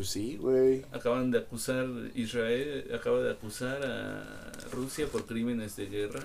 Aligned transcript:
Pues 0.00 0.12
sí, 0.12 0.38
güey. 0.40 0.86
Acaban 0.92 1.30
de 1.30 1.40
acusar, 1.40 1.86
Israel 2.14 2.90
acaba 2.98 3.20
de 3.20 3.32
acusar 3.32 3.84
a 3.84 4.50
Rusia 4.72 5.06
por 5.06 5.26
crímenes 5.26 5.76
de 5.76 5.88
guerra. 5.88 6.22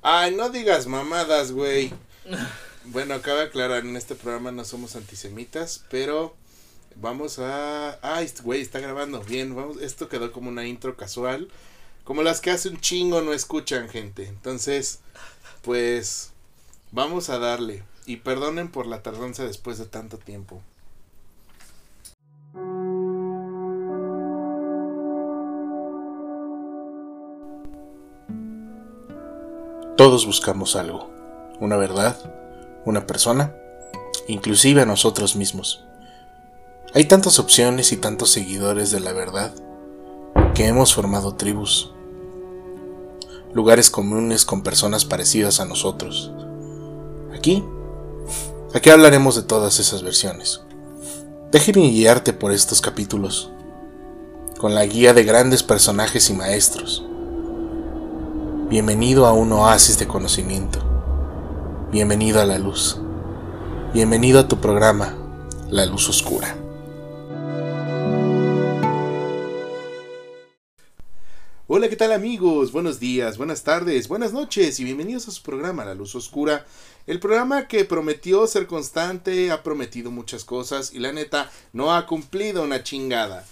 Ay, 0.00 0.34
no 0.34 0.48
digas 0.48 0.86
mamadas, 0.86 1.52
güey. 1.52 1.92
bueno, 2.86 3.12
acaba 3.12 3.40
de 3.40 3.48
aclarar, 3.48 3.84
en 3.84 3.94
este 3.98 4.14
programa 4.14 4.52
no 4.52 4.64
somos 4.64 4.96
antisemitas, 4.96 5.84
pero 5.90 6.34
vamos 6.96 7.38
a... 7.40 7.98
Ay, 8.00 8.32
güey, 8.42 8.62
está 8.62 8.80
grabando. 8.80 9.20
Bien, 9.20 9.54
vamos, 9.54 9.82
esto 9.82 10.08
quedó 10.08 10.32
como 10.32 10.48
una 10.48 10.66
intro 10.66 10.96
casual. 10.96 11.50
Como 12.04 12.22
las 12.22 12.40
que 12.40 12.52
hace 12.52 12.70
un 12.70 12.80
chingo 12.80 13.20
no 13.20 13.34
escuchan, 13.34 13.90
gente. 13.90 14.26
Entonces, 14.28 15.00
pues, 15.60 16.30
vamos 16.90 17.28
a 17.28 17.38
darle. 17.38 17.82
Y 18.06 18.16
perdonen 18.16 18.70
por 18.70 18.86
la 18.86 19.02
tardanza 19.02 19.44
después 19.44 19.76
de 19.76 19.84
tanto 19.84 20.16
tiempo. 20.16 20.62
Todos 29.96 30.26
buscamos 30.26 30.74
algo, 30.74 31.08
una 31.60 31.76
verdad, 31.76 32.16
una 32.84 33.06
persona, 33.06 33.54
inclusive 34.26 34.82
a 34.82 34.86
nosotros 34.86 35.36
mismos. 35.36 35.84
Hay 36.94 37.04
tantas 37.04 37.38
opciones 37.38 37.92
y 37.92 37.96
tantos 37.98 38.30
seguidores 38.30 38.90
de 38.90 38.98
la 38.98 39.12
verdad 39.12 39.54
que 40.52 40.66
hemos 40.66 40.92
formado 40.92 41.36
tribus, 41.36 41.92
lugares 43.52 43.88
comunes 43.88 44.44
con 44.44 44.64
personas 44.64 45.04
parecidas 45.04 45.60
a 45.60 45.64
nosotros. 45.64 46.32
Aquí, 47.32 47.62
aquí 48.74 48.90
hablaremos 48.90 49.36
de 49.36 49.42
todas 49.42 49.78
esas 49.78 50.02
versiones. 50.02 50.62
Déjeme 51.52 51.88
guiarte 51.90 52.32
por 52.32 52.50
estos 52.50 52.80
capítulos, 52.80 53.52
con 54.58 54.74
la 54.74 54.84
guía 54.86 55.14
de 55.14 55.22
grandes 55.22 55.62
personajes 55.62 56.30
y 56.30 56.32
maestros 56.32 57.04
Bienvenido 58.74 59.26
a 59.26 59.32
un 59.32 59.52
oasis 59.52 60.00
de 60.00 60.08
conocimiento. 60.08 60.80
Bienvenido 61.92 62.40
a 62.40 62.44
la 62.44 62.58
luz. 62.58 62.98
Bienvenido 63.92 64.40
a 64.40 64.48
tu 64.48 64.60
programa, 64.60 65.16
La 65.70 65.86
Luz 65.86 66.08
Oscura. 66.08 66.56
Hola, 71.68 71.88
¿qué 71.88 71.94
tal 71.94 72.10
amigos? 72.10 72.72
Buenos 72.72 72.98
días, 72.98 73.38
buenas 73.38 73.62
tardes, 73.62 74.08
buenas 74.08 74.32
noches 74.32 74.80
y 74.80 74.82
bienvenidos 74.82 75.28
a 75.28 75.30
su 75.30 75.44
programa 75.44 75.84
La 75.84 75.94
Luz 75.94 76.16
Oscura. 76.16 76.66
El 77.06 77.20
programa 77.20 77.68
que 77.68 77.84
prometió 77.84 78.44
ser 78.48 78.66
constante, 78.66 79.52
ha 79.52 79.62
prometido 79.62 80.10
muchas 80.10 80.44
cosas 80.44 80.92
y 80.92 80.98
la 80.98 81.12
neta 81.12 81.48
no 81.72 81.94
ha 81.94 82.08
cumplido 82.08 82.64
una 82.64 82.82
chingada. 82.82 83.46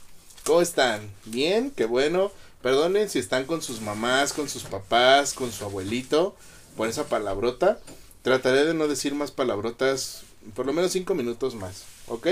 ¿Cómo 0.45 0.62
están? 0.62 1.09
¿Bien? 1.27 1.70
Qué 1.70 1.84
bueno. 1.84 2.33
Perdonen 2.63 3.11
si 3.11 3.19
están 3.19 3.45
con 3.45 3.61
sus 3.61 3.81
mamás, 3.81 4.33
con 4.33 4.49
sus 4.49 4.63
papás, 4.63 5.35
con 5.35 5.51
su 5.51 5.65
abuelito, 5.65 6.37
por 6.77 6.89
esa 6.89 7.09
palabrota. 7.09 7.81
Trataré 8.23 8.65
de 8.65 8.75
no 8.75 8.87
decir 8.87 9.15
más 9.15 9.33
palabrotas, 9.33 10.23
por 10.55 10.67
lo 10.67 10.73
menos 10.73 10.93
cinco 10.93 11.15
minutos 11.15 11.57
más, 11.57 11.85
¿ok? 12.07 12.29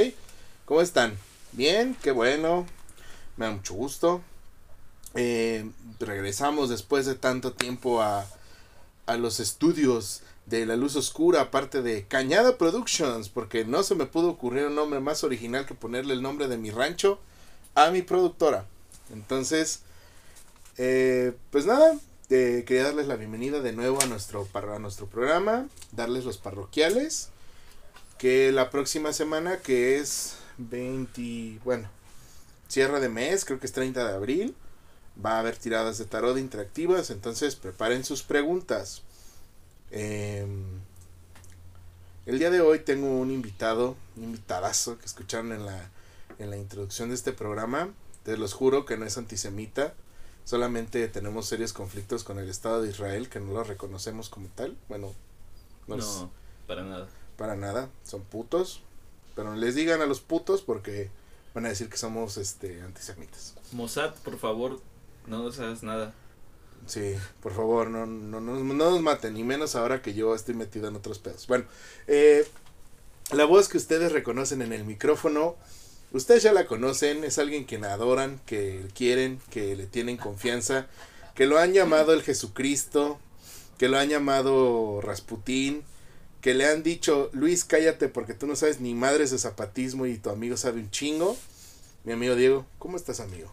¿Cómo 0.66 0.80
están? 0.80 1.18
Bien, 1.52 1.96
qué 2.00 2.12
bueno, 2.12 2.64
me 3.36 3.46
da 3.46 3.52
mucho 3.52 3.74
gusto. 3.74 4.22
Eh, 5.14 5.68
regresamos 5.98 6.68
después 6.68 7.06
de 7.06 7.16
tanto 7.16 7.52
tiempo 7.52 8.00
a, 8.00 8.24
a 9.06 9.16
los 9.16 9.40
estudios 9.40 10.22
de 10.46 10.64
La 10.64 10.76
Luz 10.76 10.94
Oscura, 10.94 11.40
aparte 11.40 11.82
de 11.82 12.06
Cañada 12.06 12.56
Productions, 12.56 13.28
porque 13.28 13.64
no 13.64 13.82
se 13.82 13.96
me 13.96 14.06
pudo 14.06 14.28
ocurrir 14.28 14.66
un 14.66 14.76
nombre 14.76 15.00
más 15.00 15.24
original 15.24 15.66
que 15.66 15.74
ponerle 15.74 16.14
el 16.14 16.22
nombre 16.22 16.46
de 16.46 16.56
mi 16.56 16.70
rancho 16.70 17.18
a 17.74 17.90
mi 17.90 18.02
productora. 18.02 18.66
Entonces, 19.12 19.80
eh, 20.78 21.32
pues 21.50 21.66
nada, 21.66 21.98
eh, 22.30 22.64
quería 22.66 22.84
darles 22.84 23.06
la 23.06 23.16
bienvenida 23.16 23.60
de 23.60 23.72
nuevo 23.72 24.00
a 24.00 24.06
nuestro, 24.06 24.48
a 24.52 24.78
nuestro 24.78 25.06
programa, 25.06 25.68
darles 25.92 26.24
los 26.24 26.38
parroquiales, 26.38 27.30
que 28.18 28.52
la 28.52 28.70
próxima 28.70 29.12
semana, 29.12 29.58
que 29.58 29.98
es 29.98 30.36
20, 30.58 31.60
bueno, 31.64 31.88
cierre 32.68 33.00
de 33.00 33.08
mes, 33.08 33.44
creo 33.44 33.58
que 33.58 33.66
es 33.66 33.72
30 33.72 34.06
de 34.06 34.14
abril, 34.14 34.54
va 35.24 35.36
a 35.36 35.40
haber 35.40 35.56
tiradas 35.56 35.98
de 35.98 36.04
tarot 36.04 36.38
interactivas, 36.38 37.10
entonces 37.10 37.56
preparen 37.56 38.04
sus 38.04 38.22
preguntas. 38.22 39.02
Em, 39.90 40.80
el 42.26 42.38
día 42.38 42.50
de 42.50 42.60
hoy 42.60 42.78
tengo 42.80 43.18
un 43.18 43.30
invitado, 43.30 43.96
un 44.16 44.24
invitadazo 44.24 44.98
que 44.98 45.06
escucharon 45.06 45.52
en 45.52 45.66
la, 45.66 45.90
en 46.38 46.50
la 46.50 46.56
introducción 46.56 47.08
de 47.08 47.16
este 47.16 47.32
programa. 47.32 47.88
Te 48.22 48.36
los 48.36 48.52
juro 48.52 48.84
que 48.84 48.96
no 48.96 49.04
es 49.04 49.18
antisemita. 49.18 49.94
Solamente 50.44 51.06
tenemos 51.08 51.46
serios 51.46 51.72
conflictos 51.72 52.24
con 52.24 52.38
el 52.38 52.48
Estado 52.48 52.82
de 52.82 52.90
Israel 52.90 53.28
que 53.28 53.40
no 53.40 53.52
lo 53.52 53.64
reconocemos 53.64 54.28
como 54.28 54.48
tal. 54.48 54.76
Bueno, 54.88 55.12
no, 55.86 56.30
para 56.66 56.82
nada. 56.82 57.08
Para 57.36 57.56
nada, 57.56 57.88
son 58.04 58.22
putos. 58.22 58.82
Pero 59.34 59.54
les 59.54 59.74
digan 59.74 60.02
a 60.02 60.06
los 60.06 60.20
putos 60.20 60.62
porque 60.62 61.10
van 61.54 61.66
a 61.66 61.68
decir 61.68 61.88
que 61.88 61.96
somos 61.96 62.36
este 62.36 62.82
antisemitas. 62.82 63.54
Mossad, 63.72 64.14
por 64.24 64.38
favor, 64.38 64.80
no 65.26 65.42
nos 65.42 65.58
hagas 65.60 65.82
nada. 65.82 66.12
Sí, 66.86 67.14
por 67.42 67.54
favor, 67.54 67.90
no, 67.90 68.06
no, 68.06 68.40
no, 68.40 68.56
no 68.56 68.74
nos 68.74 69.02
maten, 69.02 69.34
ni 69.34 69.44
menos 69.44 69.76
ahora 69.76 70.02
que 70.02 70.14
yo 70.14 70.34
estoy 70.34 70.54
metido 70.54 70.88
en 70.88 70.96
otros 70.96 71.18
pedos. 71.18 71.46
Bueno, 71.46 71.64
eh, 72.06 72.46
la 73.32 73.44
voz 73.44 73.68
que 73.68 73.76
ustedes 73.76 74.12
reconocen 74.12 74.62
en 74.62 74.72
el 74.72 74.84
micrófono 74.84 75.56
Ustedes 76.12 76.42
ya 76.42 76.52
la 76.52 76.66
conocen, 76.66 77.22
es 77.22 77.38
alguien 77.38 77.66
que 77.66 77.76
adoran, 77.76 78.40
que 78.44 78.88
quieren, 78.94 79.40
que 79.50 79.76
le 79.76 79.86
tienen 79.86 80.16
confianza, 80.16 80.88
que 81.34 81.46
lo 81.46 81.58
han 81.58 81.72
llamado 81.72 82.12
el 82.12 82.22
Jesucristo, 82.22 83.18
que 83.78 83.88
lo 83.88 83.98
han 83.98 84.08
llamado 84.08 85.00
Rasputín, 85.00 85.84
que 86.40 86.54
le 86.54 86.66
han 86.66 86.82
dicho, 86.82 87.30
Luis, 87.32 87.64
cállate 87.64 88.08
porque 88.08 88.34
tú 88.34 88.46
no 88.46 88.56
sabes 88.56 88.80
ni 88.80 88.94
madres 88.94 89.30
de 89.30 89.38
zapatismo 89.38 90.06
y 90.06 90.18
tu 90.18 90.30
amigo 90.30 90.56
sabe 90.56 90.80
un 90.80 90.90
chingo. 90.90 91.36
Mi 92.04 92.12
amigo 92.12 92.34
Diego, 92.34 92.66
¿cómo 92.78 92.96
estás, 92.96 93.20
amigo? 93.20 93.52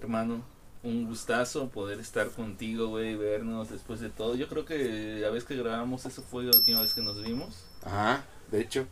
Hermano, 0.00 0.42
un 0.82 1.06
gustazo 1.06 1.70
poder 1.70 1.98
estar 1.98 2.30
contigo, 2.30 2.88
güey, 2.88 3.16
vernos 3.16 3.70
después 3.70 4.00
de 4.00 4.10
todo. 4.10 4.34
Yo 4.34 4.48
creo 4.48 4.64
que 4.64 5.18
la 5.20 5.30
vez 5.30 5.44
que 5.44 5.56
grabamos 5.56 6.06
eso 6.06 6.22
fue 6.22 6.44
la 6.44 6.56
última 6.56 6.80
vez 6.80 6.94
que 6.94 7.02
nos 7.02 7.22
vimos. 7.22 7.64
Ajá, 7.82 8.24
de 8.50 8.60
hecho. 8.60 8.86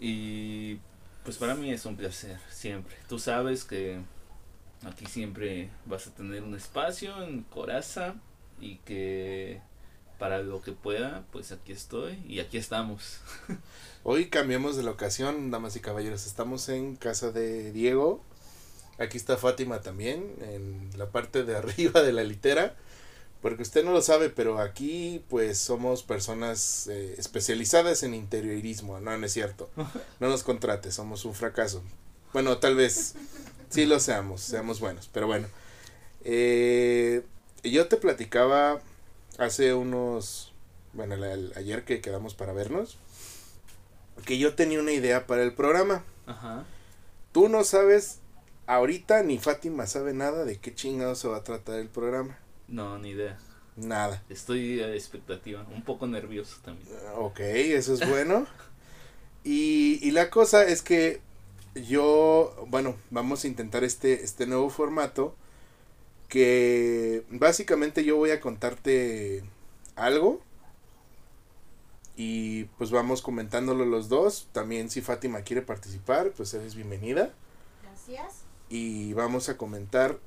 Y 0.00 0.78
pues 1.28 1.36
para 1.36 1.54
mí 1.54 1.70
es 1.70 1.84
un 1.84 1.94
placer, 1.94 2.38
siempre. 2.50 2.96
Tú 3.06 3.18
sabes 3.18 3.64
que 3.64 3.98
aquí 4.82 5.04
siempre 5.04 5.68
vas 5.84 6.06
a 6.06 6.10
tener 6.14 6.42
un 6.42 6.54
espacio 6.54 7.22
en 7.22 7.42
Coraza 7.42 8.14
y 8.58 8.76
que 8.76 9.60
para 10.18 10.38
lo 10.38 10.62
que 10.62 10.72
pueda, 10.72 11.26
pues 11.30 11.52
aquí 11.52 11.72
estoy 11.72 12.18
y 12.26 12.40
aquí 12.40 12.56
estamos. 12.56 13.20
Hoy 14.04 14.30
cambiamos 14.30 14.78
de 14.78 14.84
locación, 14.84 15.50
damas 15.50 15.76
y 15.76 15.80
caballeros. 15.80 16.24
Estamos 16.24 16.66
en 16.70 16.96
casa 16.96 17.30
de 17.30 17.72
Diego. 17.72 18.24
Aquí 18.96 19.18
está 19.18 19.36
Fátima 19.36 19.82
también, 19.82 20.34
en 20.40 20.88
la 20.96 21.10
parte 21.10 21.44
de 21.44 21.56
arriba 21.58 22.00
de 22.00 22.12
la 22.14 22.24
litera. 22.24 22.74
Porque 23.42 23.62
usted 23.62 23.84
no 23.84 23.92
lo 23.92 24.02
sabe, 24.02 24.30
pero 24.30 24.58
aquí 24.58 25.24
pues 25.28 25.58
somos 25.58 26.02
personas 26.02 26.88
eh, 26.88 27.14
especializadas 27.18 28.02
en 28.02 28.14
interiorismo. 28.14 28.98
No, 29.00 29.16
no 29.16 29.26
es 29.26 29.32
cierto. 29.32 29.70
No 30.20 30.28
nos 30.28 30.42
contrate, 30.42 30.90
somos 30.90 31.24
un 31.24 31.34
fracaso. 31.34 31.82
Bueno, 32.32 32.58
tal 32.58 32.74
vez 32.74 33.14
sí 33.70 33.86
lo 33.86 34.00
seamos, 34.00 34.40
seamos 34.40 34.80
buenos. 34.80 35.08
Pero 35.12 35.26
bueno. 35.26 35.46
Eh, 36.24 37.22
yo 37.62 37.86
te 37.88 37.96
platicaba 37.96 38.80
hace 39.38 39.74
unos... 39.74 40.52
Bueno, 40.92 41.16
ayer 41.54 41.84
que 41.84 42.00
quedamos 42.00 42.34
para 42.34 42.52
vernos. 42.52 42.98
Que 44.24 44.38
yo 44.38 44.54
tenía 44.54 44.80
una 44.80 44.92
idea 44.92 45.26
para 45.26 45.44
el 45.44 45.54
programa. 45.54 46.04
Ajá. 46.26 46.64
Tú 47.32 47.48
no 47.48 47.62
sabes 47.62 48.18
ahorita 48.68 49.22
ni 49.22 49.38
Fátima 49.38 49.86
sabe 49.86 50.12
nada 50.12 50.44
de 50.44 50.58
qué 50.58 50.74
chingado 50.74 51.14
se 51.14 51.26
va 51.26 51.38
a 51.38 51.44
tratar 51.44 51.80
el 51.80 51.88
programa. 51.88 52.38
No, 52.68 52.98
ni 52.98 53.10
idea. 53.10 53.38
Nada. 53.76 54.22
Estoy 54.28 54.80
a 54.80 54.92
expectativa, 54.92 55.64
un 55.74 55.82
poco 55.82 56.06
nervioso 56.06 56.56
también. 56.64 56.88
Ok, 57.16 57.40
eso 57.40 57.94
es 57.94 58.08
bueno. 58.08 58.46
y, 59.44 59.98
y 60.06 60.10
la 60.10 60.30
cosa 60.30 60.64
es 60.64 60.82
que 60.82 61.20
yo, 61.74 62.66
bueno, 62.68 62.96
vamos 63.10 63.44
a 63.44 63.48
intentar 63.48 63.84
este, 63.84 64.24
este 64.24 64.46
nuevo 64.46 64.68
formato 64.70 65.34
que 66.28 67.24
básicamente 67.30 68.04
yo 68.04 68.16
voy 68.16 68.30
a 68.30 68.40
contarte 68.40 69.42
algo 69.96 70.40
y 72.16 72.64
pues 72.76 72.90
vamos 72.90 73.22
comentándolo 73.22 73.84
los 73.86 74.08
dos. 74.08 74.48
También 74.52 74.90
si 74.90 75.00
Fátima 75.00 75.42
quiere 75.42 75.62
participar, 75.62 76.32
pues 76.36 76.52
eres 76.52 76.74
bienvenida. 76.74 77.32
Gracias. 77.82 78.42
Y 78.68 79.12
vamos 79.14 79.48
a 79.48 79.56
comentar 79.56 80.18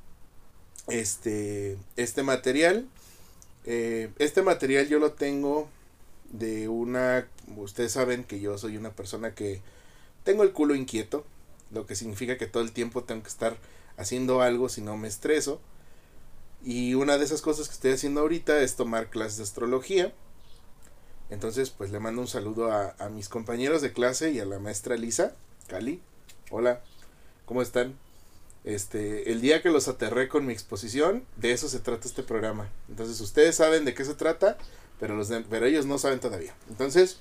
este, 0.87 1.77
este 1.95 2.23
material. 2.23 2.87
Eh, 3.65 4.11
este 4.17 4.41
material 4.41 4.87
yo 4.87 4.99
lo 4.99 5.13
tengo 5.13 5.69
de 6.31 6.67
una... 6.67 7.27
Ustedes 7.57 7.91
saben 7.91 8.23
que 8.23 8.39
yo 8.39 8.57
soy 8.57 8.77
una 8.77 8.91
persona 8.91 9.35
que 9.35 9.61
tengo 10.23 10.43
el 10.43 10.51
culo 10.51 10.75
inquieto. 10.75 11.25
lo 11.71 11.85
que 11.85 11.95
significa 11.95 12.37
que 12.37 12.47
todo 12.47 12.63
el 12.63 12.73
tiempo 12.73 13.03
tengo 13.03 13.23
que 13.23 13.29
estar 13.29 13.57
haciendo 13.97 14.41
algo 14.41 14.69
si 14.69 14.81
no 14.81 14.97
me 14.97 15.07
estreso. 15.07 15.61
Y 16.63 16.93
una 16.95 17.17
de 17.17 17.25
esas 17.25 17.41
cosas 17.41 17.67
que 17.67 17.73
estoy 17.73 17.91
haciendo 17.91 18.21
ahorita 18.21 18.59
es 18.61 18.75
tomar 18.75 19.09
clases 19.09 19.37
de 19.37 19.43
astrología. 19.43 20.13
Entonces, 21.29 21.69
pues 21.69 21.91
le 21.91 21.99
mando 21.99 22.21
un 22.21 22.27
saludo 22.27 22.71
a, 22.71 22.95
a 22.99 23.09
mis 23.09 23.29
compañeros 23.29 23.81
de 23.81 23.93
clase 23.93 24.31
y 24.31 24.39
a 24.39 24.45
la 24.45 24.59
maestra 24.59 24.97
Lisa, 24.97 25.33
Cali. 25.67 26.01
Hola, 26.49 26.81
¿cómo 27.45 27.61
están? 27.61 27.95
Este, 28.63 29.31
el 29.31 29.41
día 29.41 29.61
que 29.61 29.69
los 29.69 29.87
aterré 29.87 30.27
con 30.27 30.45
mi 30.45 30.53
exposición, 30.53 31.25
de 31.37 31.51
eso 31.51 31.67
se 31.67 31.79
trata 31.79 32.07
este 32.07 32.23
programa. 32.23 32.69
Entonces, 32.89 33.19
ustedes 33.19 33.55
saben 33.55 33.85
de 33.85 33.93
qué 33.93 34.05
se 34.05 34.13
trata, 34.13 34.57
pero, 34.99 35.15
los 35.15 35.29
pero 35.49 35.65
ellos 35.65 35.85
no 35.85 35.97
saben 35.97 36.19
todavía. 36.19 36.53
Entonces, 36.69 37.19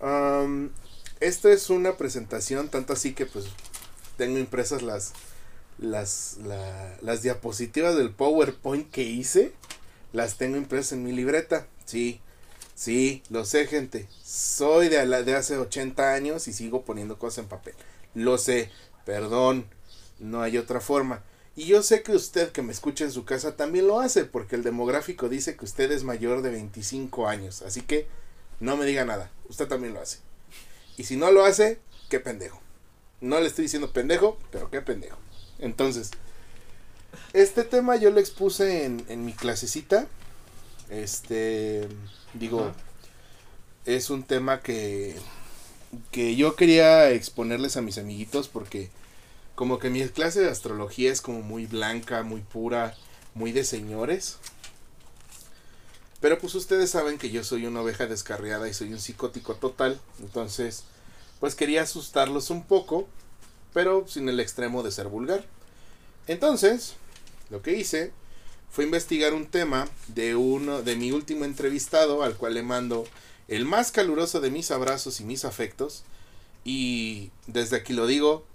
um, 0.00 0.70
esto 1.20 1.48
es 1.48 1.70
una 1.70 1.96
presentación, 1.96 2.68
tanto 2.68 2.92
así 2.92 3.14
que 3.14 3.26
pues 3.26 3.46
tengo 4.16 4.38
impresas 4.38 4.82
las, 4.82 5.12
las, 5.78 6.38
las 7.02 7.22
diapositivas 7.22 7.96
del 7.96 8.10
PowerPoint 8.10 8.90
que 8.90 9.02
hice. 9.02 9.52
Las 10.12 10.36
tengo 10.38 10.56
impresas 10.56 10.92
en 10.92 11.04
mi 11.04 11.12
libreta. 11.12 11.66
Sí, 11.84 12.20
sí, 12.74 13.22
lo 13.30 13.44
sé 13.44 13.66
gente. 13.66 14.08
Soy 14.22 14.88
de, 14.88 15.04
de 15.24 15.34
hace 15.34 15.56
80 15.56 16.14
años 16.14 16.46
y 16.48 16.52
sigo 16.52 16.84
poniendo 16.84 17.18
cosas 17.18 17.38
en 17.38 17.48
papel. 17.48 17.74
Lo 18.14 18.38
sé, 18.38 18.70
perdón, 19.08 19.64
no 20.18 20.42
hay 20.42 20.58
otra 20.58 20.82
forma. 20.82 21.22
Y 21.56 21.64
yo 21.64 21.82
sé 21.82 22.02
que 22.02 22.12
usted 22.12 22.52
que 22.52 22.60
me 22.60 22.72
escucha 22.72 23.04
en 23.04 23.10
su 23.10 23.24
casa 23.24 23.56
también 23.56 23.86
lo 23.86 24.00
hace, 24.00 24.26
porque 24.26 24.54
el 24.54 24.62
demográfico 24.62 25.30
dice 25.30 25.56
que 25.56 25.64
usted 25.64 25.90
es 25.92 26.04
mayor 26.04 26.42
de 26.42 26.50
25 26.50 27.26
años. 27.26 27.62
Así 27.62 27.80
que 27.80 28.06
no 28.60 28.76
me 28.76 28.84
diga 28.84 29.06
nada, 29.06 29.30
usted 29.48 29.66
también 29.66 29.94
lo 29.94 30.02
hace. 30.02 30.18
Y 30.98 31.04
si 31.04 31.16
no 31.16 31.30
lo 31.30 31.46
hace, 31.46 31.80
qué 32.10 32.20
pendejo. 32.20 32.60
No 33.22 33.40
le 33.40 33.46
estoy 33.46 33.62
diciendo 33.62 33.94
pendejo, 33.94 34.38
pero 34.52 34.70
qué 34.70 34.82
pendejo. 34.82 35.16
Entonces, 35.58 36.10
este 37.32 37.64
tema 37.64 37.96
yo 37.96 38.10
lo 38.10 38.20
expuse 38.20 38.84
en, 38.84 39.06
en 39.08 39.24
mi 39.24 39.32
clasecita. 39.32 40.06
Este, 40.90 41.88
digo, 42.34 42.72
es 43.86 44.10
un 44.10 44.22
tema 44.22 44.60
que, 44.60 45.16
que 46.10 46.36
yo 46.36 46.56
quería 46.56 47.10
exponerles 47.10 47.76
a 47.76 47.82
mis 47.82 47.98
amiguitos 47.98 48.48
porque 48.48 48.90
como 49.54 49.78
que 49.78 49.90
mi 49.90 50.06
clase 50.08 50.40
de 50.40 50.50
astrología 50.50 51.10
es 51.10 51.20
como 51.20 51.42
muy 51.42 51.66
blanca, 51.66 52.22
muy 52.22 52.42
pura, 52.42 52.94
muy 53.34 53.52
de 53.52 53.64
señores. 53.64 54.38
Pero 56.20 56.38
pues 56.38 56.54
ustedes 56.54 56.90
saben 56.90 57.18
que 57.18 57.30
yo 57.30 57.44
soy 57.44 57.66
una 57.66 57.82
oveja 57.82 58.06
descarriada 58.06 58.68
y 58.68 58.74
soy 58.74 58.92
un 58.92 59.00
psicótico 59.00 59.54
total. 59.54 60.00
Entonces, 60.20 60.84
pues 61.40 61.54
quería 61.54 61.82
asustarlos 61.82 62.50
un 62.50 62.64
poco, 62.64 63.08
pero 63.72 64.06
sin 64.08 64.28
el 64.28 64.40
extremo 64.40 64.82
de 64.82 64.90
ser 64.90 65.08
vulgar. 65.08 65.44
Entonces, 66.26 66.94
lo 67.50 67.62
que 67.62 67.72
hice 67.72 68.12
fue 68.70 68.84
investigar 68.84 69.34
un 69.34 69.46
tema 69.46 69.88
de 70.08 70.36
uno 70.36 70.82
de 70.82 70.96
mi 70.96 71.12
último 71.12 71.44
entrevistado, 71.44 72.22
al 72.22 72.36
cual 72.36 72.54
le 72.54 72.62
mando 72.62 73.04
el 73.48 73.64
más 73.64 73.90
caluroso 73.90 74.40
de 74.40 74.50
mis 74.50 74.70
abrazos 74.70 75.20
y 75.20 75.24
mis 75.24 75.44
afectos. 75.44 76.04
Y 76.64 77.30
desde 77.46 77.76
aquí 77.76 77.94
lo 77.94 78.06
digo, 78.06 78.46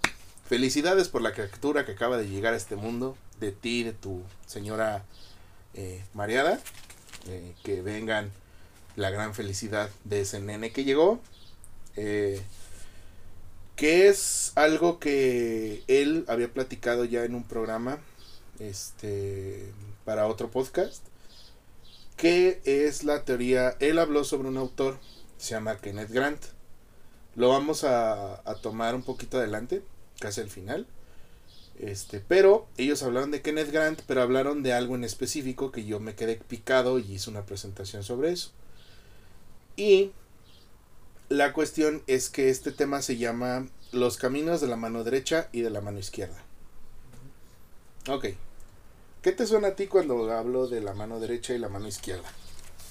felicidades 0.48 1.08
por 1.08 1.22
la 1.22 1.32
criatura 1.32 1.84
que 1.84 1.92
acaba 1.92 2.16
de 2.16 2.28
llegar 2.28 2.54
a 2.54 2.56
este 2.56 2.76
mundo, 2.76 3.16
de 3.40 3.52
ti, 3.52 3.82
de 3.82 3.92
tu 3.92 4.22
señora 4.46 5.04
eh, 5.74 6.02
Mariada. 6.14 6.60
Eh, 7.26 7.54
que 7.64 7.82
vengan 7.82 8.30
la 8.96 9.10
gran 9.10 9.34
felicidad 9.34 9.90
de 10.04 10.20
ese 10.20 10.40
nene 10.40 10.70
que 10.70 10.84
llegó. 10.84 11.20
Eh, 11.96 12.40
que 13.76 14.08
es 14.08 14.52
algo 14.54 15.00
que 15.00 15.82
él 15.88 16.24
había 16.28 16.52
platicado 16.52 17.04
ya 17.04 17.24
en 17.24 17.34
un 17.34 17.42
programa 17.42 17.98
este 18.60 19.72
para 20.04 20.28
otro 20.28 20.48
podcast 20.50 21.04
que 22.24 22.62
es 22.64 23.04
la 23.04 23.26
teoría 23.26 23.76
él 23.80 23.98
habló 23.98 24.24
sobre 24.24 24.48
un 24.48 24.56
autor 24.56 24.98
se 25.36 25.50
llama 25.50 25.76
Kenneth 25.76 26.10
Grant 26.10 26.42
lo 27.34 27.50
vamos 27.50 27.84
a, 27.84 28.40
a 28.48 28.54
tomar 28.54 28.94
un 28.94 29.02
poquito 29.02 29.36
adelante 29.36 29.82
casi 30.18 30.40
al 30.40 30.48
final 30.48 30.86
este, 31.78 32.20
pero 32.20 32.66
ellos 32.78 33.02
hablaron 33.02 33.30
de 33.30 33.42
Kenneth 33.42 33.70
Grant, 33.70 34.00
pero 34.06 34.22
hablaron 34.22 34.62
de 34.62 34.72
algo 34.72 34.94
en 34.94 35.04
específico 35.04 35.70
que 35.70 35.84
yo 35.84 36.00
me 36.00 36.14
quedé 36.14 36.36
picado 36.36 36.98
y 36.98 37.12
hice 37.12 37.28
una 37.28 37.44
presentación 37.44 38.02
sobre 38.02 38.32
eso. 38.32 38.52
Y 39.76 40.12
la 41.28 41.52
cuestión 41.52 42.02
es 42.06 42.30
que 42.30 42.48
este 42.48 42.70
tema 42.70 43.02
se 43.02 43.16
llama 43.16 43.66
Los 43.92 44.16
caminos 44.16 44.60
de 44.60 44.68
la 44.68 44.76
mano 44.76 45.04
derecha 45.04 45.48
y 45.52 45.60
de 45.60 45.70
la 45.70 45.80
mano 45.80 45.98
izquierda. 45.98 46.42
Ok. 48.08 48.28
¿Qué 49.24 49.32
te 49.32 49.46
suena 49.46 49.68
a 49.68 49.74
ti 49.74 49.86
cuando 49.86 50.30
hablo 50.30 50.68
de 50.68 50.82
la 50.82 50.92
mano 50.92 51.18
derecha 51.18 51.54
y 51.54 51.58
la 51.58 51.70
mano 51.70 51.88
izquierda? 51.88 52.30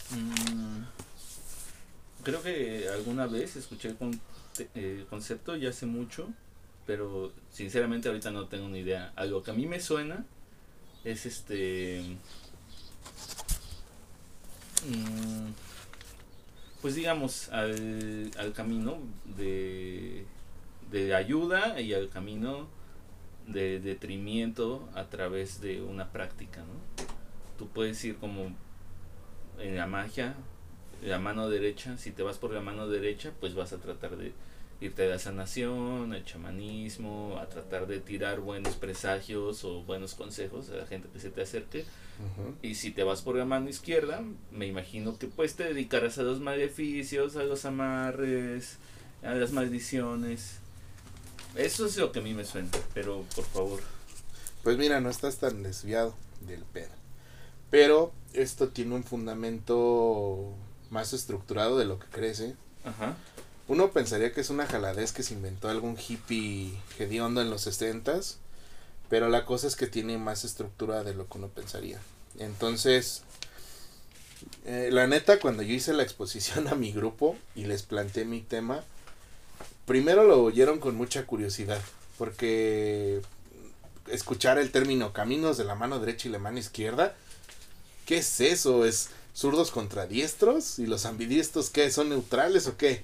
Mm, 0.09 0.81
creo 2.23 2.41
que 2.41 2.89
alguna 2.89 3.27
vez 3.27 3.55
escuché 3.55 3.89
el, 3.89 3.97
con, 3.97 4.19
eh, 4.73 5.05
concepto 5.09 5.55
ya 5.55 5.69
hace 5.69 5.85
mucho 5.85 6.27
pero 6.85 7.31
sinceramente 7.51 8.09
ahorita 8.09 8.31
no 8.31 8.47
tengo 8.47 8.67
ni 8.67 8.79
idea. 8.79 9.13
Algo 9.15 9.43
que 9.43 9.51
a 9.51 9.53
mí 9.53 9.67
me 9.67 9.79
suena 9.79 10.25
es 11.03 11.25
este... 11.25 12.01
Mm, 14.87 15.51
pues 16.81 16.95
digamos, 16.95 17.47
al, 17.49 18.31
al 18.37 18.53
camino 18.53 18.97
de, 19.37 20.25
de 20.91 21.15
ayuda 21.15 21.79
y 21.79 21.93
al 21.93 22.09
camino 22.09 22.67
de 23.47 23.79
detrimento 23.79 24.87
a 24.95 25.05
través 25.05 25.61
de 25.61 25.81
una 25.81 26.11
práctica, 26.11 26.61
¿no? 26.61 27.05
Tú 27.57 27.67
puedes 27.67 28.03
ir 28.03 28.17
como 28.17 28.51
en 29.59 29.77
la 29.77 29.87
magia, 29.87 30.35
la 31.01 31.19
mano 31.19 31.49
derecha, 31.49 31.97
si 31.97 32.11
te 32.11 32.23
vas 32.23 32.37
por 32.37 32.51
la 32.51 32.61
mano 32.61 32.87
derecha, 32.87 33.31
pues 33.39 33.55
vas 33.55 33.73
a 33.73 33.77
tratar 33.77 34.17
de 34.17 34.31
irte 34.81 35.05
a 35.05 35.09
la 35.09 35.19
sanación, 35.19 36.13
al 36.13 36.25
chamanismo, 36.25 37.37
a 37.39 37.47
tratar 37.47 37.87
de 37.87 37.99
tirar 37.99 38.39
buenos 38.39 38.75
presagios 38.75 39.63
o 39.63 39.83
buenos 39.83 40.13
consejos 40.15 40.69
a 40.69 40.75
la 40.75 40.85
gente 40.85 41.07
que 41.11 41.19
se 41.19 41.29
te 41.29 41.41
acerque. 41.41 41.85
Y 42.61 42.75
si 42.75 42.91
te 42.91 43.03
vas 43.03 43.21
por 43.21 43.35
la 43.35 43.45
mano 43.45 43.69
izquierda, 43.69 44.23
me 44.51 44.67
imagino 44.67 45.17
que 45.17 45.27
pues 45.27 45.55
te 45.55 45.65
dedicarás 45.65 46.17
a 46.17 46.23
los 46.23 46.39
maleficios, 46.39 47.35
a 47.35 47.43
los 47.43 47.65
amarres, 47.65 48.77
a 49.23 49.33
las 49.33 49.51
maldiciones. 49.51 50.59
Eso 51.55 51.85
es 51.85 51.97
lo 51.97 52.11
que 52.11 52.19
a 52.19 52.21
mí 52.21 52.33
me 52.33 52.45
suena, 52.45 52.69
pero 52.93 53.23
por 53.35 53.45
favor. 53.45 53.81
Pues 54.63 54.77
mira, 54.77 54.99
no 55.01 55.09
estás 55.09 55.37
tan 55.37 55.63
desviado 55.63 56.15
del 56.41 56.63
pedo. 56.63 56.91
Pero 57.69 58.11
esto 58.33 58.69
tiene 58.69 58.95
un 58.95 59.03
fundamento 59.03 60.53
más 60.89 61.13
estructurado 61.13 61.77
de 61.77 61.85
lo 61.85 61.99
que 61.99 62.07
crece. 62.07 62.55
Ajá. 62.83 63.15
Uno 63.67 63.91
pensaría 63.91 64.33
que 64.33 64.41
es 64.41 64.49
una 64.49 64.67
jaladez 64.67 65.11
que 65.11 65.23
se 65.23 65.33
inventó 65.33 65.69
algún 65.69 65.97
hippie 65.97 66.77
hediondo 66.99 67.41
en 67.41 67.49
los 67.49 67.61
60 67.61 68.19
pero 69.13 69.29
la 69.29 69.45
cosa 69.45 69.67
es 69.67 69.75
que 69.75 69.85
tiene 69.85 70.17
más 70.17 70.43
estructura 70.43 71.03
de 71.03 71.13
lo 71.13 71.27
que 71.27 71.37
uno 71.37 71.47
pensaría. 71.47 71.99
Entonces, 72.39 73.21
eh, 74.65 74.89
la 74.91 75.05
neta, 75.05 75.39
cuando 75.39 75.61
yo 75.61 75.75
hice 75.75 75.93
la 75.93 76.01
exposición 76.01 76.67
a 76.71 76.73
mi 76.73 76.91
grupo 76.91 77.37
y 77.55 77.65
les 77.65 77.83
planteé 77.83 78.25
mi 78.25 78.41
tema, 78.41 78.83
primero 79.85 80.23
lo 80.23 80.43
oyeron 80.43 80.79
con 80.79 80.95
mucha 80.95 81.25
curiosidad, 81.25 81.81
porque 82.17 83.21
escuchar 84.07 84.57
el 84.57 84.71
término 84.71 85.13
caminos 85.13 85.57
de 85.57 85.63
la 85.65 85.75
mano 85.75 85.99
derecha 85.99 86.27
y 86.27 86.31
la 86.31 86.39
mano 86.39 86.59
izquierda, 86.59 87.15
¿qué 88.05 88.17
es 88.17 88.41
eso? 88.41 88.85
Es 88.85 89.09
zurdos 89.33 89.71
contra 89.71 90.05
diestros 90.05 90.77
y 90.79 90.85
los 90.85 91.05
ambidiestros 91.05 91.69
qué 91.69 91.89
son 91.89 92.09
neutrales 92.09 92.67
o 92.67 92.77
qué 92.77 93.03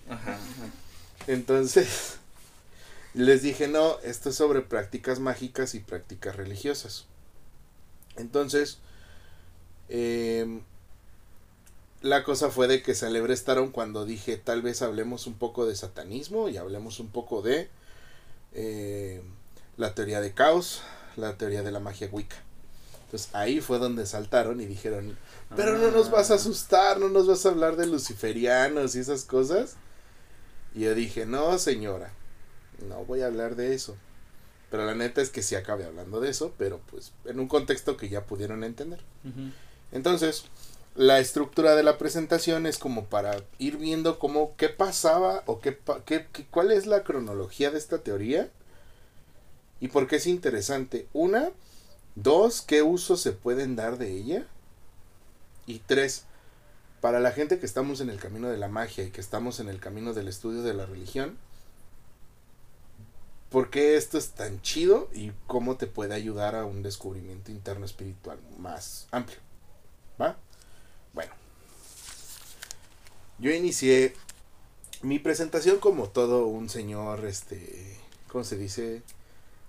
entonces 1.27 2.17
les 3.13 3.41
dije 3.41 3.67
no 3.67 3.99
esto 4.03 4.29
es 4.29 4.35
sobre 4.35 4.61
prácticas 4.61 5.19
mágicas 5.19 5.75
y 5.75 5.79
prácticas 5.79 6.35
religiosas. 6.35 7.05
Entonces 8.15 8.79
em, 9.89 10.61
la 12.01 12.23
cosa 12.23 12.49
fue 12.49 12.67
de 12.67 12.81
que 12.81 12.95
se 12.95 13.05
alebrestaron 13.05 13.71
cuando 13.71 14.05
dije 14.05 14.37
tal 14.37 14.61
vez 14.61 14.81
hablemos 14.81 15.27
un 15.27 15.33
poco 15.33 15.65
de 15.65 15.75
satanismo 15.75 16.49
y 16.49 16.57
hablemos 16.57 16.99
un 16.99 17.09
poco 17.09 17.41
de 17.41 17.69
em, 18.53 19.21
la 19.77 19.93
teoría 19.95 20.21
de 20.21 20.33
caos 20.33 20.81
la 21.17 21.37
teoría 21.37 21.63
de 21.63 21.71
la 21.71 21.79
magia 21.79 22.09
wicca 22.11 22.37
entonces 23.05 23.33
ahí 23.33 23.59
fue 23.59 23.79
donde 23.79 24.05
saltaron 24.05 24.61
y 24.61 24.65
dijeron 24.65 25.17
pero 25.55 25.77
no 25.77 25.91
nos 25.91 26.11
vas 26.11 26.29
a 26.29 26.33
ah. 26.33 26.37
asustar, 26.37 26.99
no 26.99 27.09
nos 27.09 27.27
vas 27.27 27.45
a 27.45 27.49
hablar 27.49 27.75
de 27.75 27.87
luciferianos 27.87 28.95
y 28.95 28.99
esas 28.99 29.25
cosas. 29.25 29.75
Y 30.75 30.81
yo 30.81 30.93
dije, 30.93 31.25
no, 31.25 31.57
señora, 31.57 32.11
no 32.87 33.03
voy 33.05 33.21
a 33.21 33.27
hablar 33.27 33.55
de 33.55 33.73
eso. 33.73 33.97
Pero 34.69 34.85
la 34.85 34.93
neta 34.93 35.21
es 35.21 35.31
que 35.31 35.41
sí 35.41 35.55
acabé 35.55 35.85
hablando 35.85 36.19
de 36.19 36.29
eso, 36.29 36.53
pero 36.57 36.79
pues 36.91 37.11
en 37.25 37.39
un 37.39 37.47
contexto 37.47 37.97
que 37.97 38.09
ya 38.09 38.25
pudieron 38.25 38.63
entender. 38.63 38.99
Entonces, 39.91 40.43
la 40.99 41.19
estructura 41.19 41.75
de 41.75 41.83
la 41.83 41.97
presentación 41.97 42.65
es 42.65 42.77
como 42.77 43.05
para 43.05 43.41
ir 43.57 43.77
viendo 43.77 44.19
cómo 44.19 44.57
qué 44.57 44.67
pasaba 44.67 45.43
o 45.45 45.61
qué, 45.61 45.79
qué, 46.05 46.27
cuál 46.51 46.73
es 46.73 46.87
la 46.87 47.05
cronología 47.05 47.71
de 47.71 47.77
esta 47.77 47.99
teoría 47.99 48.49
y 49.79 49.87
por 49.87 50.07
qué 50.07 50.17
es 50.17 50.27
interesante. 50.27 51.07
Una, 51.13 51.51
dos, 52.15 52.61
qué 52.61 52.81
usos 52.81 53.21
se 53.21 53.31
pueden 53.31 53.77
dar 53.77 53.97
de 53.97 54.11
ella. 54.11 54.45
Y 55.65 55.79
tres, 55.79 56.25
para 56.99 57.21
la 57.21 57.31
gente 57.31 57.59
que 57.59 57.65
estamos 57.65 58.01
en 58.01 58.09
el 58.09 58.19
camino 58.19 58.49
de 58.49 58.57
la 58.57 58.67
magia 58.67 59.05
y 59.05 59.11
que 59.11 59.21
estamos 59.21 59.61
en 59.61 59.69
el 59.69 59.79
camino 59.79 60.13
del 60.13 60.27
estudio 60.27 60.63
de 60.63 60.73
la 60.73 60.85
religión, 60.85 61.37
¿por 63.49 63.69
qué 63.69 63.95
esto 63.95 64.17
es 64.17 64.31
tan 64.31 64.61
chido 64.63 65.07
y 65.13 65.31
cómo 65.47 65.77
te 65.77 65.87
puede 65.87 66.13
ayudar 66.13 66.55
a 66.55 66.65
un 66.65 66.83
descubrimiento 66.83 67.51
interno 67.51 67.85
espiritual 67.85 68.37
más 68.57 69.07
amplio? 69.11 69.39
¿Va? 70.21 70.35
Bueno, 71.13 71.31
yo 73.39 73.51
inicié 73.51 74.13
mi 75.01 75.19
presentación 75.19 75.79
como 75.79 76.09
todo 76.09 76.45
un 76.47 76.69
señor, 76.69 77.25
este, 77.25 77.97
¿cómo 78.27 78.43
se 78.43 78.57
dice? 78.57 79.01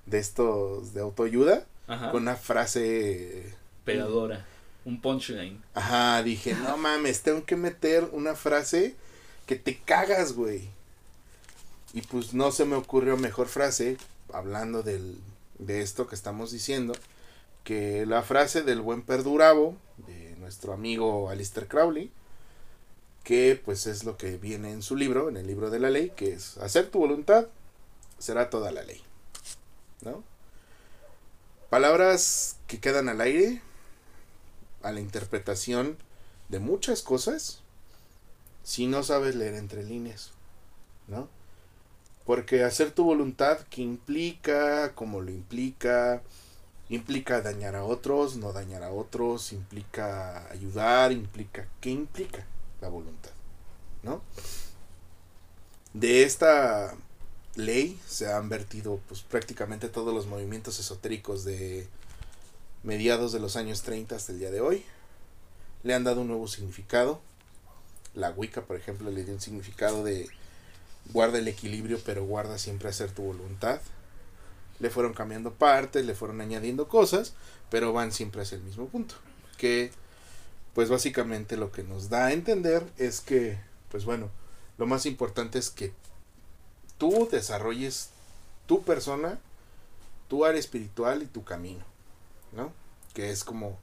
De 0.06 0.18
estos 0.18 0.92
de 0.92 1.00
autoayuda, 1.00 1.66
con 1.86 2.22
una 2.22 2.36
frase 2.36 3.54
pegadora, 3.84 4.46
un 4.84 5.00
punchline. 5.00 5.62
Ajá, 5.74 6.22
dije, 6.22 6.54
no 6.54 6.76
mames, 6.76 7.22
tengo 7.22 7.44
que 7.44 7.56
meter 7.56 8.08
una 8.12 8.34
frase 8.34 8.94
que 9.46 9.56
te 9.56 9.78
cagas, 9.78 10.32
güey. 10.32 10.68
Y 11.92 12.02
pues 12.02 12.34
no 12.34 12.52
se 12.52 12.64
me 12.64 12.76
ocurrió 12.76 13.16
mejor 13.16 13.48
frase, 13.48 13.96
hablando 14.32 14.82
del, 14.82 15.18
de 15.58 15.82
esto 15.82 16.06
que 16.06 16.14
estamos 16.14 16.52
diciendo, 16.52 16.92
que 17.64 18.06
la 18.06 18.22
frase 18.22 18.62
del 18.62 18.80
buen 18.80 19.02
perdurabo, 19.02 19.76
de 20.06 20.29
nuestro 20.50 20.72
amigo 20.72 21.30
Alistair 21.30 21.68
Crowley, 21.68 22.10
que 23.22 23.60
pues 23.64 23.86
es 23.86 24.02
lo 24.02 24.16
que 24.16 24.36
viene 24.36 24.72
en 24.72 24.82
su 24.82 24.96
libro, 24.96 25.28
en 25.28 25.36
el 25.36 25.46
libro 25.46 25.70
de 25.70 25.78
la 25.78 25.90
ley, 25.90 26.10
que 26.16 26.32
es 26.32 26.58
hacer 26.58 26.90
tu 26.90 26.98
voluntad 26.98 27.46
será 28.18 28.50
toda 28.50 28.72
la 28.72 28.82
ley. 28.82 29.00
¿No? 30.02 30.24
Palabras 31.70 32.56
que 32.66 32.80
quedan 32.80 33.08
al 33.08 33.20
aire, 33.20 33.62
a 34.82 34.90
la 34.90 34.98
interpretación 34.98 35.96
de 36.48 36.58
muchas 36.58 37.02
cosas, 37.02 37.60
si 38.64 38.88
no 38.88 39.04
sabes 39.04 39.36
leer 39.36 39.54
entre 39.54 39.84
líneas, 39.84 40.32
¿no? 41.06 41.28
Porque 42.26 42.64
hacer 42.64 42.90
tu 42.90 43.04
voluntad, 43.04 43.60
que 43.70 43.82
implica, 43.82 44.96
como 44.96 45.20
lo 45.20 45.30
implica, 45.30 46.22
implica 46.90 47.40
dañar 47.40 47.76
a 47.76 47.84
otros, 47.84 48.36
no 48.36 48.52
dañar 48.52 48.82
a 48.82 48.90
otros, 48.90 49.52
implica 49.52 50.50
ayudar, 50.50 51.12
implica, 51.12 51.66
¿qué 51.80 51.90
implica 51.90 52.44
la 52.80 52.88
voluntad? 52.88 53.30
¿No? 54.02 54.20
De 55.94 56.24
esta 56.24 56.94
ley 57.54 58.00
se 58.06 58.32
han 58.32 58.48
vertido 58.48 59.00
pues 59.08 59.22
prácticamente 59.22 59.88
todos 59.88 60.12
los 60.12 60.26
movimientos 60.26 60.78
esotéricos 60.78 61.44
de 61.44 61.88
mediados 62.82 63.32
de 63.32 63.40
los 63.40 63.56
años 63.56 63.82
30 63.82 64.16
hasta 64.16 64.32
el 64.32 64.40
día 64.40 64.50
de 64.50 64.60
hoy. 64.60 64.84
Le 65.84 65.94
han 65.94 66.04
dado 66.04 66.22
un 66.22 66.28
nuevo 66.28 66.48
significado. 66.48 67.20
La 68.14 68.30
Wicca, 68.30 68.62
por 68.62 68.76
ejemplo, 68.76 69.10
le 69.10 69.24
dio 69.24 69.34
un 69.34 69.40
significado 69.40 70.02
de 70.02 70.28
guarda 71.12 71.38
el 71.38 71.46
equilibrio, 71.46 72.00
pero 72.04 72.24
guarda 72.24 72.58
siempre 72.58 72.88
hacer 72.88 73.12
tu 73.12 73.22
voluntad 73.22 73.80
le 74.80 74.90
fueron 74.90 75.12
cambiando 75.12 75.52
partes, 75.52 76.04
le 76.04 76.14
fueron 76.14 76.40
añadiendo 76.40 76.88
cosas, 76.88 77.34
pero 77.70 77.92
van 77.92 78.12
siempre 78.12 78.42
hacia 78.42 78.56
el 78.56 78.64
mismo 78.64 78.86
punto. 78.88 79.14
Que, 79.56 79.92
pues 80.74 80.88
básicamente 80.88 81.56
lo 81.56 81.70
que 81.70 81.84
nos 81.84 82.08
da 82.08 82.26
a 82.26 82.32
entender 82.32 82.84
es 82.96 83.20
que, 83.20 83.60
pues 83.90 84.04
bueno, 84.04 84.30
lo 84.78 84.86
más 84.86 85.06
importante 85.06 85.58
es 85.58 85.70
que 85.70 85.92
tú 86.96 87.28
desarrolles 87.30 88.10
tu 88.66 88.82
persona, 88.82 89.38
tu 90.28 90.44
área 90.44 90.58
espiritual 90.58 91.22
y 91.22 91.26
tu 91.26 91.44
camino, 91.44 91.84
¿no? 92.52 92.72
Que 93.14 93.30
es 93.30 93.44
como 93.44 93.78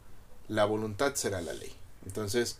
la 0.47 0.65
voluntad 0.65 1.13
será 1.15 1.41
la 1.41 1.53
ley. 1.53 1.75
Entonces, 2.05 2.57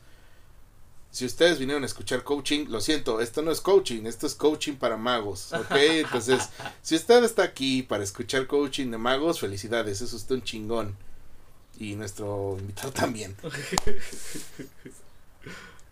si 1.12 1.26
ustedes 1.26 1.60
vinieron 1.60 1.84
a 1.84 1.88
escuchar 1.88 2.24
coaching, 2.24 2.68
lo 2.70 2.82
siento, 2.82 3.22
esto 3.22 3.42
no 3.42 3.52
es 3.52 3.62
coaching, 3.62 4.06
esto 4.06 4.28
es 4.28 4.36
coaching 4.36 4.74
para 4.74 4.98
magos, 4.98 5.52
¿ok? 5.54 5.72
Entonces, 5.72 6.50
si 6.82 6.96
usted 6.96 7.24
está 7.24 7.44
aquí 7.44 7.84
para 7.84 8.04
escuchar 8.04 8.48
coaching 8.48 8.92
de 8.92 8.98
magos, 8.98 9.40
felicidades, 9.40 10.02
es 10.02 10.14
usted 10.14 10.36
un 10.36 10.44
chingón. 10.44 10.96
Y 11.80 11.96
nuestro 11.96 12.58
invitado 12.60 12.92
también. 12.92 13.36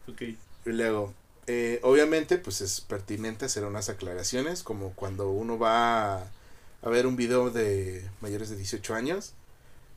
ok. 0.07 0.21
Y 0.21 0.37
luego, 0.65 1.13
eh, 1.47 1.79
obviamente, 1.83 2.37
pues 2.39 2.61
es 2.61 2.81
pertinente 2.81 3.45
hacer 3.45 3.65
unas 3.65 3.89
aclaraciones, 3.89 4.63
como 4.63 4.93
cuando 4.93 5.29
uno 5.29 5.59
va 5.59 6.23
a, 6.23 6.89
ver 6.89 7.05
un 7.05 7.15
video 7.15 7.51
de 7.51 8.07
mayores 8.21 8.49
de 8.49 8.57
18 8.57 8.95
años, 8.95 9.33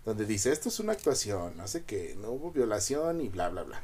donde 0.05 0.27
dice, 0.27 0.53
esto 0.53 0.69
es 0.69 0.79
una 0.79 0.93
actuación, 0.93 1.59
hace 1.61 1.85
que 1.85 2.17
no 2.21 2.31
hubo 2.31 2.51
violación 2.51 3.21
y 3.21 3.29
bla, 3.29 3.49
bla, 3.49 3.63
bla. 3.63 3.83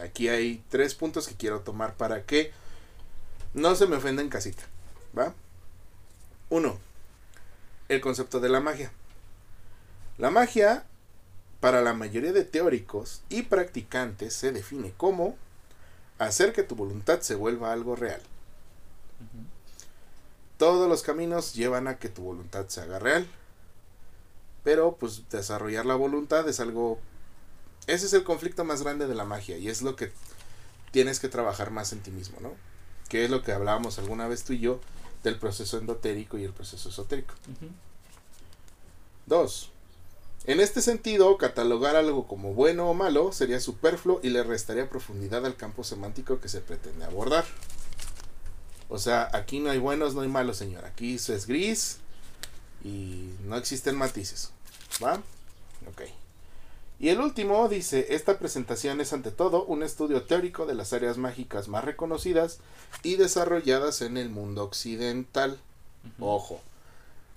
Aquí 0.00 0.28
hay 0.28 0.62
tres 0.68 0.94
puntos 0.94 1.28
que 1.28 1.34
quiero 1.34 1.60
tomar 1.60 1.94
para 1.94 2.24
que 2.24 2.52
no 3.54 3.74
se 3.74 3.86
me 3.86 3.96
ofenda 3.96 4.22
en 4.22 4.28
casita. 4.28 4.62
¿Va? 5.16 5.34
Uno, 6.50 6.78
el 7.88 8.00
concepto 8.00 8.40
de 8.40 8.48
la 8.48 8.60
magia. 8.60 8.92
La 10.18 10.30
magia, 10.30 10.84
para 11.60 11.82
la 11.82 11.94
mayoría 11.94 12.32
de 12.32 12.44
teóricos 12.44 13.22
y 13.28 13.42
practicantes, 13.42 14.34
se 14.34 14.52
define 14.52 14.92
como 14.96 15.36
hacer 16.18 16.52
que 16.52 16.62
tu 16.62 16.74
voluntad 16.74 17.20
se 17.20 17.34
vuelva 17.34 17.72
algo 17.72 17.96
real. 17.96 18.20
Todos 20.56 20.88
los 20.88 21.02
caminos 21.02 21.54
llevan 21.54 21.86
a 21.86 21.98
que 21.98 22.08
tu 22.08 22.22
voluntad 22.22 22.66
se 22.68 22.80
haga 22.80 22.98
real. 22.98 23.26
Pero 24.64 24.96
pues 24.96 25.28
desarrollar 25.30 25.86
la 25.86 25.94
voluntad 25.94 26.48
es 26.48 26.60
algo 26.60 26.98
ese 27.88 28.06
es 28.06 28.12
el 28.12 28.22
conflicto 28.22 28.64
más 28.64 28.82
grande 28.82 29.06
de 29.06 29.14
la 29.14 29.24
magia 29.24 29.56
y 29.58 29.68
es 29.68 29.82
lo 29.82 29.96
que 29.96 30.12
tienes 30.92 31.20
que 31.20 31.28
trabajar 31.28 31.70
más 31.70 31.92
en 31.92 32.00
ti 32.00 32.10
mismo, 32.10 32.38
¿no? 32.40 32.52
Que 33.08 33.24
es 33.24 33.30
lo 33.30 33.42
que 33.42 33.52
hablábamos 33.52 33.98
alguna 33.98 34.28
vez 34.28 34.44
tú 34.44 34.52
y 34.52 34.60
yo 34.60 34.80
del 35.24 35.38
proceso 35.38 35.78
endotérico 35.78 36.38
y 36.38 36.44
el 36.44 36.52
proceso 36.52 36.90
esotérico. 36.90 37.34
Dos. 39.26 39.70
En 40.44 40.60
este 40.60 40.82
sentido, 40.82 41.36
catalogar 41.36 41.96
algo 41.96 42.26
como 42.26 42.54
bueno 42.54 42.88
o 42.88 42.94
malo 42.94 43.32
sería 43.32 43.60
superfluo 43.60 44.20
y 44.22 44.30
le 44.30 44.42
restaría 44.42 44.88
profundidad 44.88 45.44
al 45.44 45.56
campo 45.56 45.82
semántico 45.82 46.40
que 46.40 46.48
se 46.48 46.60
pretende 46.60 47.04
abordar. 47.04 47.44
O 48.88 48.98
sea, 48.98 49.28
aquí 49.32 49.60
no 49.60 49.70
hay 49.70 49.78
buenos, 49.78 50.14
no 50.14 50.22
hay 50.22 50.28
malos, 50.28 50.56
señor. 50.56 50.84
Aquí 50.84 51.16
eso 51.16 51.34
es 51.34 51.46
gris 51.46 51.98
y 52.84 53.30
no 53.44 53.56
existen 53.56 53.96
matices. 53.96 54.52
¿Va? 55.02 55.14
Ok. 55.86 56.02
Y 57.00 57.10
el 57.10 57.20
último 57.20 57.68
dice, 57.68 58.14
esta 58.14 58.38
presentación 58.38 59.00
es 59.00 59.12
ante 59.12 59.30
todo 59.30 59.64
un 59.64 59.84
estudio 59.84 60.22
teórico 60.22 60.66
de 60.66 60.74
las 60.74 60.92
áreas 60.92 61.16
mágicas 61.16 61.68
más 61.68 61.84
reconocidas 61.84 62.58
y 63.04 63.16
desarrolladas 63.16 64.02
en 64.02 64.16
el 64.16 64.30
mundo 64.30 64.64
occidental. 64.64 65.60
Ojo, 66.18 66.60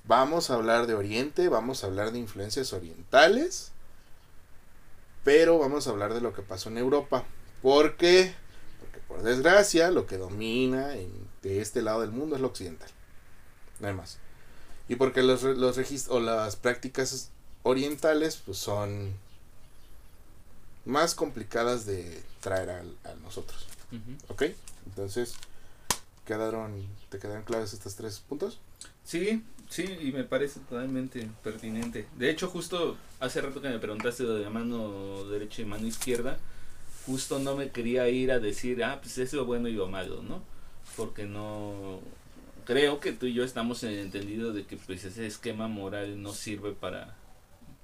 vamos 0.06 0.50
a 0.50 0.56
hablar 0.56 0.88
de 0.88 0.96
Oriente, 0.96 1.48
vamos 1.48 1.84
a 1.84 1.88
hablar 1.88 2.12
de 2.12 2.18
influencias 2.18 2.74
orientales, 2.74 3.72
pero 5.24 5.60
vamos 5.60 5.86
a 5.86 5.92
hablar 5.92 6.16
de 6.16 6.22
lo 6.22 6.34
que 6.34 6.42
pasó 6.42 6.70
en 6.70 6.80
Europa. 6.80 7.24
¿Por 7.62 7.98
qué? 7.98 8.34
Porque 8.80 9.00
por 9.08 9.22
desgracia 9.22 9.92
lo 9.92 10.08
que 10.08 10.18
domina 10.18 10.96
en, 10.96 11.12
de 11.44 11.62
este 11.62 11.84
lado 11.84 12.02
del 12.02 12.10
mundo 12.10 12.36
es 12.36 12.42
lo 12.42 12.48
occidental. 12.48 12.90
No 13.80 13.90
hay 13.90 13.94
más. 13.94 14.18
Y 14.90 14.96
porque 14.96 15.22
los, 15.22 15.44
los 15.44 15.78
registros 15.78 16.18
o 16.18 16.20
las 16.20 16.56
prácticas 16.56 17.30
orientales 17.62 18.42
pues 18.44 18.58
son 18.58 19.14
más 20.86 21.16
complicadas 21.16 21.86
de 21.86 22.24
traer 22.42 22.70
a, 22.70 22.84
nosotros. 23.24 23.68
¿Ok? 24.30 24.44
Entonces, 24.86 25.36
¿quedaron, 26.26 26.88
¿te 27.10 27.20
quedaron 27.20 27.44
claves 27.44 27.74
estos 27.74 27.96
tres 27.96 28.20
puntos? 28.20 28.60
Sí, 29.04 29.44
sí, 29.70 29.84
y 30.02 30.12
me 30.12 30.24
parece 30.24 30.60
totalmente 30.62 31.30
pertinente. 31.44 32.08
De 32.18 32.30
hecho, 32.30 32.48
justo 32.48 32.98
hace 33.20 33.42
rato 33.42 33.62
que 33.62 33.70
me 33.70 33.80
preguntaste 33.80 34.24
de 34.24 34.44
la 34.44 34.50
mano 34.50 35.26
derecha 35.26 35.62
y 35.62 35.66
mano 35.66 35.86
izquierda, 35.86 36.38
justo 37.06 37.40
no 37.40 37.56
me 37.56 37.70
quería 37.72 38.08
ir 38.10 38.32
a 38.32 38.40
decir, 38.40 38.84
ah, 38.84 39.00
pues 39.02 39.18
es 39.18 39.34
lo 39.34 39.46
bueno 39.46 39.68
y 39.68 39.74
lo 39.74 39.88
malo, 39.88 40.22
¿no? 40.22 40.42
Porque 40.96 41.26
no... 41.26 42.00
Creo 42.66 43.00
que 43.00 43.12
tú 43.12 43.26
y 43.26 43.34
yo 43.34 43.44
estamos 43.44 43.84
en 43.84 43.90
el 43.90 44.00
entendido 44.00 44.54
de 44.54 44.66
que 44.66 44.78
pues 44.78 45.04
ese 45.04 45.26
esquema 45.26 45.68
moral 45.68 46.22
no 46.22 46.32
sirve 46.32 46.72
para 46.72 47.16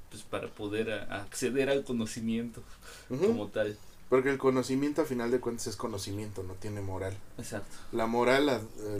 pues 0.09 0.23
para 0.23 0.47
poder 0.47 0.91
acceder 1.11 1.69
al 1.69 1.83
conocimiento 1.83 2.61
como 3.09 3.47
tal. 3.47 3.77
Porque 4.09 4.29
el 4.29 4.37
conocimiento 4.37 5.01
a 5.01 5.05
final 5.05 5.31
de 5.31 5.39
cuentas 5.41 5.67
es 5.67 5.75
conocimiento, 5.75 6.41
no 6.43 6.53
tiene 6.53 6.81
moral. 6.81 7.17
Exacto. 7.37 7.75
La 7.91 8.07
moral, 8.07 8.45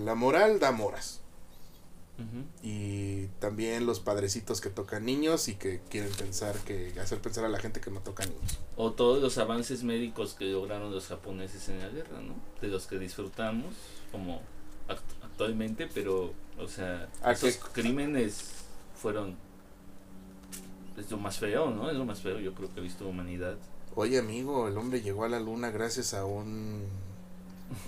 la, 0.04 0.16
moral 0.16 0.60
da 0.60 0.72
moras. 0.72 1.22
Y 2.64 3.28
también 3.40 3.86
los 3.86 4.00
padrecitos 4.00 4.60
que 4.60 4.72
tocan 4.72 5.06
niños 5.06 5.48
y 5.50 5.56
que 5.56 5.82
quieren 5.90 6.12
pensar 6.14 6.56
que 6.66 6.92
hacer 7.00 7.20
pensar 7.20 7.46
a 7.46 7.50
la 7.50 7.60
gente 7.60 7.80
que 7.80 7.92
no 7.92 8.00
toca 8.00 8.26
niños. 8.26 8.60
O 8.76 8.92
todos 8.92 9.22
los 9.22 9.38
avances 9.38 9.84
médicos 9.84 10.34
que 10.34 10.46
lograron 10.46 10.92
los 10.92 11.06
japoneses 11.08 11.70
en 11.70 11.80
la 11.80 11.90
guerra, 11.90 12.20
¿no? 12.22 12.34
De 12.60 12.70
los 12.70 12.88
que 12.88 12.98
disfrutamos 12.98 13.76
como 14.12 14.42
act- 14.88 15.24
actualmente, 15.24 15.88
pero, 15.94 16.34
o 16.58 16.68
sea, 16.68 17.08
¿A 17.22 17.34
esos 17.34 17.58
crímenes 17.72 18.46
fueron... 19.00 19.38
Es 20.98 21.12
lo 21.12 21.18
más 21.18 21.38
feo, 21.38 21.70
¿no? 21.72 21.90
Es 21.90 21.96
lo 21.96 22.06
más 22.06 22.22
feo, 22.22 22.40
yo 22.40 22.54
creo 22.54 22.74
que 22.74 22.80
ha 22.80 22.84
visto 22.84 23.08
humanidad. 23.08 23.58
Oye 23.96 24.18
amigo, 24.20 24.68
el 24.68 24.78
hombre 24.78 25.02
llegó 25.02 25.26
a 25.26 25.30
la 25.30 25.40
luna 25.40 25.70
gracias 25.72 26.14
a 26.14 26.26
un 26.26 26.84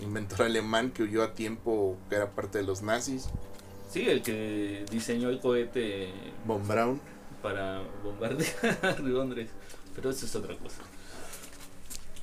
inventor 0.02 0.44
alemán 0.44 0.92
que 0.92 1.04
huyó 1.04 1.24
a 1.24 1.34
tiempo, 1.34 1.98
que 2.10 2.16
era 2.16 2.32
parte 2.32 2.60
de 2.60 2.64
los 2.64 2.82
nazis, 2.82 3.28
Sí, 3.92 4.08
el 4.08 4.22
que 4.22 4.86
diseñó 4.92 5.30
el 5.30 5.40
cohete 5.40 6.12
Von 6.46 6.68
Braun. 6.68 7.02
para 7.42 7.82
bombardear 8.04 9.00
Londres. 9.02 9.50
Pero 9.96 10.12
eso 10.12 10.26
es 10.28 10.36
otra 10.36 10.56
cosa. 10.58 10.82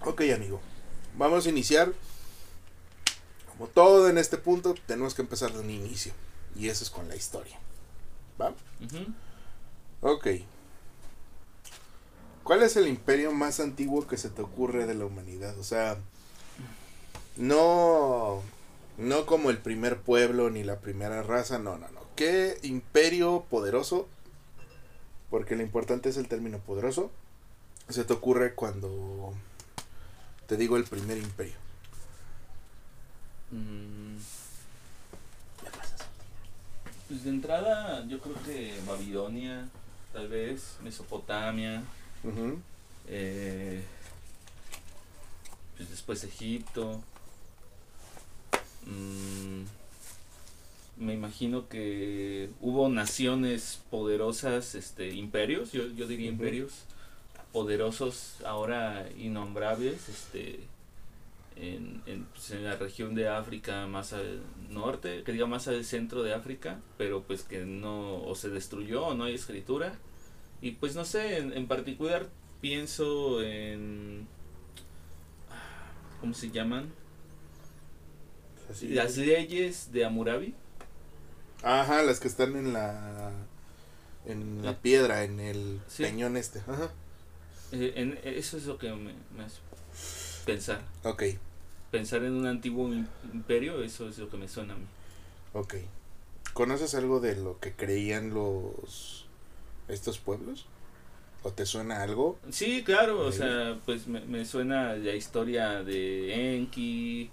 Ok 0.04 0.22
amigo, 0.34 0.60
vamos 1.16 1.44
a 1.46 1.48
iniciar. 1.48 1.92
Como 3.50 3.68
todo 3.68 4.08
en 4.08 4.18
este 4.18 4.36
punto, 4.36 4.74
tenemos 4.86 5.14
que 5.14 5.22
empezar 5.22 5.52
de 5.52 5.58
un 5.60 5.70
inicio. 5.70 6.12
Y 6.54 6.68
eso 6.68 6.84
es 6.84 6.90
con 6.90 7.08
la 7.08 7.16
historia. 7.16 7.58
¿Va? 8.40 8.50
Ujú. 8.84 9.12
Ok. 10.02 10.26
¿Cuál 12.46 12.62
es 12.62 12.76
el 12.76 12.86
imperio 12.86 13.32
más 13.32 13.58
antiguo 13.58 14.06
que 14.06 14.16
se 14.16 14.30
te 14.30 14.40
ocurre 14.40 14.86
de 14.86 14.94
la 14.94 15.04
humanidad? 15.04 15.58
O 15.58 15.64
sea, 15.64 15.96
no, 17.36 18.40
no 18.98 19.26
como 19.26 19.50
el 19.50 19.58
primer 19.58 19.98
pueblo 19.98 20.48
ni 20.48 20.62
la 20.62 20.78
primera 20.78 21.24
raza, 21.24 21.58
no, 21.58 21.76
no, 21.76 21.88
no. 21.88 22.00
¿Qué 22.14 22.56
imperio 22.62 23.44
poderoso? 23.50 24.06
Porque 25.28 25.56
lo 25.56 25.62
importante 25.64 26.08
es 26.08 26.18
el 26.18 26.28
término 26.28 26.58
poderoso. 26.58 27.10
Se 27.88 28.04
te 28.04 28.12
ocurre 28.12 28.54
cuando 28.54 29.34
te 30.46 30.56
digo 30.56 30.76
el 30.76 30.84
primer 30.84 31.18
imperio. 31.18 31.56
Mm. 33.50 34.18
Pues 37.08 37.24
de 37.24 37.30
entrada, 37.30 38.06
yo 38.06 38.20
creo 38.20 38.36
que 38.44 38.78
Babilonia, 38.86 39.68
tal 40.12 40.28
vez, 40.28 40.76
Mesopotamia, 40.84 41.82
Ujú. 42.26 42.58
eh, 43.08 43.82
pues 45.76 45.90
después 45.90 46.24
Egipto. 46.24 47.02
Mm, 48.86 49.64
me 50.98 51.12
imagino 51.14 51.68
que 51.68 52.50
hubo 52.60 52.88
naciones 52.88 53.82
poderosas, 53.90 54.74
este, 54.74 55.10
imperios, 55.14 55.72
yo, 55.72 55.86
yo 55.88 56.06
diría 56.06 56.28
imperios, 56.30 56.84
poderosos, 57.52 58.36
ahora 58.44 59.08
innombrables, 59.18 60.08
este, 60.08 60.60
en, 61.56 62.02
en, 62.06 62.24
pues, 62.24 62.50
en 62.52 62.64
la 62.64 62.76
región 62.76 63.14
de 63.14 63.28
África 63.28 63.86
más 63.86 64.12
al 64.12 64.40
norte, 64.70 65.22
que 65.22 65.32
diga 65.32 65.46
más 65.46 65.68
al 65.68 65.84
centro 65.84 66.22
de 66.22 66.34
África, 66.34 66.80
pero 66.96 67.22
pues 67.22 67.42
que 67.42 67.64
no, 67.64 68.22
o 68.24 68.34
se 68.34 68.48
destruyó 68.48 69.06
o 69.06 69.14
no 69.14 69.24
hay 69.24 69.34
escritura. 69.34 69.98
Y 70.60 70.72
pues 70.72 70.94
no 70.94 71.04
sé, 71.04 71.38
en, 71.38 71.52
en 71.52 71.66
particular 71.68 72.28
pienso 72.60 73.42
en... 73.42 74.26
¿Cómo 76.20 76.34
se 76.34 76.50
llaman? 76.50 76.92
Así. 78.70 78.88
Las 78.88 79.16
leyes 79.16 79.92
de 79.92 80.04
Hammurabi. 80.04 80.54
Ajá, 81.62 82.02
las 82.02 82.20
que 82.20 82.28
están 82.28 82.56
en 82.56 82.72
la 82.72 83.32
en 84.26 84.64
la 84.64 84.72
Sí. 84.72 84.78
piedra, 84.82 85.22
en 85.24 85.38
el 85.40 85.80
Sí. 85.86 86.02
peñón 86.02 86.36
este. 86.36 86.58
Ajá. 86.60 86.90
Eh, 87.72 87.92
en, 87.96 88.18
eso 88.24 88.56
es 88.56 88.66
lo 88.66 88.76
que 88.78 88.90
me, 88.92 89.14
me 89.36 89.44
hace 89.44 89.60
pensar. 90.44 90.82
Ok, 91.04 91.22
Pensar 91.90 92.24
en 92.24 92.32
un 92.32 92.46
antiguo 92.46 92.88
im- 92.88 93.06
imperio, 93.32 93.82
eso 93.82 94.08
es 94.08 94.18
lo 94.18 94.28
que 94.28 94.36
me 94.36 94.48
suena 94.48 94.74
a 94.74 94.76
mí. 94.76 94.86
ok. 95.52 95.74
¿Conoces 96.52 96.94
algo 96.94 97.20
de 97.20 97.36
lo 97.36 97.60
que 97.60 97.72
creían 97.74 98.30
los 98.34 99.25
estos 99.88 100.18
pueblos? 100.18 100.66
¿O 101.42 101.52
te 101.52 101.64
suena 101.64 102.02
algo? 102.02 102.38
Sí, 102.50 102.82
claro, 102.84 103.20
o 103.20 103.32
sea, 103.32 103.78
pues 103.84 104.08
me, 104.08 104.20
me 104.22 104.44
suena 104.44 104.94
la 104.94 105.14
historia 105.14 105.84
de 105.84 106.56
Enki, 106.56 107.30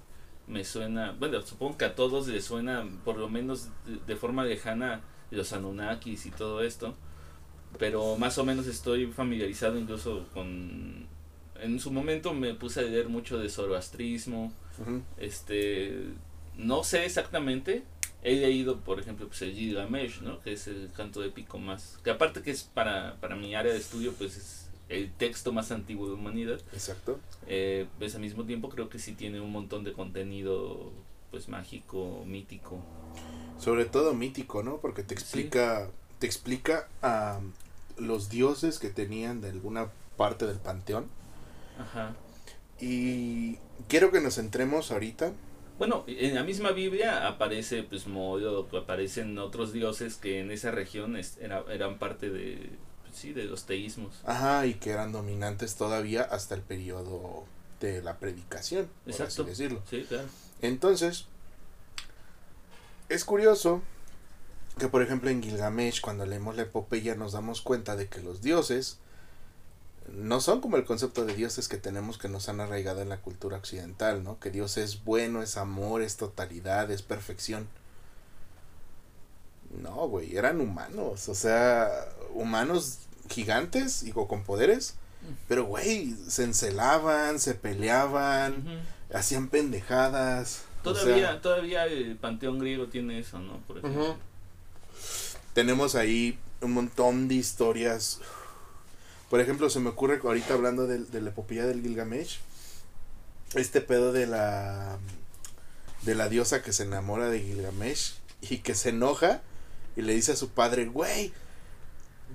me 0.48 0.64
suena, 0.64 1.16
bueno, 1.18 1.42
supongo 1.42 1.78
que 1.78 1.86
a 1.86 1.96
todos 1.96 2.28
les 2.28 2.46
suena, 2.46 2.88
por 3.06 3.18
lo 3.18 3.30
menos 3.30 3.70
de, 3.86 3.98
de 4.06 4.16
forma 4.16 4.44
lejana, 4.46 5.02
los 5.32 5.54
Anunnakis 5.54 6.26
y 6.26 6.32
todo 6.32 6.62
esto, 6.62 6.96
pero 7.80 8.18
más 8.18 8.38
o 8.38 8.46
menos 8.46 8.68
estoy 8.68 9.08
familiarizado 9.08 9.78
incluso 9.78 10.28
con... 10.34 11.08
En 11.60 11.80
su 11.80 11.92
momento 11.92 12.34
me 12.34 12.54
puse 12.54 12.82
a 12.82 12.84
leer 12.84 13.08
mucho 13.08 13.40
de 13.40 13.50
zoroastrismo, 13.50 14.52
este, 15.18 16.10
no 16.56 16.84
sé 16.84 17.06
exactamente, 17.06 17.84
he 18.24 18.36
leído, 18.36 18.80
por 18.80 19.00
ejemplo, 19.00 19.28
pues 19.28 19.42
el 19.42 19.54
Gilgamesh, 19.54 20.22
¿no? 20.22 20.40
Que 20.42 20.54
es 20.54 20.68
el 20.68 20.90
canto 20.96 21.24
épico 21.24 21.58
más, 21.60 22.00
que 22.04 22.10
aparte 22.12 22.42
que 22.42 22.52
es 22.52 22.64
para, 22.64 23.18
para 23.20 23.36
mi 23.36 23.54
área 23.56 23.72
de 23.74 23.80
estudio, 23.80 24.14
pues 24.14 24.38
es 24.38 24.68
el 24.90 25.12
texto 25.12 25.52
más 25.52 25.72
antiguo 25.72 26.08
de 26.08 26.14
humanidad. 26.14 26.60
Exacto. 26.74 27.20
Eh, 27.48 27.88
pues 28.00 28.16
al 28.16 28.22
mismo 28.22 28.44
tiempo 28.46 28.70
creo 28.70 28.90
que 28.90 29.00
sí 29.00 29.14
tiene 29.14 29.42
un 29.42 29.52
montón 29.52 29.84
de 29.84 29.94
contenido, 29.94 30.92
pues 31.32 31.50
mágico, 31.50 32.24
mítico. 32.26 32.80
Sobre 33.60 33.86
todo 33.86 34.14
mítico, 34.14 34.64
¿no? 34.64 34.78
Porque 34.78 35.04
te 35.04 35.16
Sí. 35.16 35.22
explica 35.22 35.90
te 36.20 36.28
explica 36.28 36.88
a 37.02 37.42
los 37.98 38.30
dioses 38.30 38.80
que 38.80 38.90
tenían 38.90 39.42
de 39.42 39.50
alguna 39.50 39.90
parte 40.16 40.46
del 40.48 40.58
panteón 40.58 41.08
Ajá. 41.78 42.16
y 42.80 43.58
quiero 43.90 44.10
que 44.12 44.22
nos 44.22 44.36
centremos 44.36 44.92
ahorita. 44.92 45.34
Bueno, 45.78 46.04
en 46.08 46.36
la 46.36 46.44
misma 46.44 46.72
Biblia 46.72 47.28
aparece 47.28 47.84
pues 47.84 48.06
Moloch, 48.08 48.74
aparecen 48.76 49.38
otros 49.40 49.74
dioses 49.74 50.16
que 50.16 50.40
en 50.40 50.52
esa 50.52 50.72
región 50.72 51.16
es- 51.16 51.38
era- 51.42 51.64
eran 51.72 51.98
parte 51.98 52.30
de, 52.30 52.70
pues, 53.02 53.16
sí, 53.16 53.34
de 53.34 53.46
los 53.46 53.66
teísmos. 53.66 54.14
Ajá, 54.26 54.66
y 54.68 54.76
que 54.76 54.92
eran 54.92 55.12
dominantes 55.12 55.76
todavía 55.76 56.22
hasta 56.24 56.54
el 56.56 56.62
periodo 56.62 57.46
de 57.80 58.02
la 58.02 58.18
predicación, 58.20 58.88
por 59.04 59.12
Exacto. 59.12 59.42
así 59.42 59.50
decirlo. 59.50 59.82
Sí, 59.90 60.06
claro. 60.08 60.28
Entonces, 60.62 61.26
es 63.10 63.26
curioso 63.26 63.82
que, 64.80 64.88
por 64.88 65.02
ejemplo, 65.02 65.30
en 65.30 65.42
Gilgamesh, 65.44 66.02
cuando 66.02 66.26
leemos 66.26 66.56
la 66.56 66.64
epopeya, 66.64 67.16
nos 67.16 67.34
damos 67.34 67.62
cuenta 67.62 67.96
de 67.96 68.08
que 68.08 68.22
los 68.22 68.42
dioses 68.42 69.00
no 70.12 70.42
son 70.42 70.62
como 70.62 70.78
el 70.78 70.86
concepto 70.86 71.26
de 71.26 71.34
dioses 71.36 71.68
que 71.68 71.78
tenemos 71.78 72.18
que 72.18 72.30
nos 72.30 72.50
han 72.50 72.60
arraigado 72.60 73.02
en 73.02 73.10
la 73.10 73.22
cultura 73.22 73.58
occidental, 73.58 74.24
¿no? 74.24 74.40
Que 74.40 74.52
Dios 74.52 74.78
es 74.78 75.04
bueno, 75.04 75.42
es 75.42 75.58
amor, 75.58 76.02
es 76.02 76.18
totalidad, 76.18 76.92
es 76.92 77.02
perfección. 77.02 77.68
No, 79.82 80.08
güey, 80.08 80.36
eran 80.36 80.62
humanos, 80.62 81.30
o 81.30 81.36
sea, 81.36 81.90
humanos 82.34 83.00
gigantes 83.30 84.04
y 84.04 84.12
con 84.12 84.44
poderes, 84.44 84.96
pero, 85.48 85.66
güey, 85.66 86.16
se 86.28 86.44
encelaban, 86.44 87.40
se 87.40 87.54
peleaban, 87.56 88.84
hacían 89.14 89.48
pendejadas. 89.48 90.64
o 90.82 90.94
Todavía, 90.94 91.16
sea, 91.16 91.42
todavía 91.42 91.86
el 91.86 92.18
panteón 92.18 92.60
griego 92.60 92.88
tiene 92.88 93.20
eso, 93.20 93.40
¿no? 93.40 93.58
Por 93.60 93.78
ejemplo. 93.78 94.18
Tenemos 95.54 95.96
ahí 95.96 96.38
un 96.62 96.74
montón 96.74 97.28
de 97.28 97.36
historias. 97.36 98.20
Por 99.34 99.42
ejemplo, 99.42 99.68
se 99.72 99.80
me 99.80 99.90
ocurre 99.90 100.20
ahorita 100.24 100.54
hablando 100.54 100.86
de, 100.86 101.00
de 101.00 101.20
la 101.20 101.32
epopeya 101.32 101.66
del 101.66 101.82
Gilgamesh. 101.82 102.40
Este 103.56 103.82
pedo 103.82 104.14
de 104.14 104.28
la 104.28 105.00
de 106.04 106.14
la 106.14 106.30
diosa 106.30 106.62
que 106.62 106.72
se 106.72 106.84
enamora 106.84 107.32
de 107.32 107.40
Gilgamesh 107.40 108.20
y 108.42 108.60
que 108.60 108.76
se 108.76 108.90
enoja 108.90 109.42
y 109.96 110.04
le 110.04 110.14
dice 110.14 110.34
a 110.34 110.36
su 110.36 110.50
padre, 110.50 110.86
güey, 110.86 111.34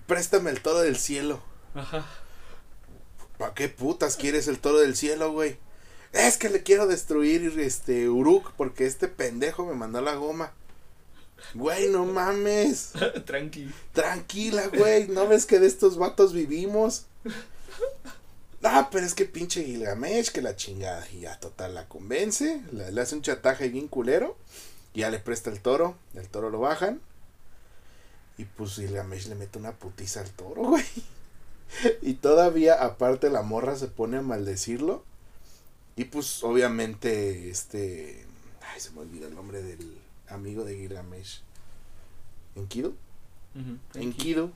préstame 0.09 0.51
el 0.51 0.61
toro 0.61 0.81
del 0.81 0.97
cielo. 0.97 1.41
Ajá. 1.77 2.05
¿Para 3.39 3.55
qué 3.55 3.69
putas 3.69 4.17
quieres 4.17 4.49
el 4.49 4.59
toro 4.59 4.79
del 4.79 4.97
cielo, 4.97 5.31
güey? 5.31 5.57
Es 6.13 6.37
que 6.37 6.49
le 6.49 6.65
quiero 6.65 6.89
destruir 6.89 7.61
este 7.61 8.09
Uruk 8.09 8.51
porque 8.57 8.87
este 8.87 9.07
pendejo 9.07 9.65
me 9.65 9.75
mandó 9.75 10.01
la 10.01 10.17
goma. 10.17 10.53
Güey, 11.55 11.89
no 11.89 12.05
mames. 12.05 12.93
Tranqui. 13.27 13.71
Tranquila, 13.93 14.69
güey. 14.69 15.09
¿No 15.09 15.27
ves 15.29 15.47
que 15.47 15.59
de 15.59 15.67
estos 15.67 15.97
vatos 15.97 16.33
vivimos? 16.33 17.07
Ah, 18.63 18.89
pero 18.91 19.07
es 19.07 19.15
que 19.15 19.25
pinche 19.25 19.65
Gilgamesh, 19.65 20.31
que 20.31 20.43
la 20.43 20.57
chingada. 20.57 21.07
Y 21.13 21.21
ya, 21.21 21.39
total, 21.39 21.75
la 21.75 21.89
convence. 21.89 22.63
Le, 22.73 22.91
le 22.93 23.01
hace 23.01 23.15
un 23.15 23.23
chataje 23.23 23.69
bien 23.69 23.89
culero. 23.89 24.37
Y 24.95 25.01
ya 25.01 25.11
le 25.11 25.19
presta 25.19 25.51
el 25.51 25.61
toro. 25.61 25.97
El 26.15 26.29
toro 26.29 26.51
lo 26.51 26.61
bajan. 26.61 27.01
Y 28.37 28.45
pues 28.45 28.75
Gilgamesh 28.75 29.27
le 29.27 29.35
mete 29.35 29.59
una 29.59 29.73
putiza 29.73 30.21
al 30.21 30.31
toro, 30.31 30.63
güey. 30.71 30.85
Y 32.03 32.15
todavía, 32.15 32.75
aparte, 32.83 33.31
la 33.31 33.43
morra 33.43 33.77
se 33.77 33.89
pone 33.89 34.19
a 34.19 34.23
maldecirlo. 34.23 35.05
Y 35.97 36.05
pues, 36.05 36.43
obviamente, 36.45 37.51
este. 37.51 38.25
Ay, 38.63 38.81
se 38.81 38.91
me 38.93 39.01
olvida 39.01 39.27
el 39.27 39.35
nombre 39.35 39.63
del 39.63 39.99
amigo 40.31 40.65
de 40.65 40.77
Gilgamesh. 40.77 41.41
Enkidu, 42.57 42.95
Ujú, 43.55 43.79
Enkidu, 44.01 44.53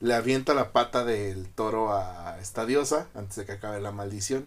le 0.00 0.14
avienta 0.14 0.54
la 0.54 0.72
pata 0.72 1.04
del 1.04 1.48
toro 1.48 1.92
a 1.92 2.38
esta 2.40 2.64
diosa 2.66 3.06
antes 3.14 3.36
de 3.36 3.44
que 3.46 3.52
acabe 3.52 3.80
la 3.80 3.92
maldición. 3.92 4.46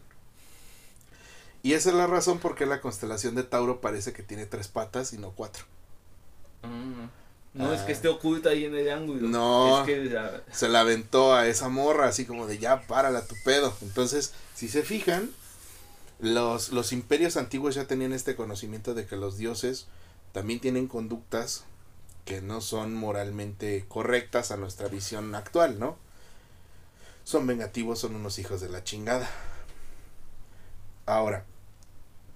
Y 1.64 1.74
esa 1.74 1.90
es 1.90 1.96
la 1.96 2.08
razón 2.08 2.40
por 2.40 2.56
qué 2.56 2.66
la 2.66 2.80
constelación 2.82 3.34
de 3.36 3.44
Tauro 3.44 3.82
parece 3.82 4.14
que 4.14 4.22
tiene 4.24 4.46
tres 4.46 4.68
patas 4.68 5.14
y 5.14 5.18
no 5.18 5.32
cuatro. 5.32 5.66
Ah, 6.64 7.10
No 7.54 7.74
es 7.74 7.82
Ah. 7.82 7.86
que 7.86 7.92
esté 7.94 8.08
oculta 8.10 8.50
ahí 8.50 8.66
en 8.66 8.76
el 8.76 8.90
ángulo. 8.92 9.28
No. 9.28 9.80
Es 9.80 9.86
que 9.86 10.18
ah, 10.18 10.42
Se 10.52 10.68
la 10.70 10.82
aventó 10.82 11.34
a 11.34 11.48
esa 11.48 11.70
morra 11.70 12.08
así 12.08 12.26
como 12.26 12.48
de 12.48 12.58
ya, 12.60 12.82
párala 12.86 13.26
tu 13.26 13.34
pedo. 13.46 13.74
Entonces, 13.82 14.34
si 14.56 14.68
se 14.68 14.84
fijan, 14.84 15.32
los, 16.20 16.70
los 16.72 16.92
imperios 16.92 17.38
antiguos 17.38 17.76
ya 17.76 17.88
tenían 17.88 18.14
este 18.14 18.36
conocimiento 18.36 18.94
de 18.94 19.06
que 19.08 19.16
los 19.16 19.38
dioses 19.38 19.88
también 20.36 20.60
tienen 20.60 20.90
conductas 20.90 21.64
que 22.26 22.42
no 22.42 22.60
son 22.60 22.94
moralmente 22.94 23.86
correctas 23.88 24.52
a 24.52 24.58
nuestra 24.58 24.90
visión 24.90 25.34
actual, 25.34 25.80
¿no? 25.80 25.96
Son 27.24 27.48
vengativos, 27.48 28.00
son 28.00 28.16
unos 28.16 28.38
hijos 28.38 28.60
de 28.60 28.68
la 28.68 28.84
chingada. 28.84 29.30
Ahora, 31.06 31.46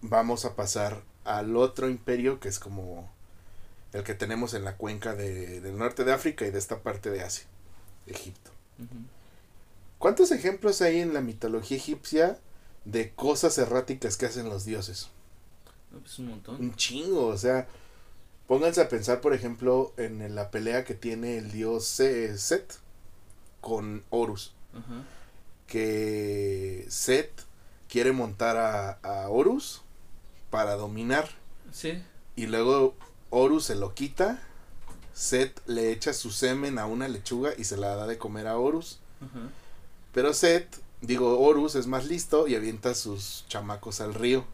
vamos 0.02 0.46
a 0.46 0.56
pasar 0.56 1.02
al 1.26 1.58
otro 1.58 1.90
imperio 1.90 2.40
que 2.40 2.48
es 2.48 2.58
como 2.58 3.12
el 3.92 4.06
que 4.06 4.14
tenemos 4.14 4.54
en 4.54 4.64
la 4.64 4.78
cuenca 4.78 5.14
de- 5.14 5.60
del 5.60 5.78
norte 5.78 6.06
de 6.06 6.14
África 6.14 6.46
y 6.46 6.52
de 6.52 6.60
esta 6.60 6.80
parte 6.82 7.10
de 7.10 7.22
Asia, 7.22 7.48
Egipto. 8.08 8.52
¿Cuántos 9.98 10.32
ejemplos 10.32 10.82
hay 10.82 11.02
en 11.02 11.14
la 11.14 11.20
mitología 11.20 11.76
egipcia 11.76 12.40
de 12.86 13.12
cosas 13.12 13.58
erráticas 13.58 14.16
que 14.16 14.26
hacen 14.26 14.48
los 14.48 14.64
dioses? 14.64 15.10
No, 15.92 16.00
pues 16.00 16.18
un 16.20 16.28
montón. 16.30 16.56
Un 16.62 16.74
chingo, 16.78 17.26
o 17.28 17.38
sea, 17.38 17.68
pónganse 18.50 18.82
a 18.82 18.90
pensar, 18.90 19.22
por 19.22 19.34
ejemplo, 19.34 19.94
en 19.96 20.36
la 20.36 20.52
pelea 20.52 20.84
que 20.84 20.94
tiene 20.96 21.38
el 21.38 21.52
dios 21.52 21.86
Se- 21.86 22.38
Set 22.38 22.78
con 23.62 24.04
Horus, 24.10 24.54
que 25.68 26.86
Set 26.90 27.32
quiere 27.88 28.12
montar 28.12 28.58
a, 28.58 28.92
a 29.04 29.30
Horus 29.30 29.82
para 30.50 30.76
dominar 30.76 31.30
Sí. 31.72 32.02
y 32.36 32.48
luego 32.48 32.96
Horus 33.30 33.66
se 33.66 33.76
lo 33.76 33.94
quita, 33.94 34.42
Set 35.14 35.62
le 35.68 35.92
echa 35.92 36.14
su 36.14 36.32
semen 36.32 36.80
a 36.80 36.86
una 36.86 37.08
lechuga 37.08 37.52
y 37.58 37.66
se 37.66 37.78
la 37.78 37.96
da 37.96 38.08
de 38.08 38.18
comer 38.18 38.48
a 38.48 38.58
Horus. 38.58 39.00
Pero 40.14 40.34
Set, 40.34 40.68
digo, 41.02 41.40
Horus 41.40 41.76
es 41.76 41.86
más 41.88 42.06
listo 42.06 42.48
y 42.48 42.56
avienta 42.56 42.96
sus 42.96 43.46
chamacos 43.48 44.02
al 44.02 44.14
río. 44.14 44.46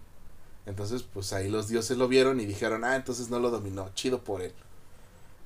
Entonces, 0.66 1.04
pues 1.04 1.34
ahí 1.34 1.50
los 1.50 1.68
dioses 1.68 1.98
lo 1.98 2.08
vieron 2.08 2.40
y 2.40 2.46
dijeron, 2.46 2.84
ah, 2.84 2.96
entonces 2.96 3.30
no 3.30 3.40
lo 3.40 3.52
dominó, 3.52 3.92
chido 3.94 4.24
por 4.24 4.42
él. 4.42 4.54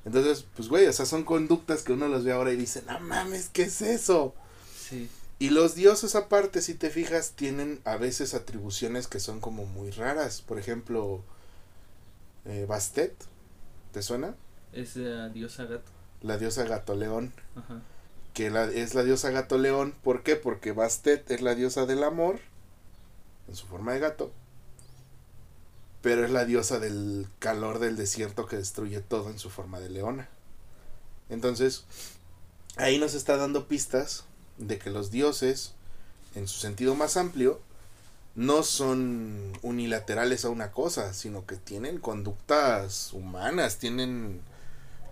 Entonces, 0.04 0.46
pues 0.56 0.68
güey, 0.68 0.86
o 0.86 0.92
sea, 0.92 1.06
son 1.06 1.24
conductas 1.24 1.82
que 1.82 1.92
uno 1.92 2.08
los 2.08 2.24
ve 2.24 2.32
ahora 2.32 2.52
y 2.52 2.56
dice, 2.56 2.82
no 2.86 2.98
mames, 3.00 3.50
¿qué 3.50 3.64
es 3.64 3.82
eso? 3.82 4.34
Sí. 4.74 5.10
Y 5.38 5.50
los 5.50 5.74
dioses 5.74 6.14
aparte, 6.16 6.62
si 6.62 6.74
te 6.74 6.90
fijas, 6.90 7.32
tienen 7.32 7.80
a 7.84 7.96
veces 7.96 8.34
atribuciones 8.34 9.08
que 9.08 9.20
son 9.20 9.40
como 9.40 9.66
muy 9.66 9.90
raras. 9.90 10.42
Por 10.42 10.58
ejemplo, 10.58 11.22
eh, 12.44 12.66
Bastet, 12.68 13.14
¿te 13.92 14.02
suena? 14.02 14.34
Es 14.72 14.96
la 14.96 15.28
diosa 15.30 15.64
gato. 15.64 15.90
La 16.22 16.38
diosa 16.38 16.64
gato 16.64 16.94
león. 16.94 17.32
Ajá. 17.56 17.82
que 18.34 18.50
la, 18.50 18.64
es 18.64 18.94
la 18.94 19.02
diosa 19.04 19.30
gato 19.30 19.58
león. 19.58 19.94
¿Por 20.02 20.22
qué? 20.22 20.36
Porque 20.36 20.72
Bastet 20.72 21.30
es 21.30 21.42
la 21.42 21.54
diosa 21.54 21.86
del 21.86 22.04
amor, 22.04 22.40
en 23.48 23.54
su 23.56 23.66
forma 23.66 23.92
de 23.92 24.00
gato, 24.00 24.32
pero 26.02 26.24
es 26.24 26.30
la 26.30 26.44
diosa 26.44 26.78
del 26.78 27.28
calor 27.38 27.78
del 27.78 27.96
desierto 27.96 28.46
que 28.46 28.56
destruye 28.56 29.00
todo 29.00 29.30
en 29.30 29.38
su 29.38 29.50
forma 29.50 29.80
de 29.80 29.90
leona. 29.90 30.28
Entonces, 31.28 31.84
ahí 32.76 32.98
nos 32.98 33.14
está 33.14 33.36
dando 33.36 33.68
pistas 33.68 34.24
de 34.58 34.78
que 34.78 34.90
los 34.90 35.10
dioses, 35.10 35.74
en 36.34 36.48
su 36.48 36.58
sentido 36.58 36.94
más 36.94 37.16
amplio, 37.16 37.60
no 38.34 38.62
son 38.62 39.52
unilaterales 39.62 40.44
a 40.44 40.50
una 40.50 40.72
cosa, 40.72 41.12
sino 41.14 41.46
que 41.46 41.56
tienen 41.56 41.98
conductas 41.98 43.12
humanas, 43.12 43.78
tienen 43.78 44.40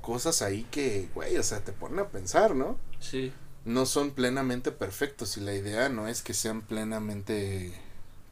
cosas 0.00 0.40
ahí 0.42 0.66
que, 0.70 1.10
güey, 1.14 1.36
o 1.36 1.42
sea, 1.42 1.60
te 1.60 1.72
ponen 1.72 1.98
a 2.00 2.08
pensar, 2.08 2.54
¿no? 2.54 2.78
Sí. 3.00 3.32
no 3.64 3.86
son 3.86 4.12
plenamente 4.12 4.72
perfectos 4.72 5.36
y 5.36 5.40
la 5.40 5.54
idea 5.54 5.88
no 5.88 6.08
es 6.08 6.22
que 6.22 6.34
sean 6.34 6.62
plenamente 6.62 7.72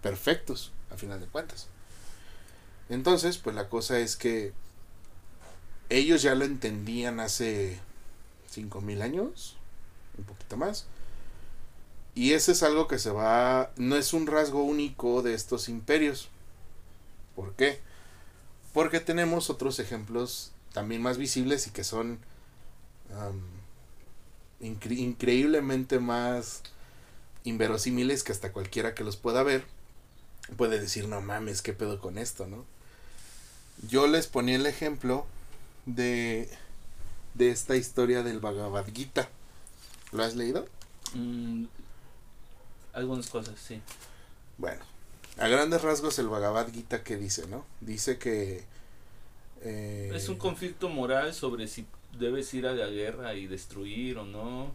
perfectos 0.03 0.73
a 0.91 0.97
final 0.97 1.21
de 1.21 1.27
cuentas. 1.27 1.69
Entonces, 2.89 3.39
pues 3.39 3.57
la 3.57 3.69
cosa 3.69 3.99
es 3.99 4.17
que 4.17 4.53
ellos 5.89 6.23
ya 6.23 6.35
lo 6.35 6.45
entendían 6.45 7.21
hace 7.21 7.81
5000 8.51 9.03
años, 9.03 9.57
un 10.19 10.25
poquito 10.25 10.57
más. 10.57 10.87
Y 12.15 12.33
ese 12.33 12.53
es 12.53 12.63
algo 12.63 12.89
que 12.89 12.99
se 12.99 13.11
va, 13.11 13.73
no 13.77 13.97
es 13.97 14.13
un 14.13 14.27
rasgo 14.27 14.63
único 14.63 15.23
de 15.23 15.35
estos 15.35 15.69
imperios. 15.69 16.29
¿Por 17.35 17.55
qué? 17.55 17.81
Porque 18.73 19.01
tenemos 19.01 19.51
otros 19.51 19.79
ejemplos 19.79 20.53
también 20.73 21.03
más 21.03 21.19
visibles 21.19 21.67
y 21.67 21.71
que 21.71 21.85
son 21.85 22.19
increíblemente 24.61 25.99
más 25.99 26.63
inverosímiles 27.45 28.25
que 28.25 28.33
hasta 28.33 28.53
cualquiera 28.53 28.95
que 28.95 29.05
los 29.05 29.17
pueda 29.17 29.43
ver 29.43 29.65
puede 30.57 30.79
decir, 30.79 31.09
no 31.09 31.21
mames, 31.21 31.63
qué 31.63 31.73
pedo 31.73 32.01
con 32.01 32.19
esto, 32.19 32.47
¿no? 32.47 32.65
Yo 33.89 34.07
les 34.07 34.27
ponía 34.27 34.57
el 34.57 34.67
ejemplo 34.67 35.27
de, 35.87 36.49
de 37.35 37.51
esta 37.51 37.77
historia 37.77 38.23
del 38.23 38.41
Bhagavad 38.41 38.87
Gita. 38.93 39.29
¿Lo 40.13 40.23
has 40.23 40.35
leído? 40.35 40.67
Mm, 41.15 41.65
algunas 42.93 43.29
cosas, 43.29 43.55
sí. 43.61 43.81
Bueno, 44.59 44.83
a 45.39 45.49
grandes 45.49 45.83
rasgos 45.83 46.19
el 46.19 46.29
Bhagavad 46.29 46.73
Gita 46.73 47.03
que 47.05 47.17
dice, 47.17 47.47
¿no? 47.49 47.65
Dice 47.81 48.19
que... 48.19 48.65
eh, 49.63 50.13
Es 50.15 50.29
un 50.29 50.37
conflicto 50.39 50.89
moral 50.89 51.35
sobre 51.35 51.69
si 51.69 51.87
debes 52.19 52.53
ir 52.55 52.67
a 52.67 52.73
la 52.73 52.87
guerra 52.87 53.35
y 53.35 53.47
destruir 53.47 54.19
o 54.19 54.25
no. 54.25 54.73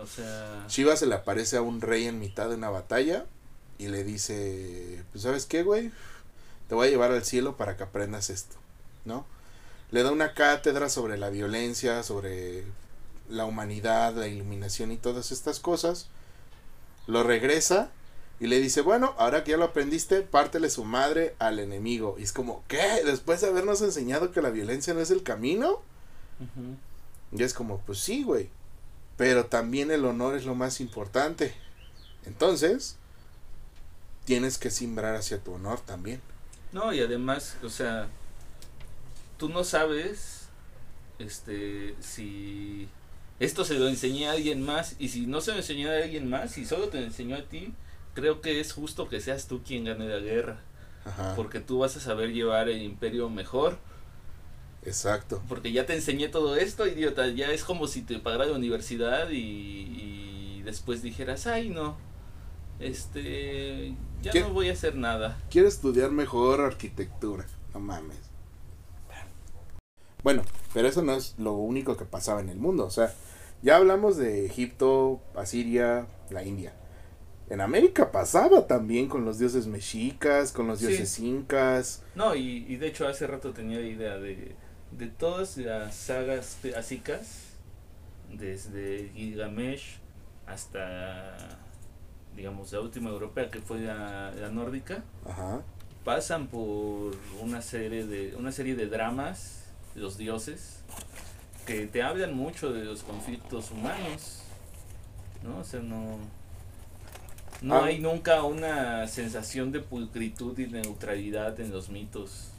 O 0.00 0.06
sea, 0.06 0.64
Shiva 0.68 0.96
se 0.96 1.06
le 1.06 1.16
aparece 1.16 1.56
a 1.56 1.62
un 1.62 1.80
rey 1.80 2.06
en 2.06 2.18
mitad 2.20 2.48
de 2.48 2.54
una 2.54 2.70
batalla 2.70 3.26
y 3.78 3.88
le 3.88 4.04
dice, 4.04 5.02
pues 5.12 5.22
sabes 5.22 5.44
qué, 5.46 5.62
güey, 5.62 5.90
te 6.68 6.74
voy 6.74 6.88
a 6.88 6.90
llevar 6.90 7.12
al 7.12 7.24
cielo 7.24 7.56
para 7.56 7.76
que 7.76 7.82
aprendas 7.82 8.30
esto, 8.30 8.56
¿no? 9.04 9.26
Le 9.90 10.02
da 10.02 10.12
una 10.12 10.34
cátedra 10.34 10.88
sobre 10.90 11.16
la 11.16 11.30
violencia, 11.30 12.02
sobre 12.02 12.64
la 13.28 13.46
humanidad, 13.46 14.14
la 14.14 14.28
iluminación 14.28 14.92
y 14.92 14.98
todas 14.98 15.32
estas 15.32 15.60
cosas. 15.60 16.08
Lo 17.06 17.22
regresa 17.22 17.90
y 18.38 18.46
le 18.46 18.60
dice, 18.60 18.82
bueno, 18.82 19.14
ahora 19.18 19.44
que 19.44 19.52
ya 19.52 19.56
lo 19.56 19.64
aprendiste, 19.64 20.20
pártele 20.20 20.68
su 20.68 20.84
madre 20.84 21.34
al 21.38 21.58
enemigo. 21.58 22.16
Y 22.18 22.22
es 22.22 22.32
como, 22.32 22.62
¿qué? 22.68 23.02
Después 23.04 23.40
de 23.40 23.48
habernos 23.48 23.80
enseñado 23.80 24.30
que 24.30 24.42
la 24.42 24.50
violencia 24.50 24.92
no 24.92 25.00
es 25.00 25.10
el 25.10 25.22
camino. 25.22 25.80
Y 27.32 27.42
es 27.42 27.54
como, 27.54 27.78
pues 27.78 27.98
sí, 27.98 28.22
güey. 28.22 28.50
Pero 29.16 29.46
también 29.46 29.90
el 29.90 30.04
honor 30.04 30.36
es 30.36 30.44
lo 30.44 30.54
más 30.54 30.80
importante. 30.80 31.54
Entonces, 32.26 32.96
tienes 34.24 34.58
que 34.58 34.70
simbrar 34.70 35.16
hacia 35.16 35.42
tu 35.42 35.54
honor 35.54 35.80
también. 35.80 36.20
No, 36.72 36.92
y 36.92 37.00
además, 37.00 37.56
o 37.62 37.68
sea, 37.68 38.08
tú 39.38 39.48
no 39.48 39.64
sabes 39.64 40.48
este 41.18 41.94
si 42.00 42.88
esto 43.40 43.64
se 43.64 43.78
lo 43.78 43.88
enseñé 43.88 44.28
a 44.28 44.32
alguien 44.32 44.62
más 44.64 44.96
y 44.98 45.08
si 45.08 45.26
no 45.26 45.40
se 45.40 45.52
lo 45.52 45.58
enseñó 45.58 45.90
a 45.90 45.96
alguien 45.96 46.28
más 46.28 46.58
y 46.58 46.64
solo 46.64 46.88
te 46.88 47.00
lo 47.00 47.06
enseñó 47.06 47.36
a 47.36 47.42
ti, 47.42 47.72
creo 48.14 48.40
que 48.40 48.60
es 48.60 48.72
justo 48.72 49.08
que 49.08 49.20
seas 49.20 49.46
tú 49.46 49.62
quien 49.62 49.84
gane 49.84 50.08
la 50.08 50.18
guerra, 50.18 50.60
Ajá. 51.04 51.34
porque 51.36 51.60
tú 51.60 51.78
vas 51.78 51.96
a 51.96 52.00
saber 52.00 52.32
llevar 52.32 52.68
el 52.68 52.82
imperio 52.82 53.30
mejor, 53.30 53.78
Exacto. 54.84 55.42
porque 55.48 55.72
ya 55.72 55.86
te 55.86 55.94
enseñé 55.94 56.28
todo 56.28 56.56
esto, 56.56 56.86
idiota, 56.86 57.28
ya 57.28 57.50
es 57.52 57.64
como 57.64 57.86
si 57.86 58.02
te 58.02 58.18
pagara 58.18 58.46
la 58.46 58.56
universidad 58.56 59.30
y, 59.30 59.36
y 59.38 60.62
después 60.64 61.02
dijeras, 61.02 61.46
ay 61.46 61.68
no, 61.68 61.96
este, 62.80 63.94
ya 64.22 64.32
¿Qué? 64.32 64.40
no 64.40 64.52
voy 64.52 64.68
a 64.68 64.72
hacer 64.72 64.94
nada. 64.96 65.38
Quiero 65.50 65.68
estudiar 65.68 66.10
mejor 66.10 66.60
arquitectura. 66.60 67.46
No 67.74 67.80
mames. 67.80 68.18
Bueno, 70.22 70.42
pero 70.74 70.88
eso 70.88 71.02
no 71.02 71.12
es 71.14 71.34
lo 71.38 71.52
único 71.52 71.96
que 71.96 72.04
pasaba 72.04 72.40
en 72.40 72.48
el 72.48 72.58
mundo. 72.58 72.84
O 72.84 72.90
sea, 72.90 73.14
ya 73.62 73.76
hablamos 73.76 74.16
de 74.16 74.46
Egipto, 74.46 75.20
Asiria, 75.36 76.06
la 76.30 76.42
India. 76.44 76.72
En 77.48 77.60
América 77.60 78.12
pasaba 78.12 78.66
también 78.66 79.08
con 79.08 79.24
los 79.24 79.38
dioses 79.38 79.66
mexicas, 79.66 80.52
con 80.52 80.66
los 80.66 80.80
Sí. 80.80 80.88
dioses 80.88 81.18
incas. 81.20 82.02
No, 82.14 82.34
y, 82.34 82.66
y 82.68 82.76
de 82.76 82.88
hecho 82.88 83.08
hace 83.08 83.26
rato 83.26 83.52
tenía 83.52 83.80
idea 83.80 84.18
de, 84.18 84.54
de 84.90 85.06
todas 85.06 85.56
las 85.56 85.94
sagas 85.94 86.58
asicas, 86.76 87.44
desde 88.30 89.10
Gilgamesh 89.14 89.98
hasta, 90.46 91.58
digamos, 92.38 92.72
la 92.72 92.80
última 92.80 93.10
europea 93.10 93.50
que 93.50 93.60
fue 93.60 93.80
la, 93.80 94.30
la 94.30 94.48
nórdica, 94.48 95.02
Ajá. 95.28 95.60
pasan 96.04 96.46
por 96.46 97.14
una 97.42 97.60
serie 97.60 98.06
de 98.06 98.34
una 98.36 98.52
serie 98.52 98.74
de 98.76 98.86
dramas 98.86 99.64
los 99.96 100.16
dioses, 100.16 100.78
que 101.66 101.86
te 101.88 102.02
hablan 102.02 102.34
mucho 102.34 102.72
de 102.72 102.84
los 102.84 103.02
conflictos 103.02 103.70
humanos, 103.72 104.42
¿no? 105.42 105.58
O 105.58 105.64
sea, 105.64 105.80
no, 105.80 106.16
no 107.60 107.74
Ah. 107.74 107.86
hay 107.86 107.98
nunca 107.98 108.44
una 108.44 109.06
sensación 109.08 109.72
de 109.72 109.80
pulcritud 109.80 110.56
y 110.60 110.66
de 110.66 110.80
neutralidad 110.82 111.58
en 111.60 111.72
los 111.72 111.88
mitos. 111.90 112.50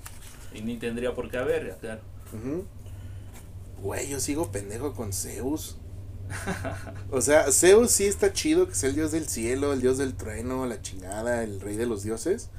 Y 0.54 0.62
ni 0.62 0.76
tendría 0.78 1.16
por 1.16 1.30
qué 1.32 1.38
haber, 1.38 1.78
claro. 1.80 2.02
Güey, 3.82 4.10
yo 4.10 4.20
sigo 4.20 4.52
pendejo 4.52 4.94
con 4.94 5.14
Zeus. 5.14 5.78
O 7.12 7.22
sea, 7.22 7.52
Zeus 7.52 7.92
sí 7.92 8.06
está 8.06 8.34
chido, 8.34 8.68
que 8.68 8.74
es 8.74 8.84
el 8.84 8.96
dios 8.96 9.12
del 9.12 9.28
cielo, 9.28 9.74
el 9.74 9.82
dios 9.82 9.98
del 9.98 10.14
trueno, 10.14 10.66
la 10.66 10.82
chingada, 10.82 11.44
el 11.44 11.60
rey 11.60 11.76
de 11.76 11.86
los 11.86 12.04
dioses. 12.04 12.50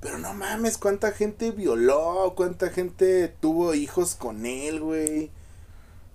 Pero 0.00 0.18
no 0.18 0.34
mames, 0.34 0.78
cuánta 0.78 1.12
gente 1.12 1.50
violó, 1.50 2.34
cuánta 2.36 2.70
gente 2.70 3.28
tuvo 3.28 3.74
hijos 3.74 4.14
con 4.14 4.46
él, 4.46 4.80
güey. 4.80 5.30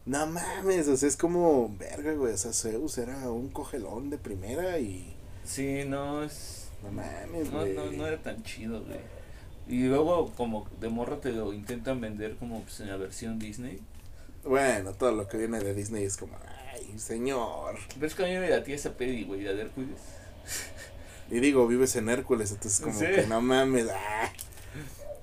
No 0.05 0.25
mames, 0.27 0.87
o 0.87 0.97
sea, 0.97 1.07
es 1.07 1.17
como, 1.17 1.75
verga, 1.77 2.13
güey, 2.13 2.33
o 2.33 2.37
sea, 2.37 2.53
Zeus 2.53 2.97
era 2.97 3.29
un 3.29 3.49
cogelón 3.49 4.09
de 4.09 4.17
primera 4.17 4.79
y... 4.79 5.15
Sí, 5.45 5.83
no 5.85 6.23
es... 6.23 6.69
No 6.83 6.91
mames, 6.91 7.51
No, 7.51 7.59
güey. 7.59 7.73
no, 7.75 7.91
no 7.91 8.07
era 8.07 8.21
tan 8.21 8.41
chido, 8.43 8.83
güey. 8.83 8.99
Y 9.67 9.83
luego 9.83 10.31
como 10.35 10.67
de 10.79 10.89
morro 10.89 11.17
te 11.17 11.31
lo 11.31 11.53
intentan 11.53 12.01
vender 12.01 12.35
como 12.37 12.61
pues, 12.61 12.79
en 12.79 12.87
la 12.89 12.97
versión 12.97 13.37
Disney. 13.37 13.79
Bueno, 14.43 14.93
todo 14.93 15.11
lo 15.11 15.27
que 15.27 15.37
viene 15.37 15.59
de 15.59 15.75
Disney 15.75 16.05
es 16.05 16.17
como, 16.17 16.35
ay, 16.79 16.99
señor. 16.99 17.75
¿Ves 17.97 18.15
que 18.15 18.23
a 18.23 18.27
mí 18.27 18.37
me 18.37 18.49
latía 18.49 18.75
esa 18.75 18.93
peli, 18.93 19.23
güey, 19.23 19.41
la 19.41 19.53
de 19.53 19.61
Hércules? 19.63 19.97
Y 21.31 21.39
digo, 21.39 21.67
vives 21.67 21.95
en 21.95 22.09
Hércules, 22.09 22.51
entonces 22.51 22.79
como 22.81 22.97
Sí. 22.97 23.05
que 23.05 23.27
no 23.27 23.41
mames. 23.41 23.87
ah. 23.93 24.31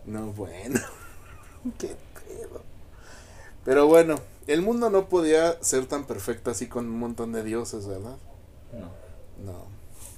No, 0.05 0.33
bueno. 0.33 0.81
Qué 1.79 1.97
pedo. 2.15 2.63
Pero 3.65 3.87
bueno, 3.89 4.17
el 4.47 4.63
mundo 4.63 4.89
no 4.91 5.09
podía 5.09 5.61
ser 5.63 5.87
tan 5.87 6.07
perfecto 6.07 6.51
así 6.53 6.69
con 6.69 6.87
un 6.87 6.99
montón 6.99 7.33
de 7.33 7.43
dioses, 7.43 7.87
¿verdad? 7.89 8.17
No. 8.73 8.91
No. 9.45 9.65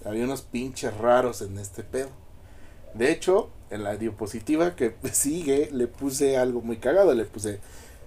Había 0.04 0.24
unos 0.24 0.42
pinches 0.42 0.94
raros 0.96 1.40
en 1.40 1.58
este 1.58 1.82
pedo. 1.82 2.10
De 2.94 3.10
hecho, 3.10 3.50
en 3.70 3.82
la 3.84 3.96
diapositiva 3.96 4.76
que 4.76 4.94
sigue 5.12 5.70
le 5.72 5.86
puse 5.86 6.36
algo 6.36 6.60
muy 6.60 6.76
cagado. 6.76 7.14
Le 7.14 7.24
puse, 7.24 7.60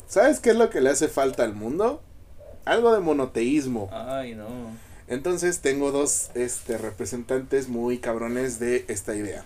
¿sabes 0.07 0.39
qué 0.39 0.51
es 0.51 0.55
lo 0.55 0.69
que 0.69 0.81
le 0.81 0.91
hace 0.91 1.07
falta 1.07 1.43
al 1.43 1.55
mundo? 1.55 2.03
Algo 2.65 2.93
de 2.93 2.99
monoteísmo. 2.99 3.89
Ay, 3.91 4.35
no. 4.35 4.47
Entonces 5.07 5.59
tengo 5.59 5.91
dos 5.91 6.29
este, 6.35 6.77
representantes 6.77 7.67
muy 7.67 7.97
cabrones 7.99 8.59
de 8.59 8.85
esta 8.87 9.15
idea. 9.15 9.45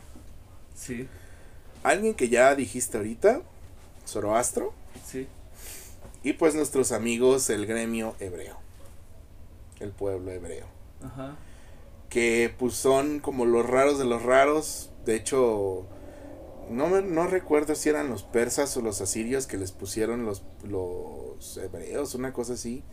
Sí, 0.75 1.07
Alguien 1.83 2.13
que 2.15 2.29
ya 2.29 2.55
dijiste 2.55 2.97
ahorita, 2.97 3.41
Zoroastro, 4.07 4.73
sí. 5.07 5.27
y 6.23 6.33
pues 6.33 6.55
nuestros 6.55 6.91
amigos, 6.91 7.49
el 7.51 7.65
gremio 7.67 8.15
hebreo, 8.19 8.57
el 9.79 9.91
pueblo 9.91 10.31
hebreo, 10.31 10.65
Ajá. 11.03 11.35
que 12.09 12.53
pues 12.57 12.73
son 12.73 13.19
como 13.19 13.45
los 13.45 13.67
raros 13.67 13.99
de 13.99 14.05
los 14.05 14.23
raros. 14.23 14.89
De 15.05 15.15
hecho, 15.15 15.85
no, 16.71 16.87
me- 16.87 17.03
no 17.03 17.27
recuerdo 17.27 17.75
si 17.75 17.89
eran 17.89 18.09
los 18.09 18.23
persas 18.23 18.75
o 18.77 18.81
los 18.81 18.99
asirios 19.01 19.45
que 19.45 19.57
les 19.57 19.71
pusieron 19.71 20.25
los, 20.25 20.41
los 20.67 21.57
hebreos, 21.57 22.15
una 22.15 22.33
cosa 22.33 22.53
así. 22.53 22.83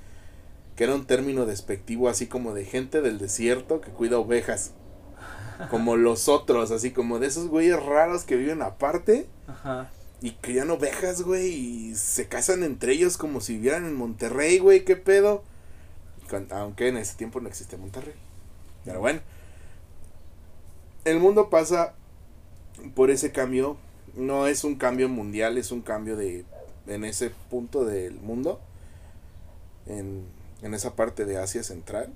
Que 0.77 0.85
era 0.85 0.95
un 0.95 1.07
término 1.07 1.45
despectivo 1.47 2.09
así 2.09 2.27
como 2.27 2.55
de 2.55 2.65
gente 2.65 3.03
del 3.03 3.19
desierto 3.19 3.81
que 3.81 3.91
cuida 3.91 4.19
ovejas. 4.19 4.73
Como 5.71 5.97
los 5.97 6.29
otros, 6.29 6.71
así 6.73 6.91
como 6.91 7.19
de 7.19 7.27
esos 7.29 7.47
güeyes 7.49 7.81
raros 7.81 8.25
que 8.25 8.37
viven 8.37 8.63
aparte 8.63 9.29
Ajá. 9.47 9.91
y 10.21 10.33
crían 10.33 10.71
ovejas, 10.71 11.23
güey, 11.23 11.53
y 11.53 11.95
se 11.95 12.27
casan 12.27 12.65
entre 12.65 12.93
ellos 12.93 13.17
como 13.17 13.41
si 13.41 13.55
vivieran 13.55 13.85
en 13.87 13.95
Monterrey, 13.95 14.59
güey, 14.59 14.85
qué 14.85 14.97
pedo. 14.97 15.45
Con- 16.29 16.49
aunque 16.51 16.89
en 16.89 16.97
ese 16.97 17.17
tiempo 17.17 17.41
no 17.41 17.49
existe 17.49 17.77
Monterrey. 17.77 18.15
Pero 18.85 19.01
bueno. 19.01 19.21
El 21.05 21.19
mundo 21.21 21.51
pasa 21.51 21.95
por 22.95 23.11
ese 23.11 23.31
cambio. 23.33 23.77
No 24.15 24.47
es 24.47 24.65
un 24.65 24.77
cambio 24.77 25.09
mundial, 25.09 25.59
es 25.59 25.71
un 25.71 25.83
cambio 25.83 26.17
de. 26.17 26.45
En 26.87 27.05
ese 27.05 27.31
punto 27.51 27.85
del 27.85 28.15
mundo. 28.15 28.61
En, 29.87 30.25
en 30.63 30.75
esa 30.75 30.97
parte 30.97 31.25
de 31.25 31.39
Asia 31.39 31.63
Central. 31.63 32.13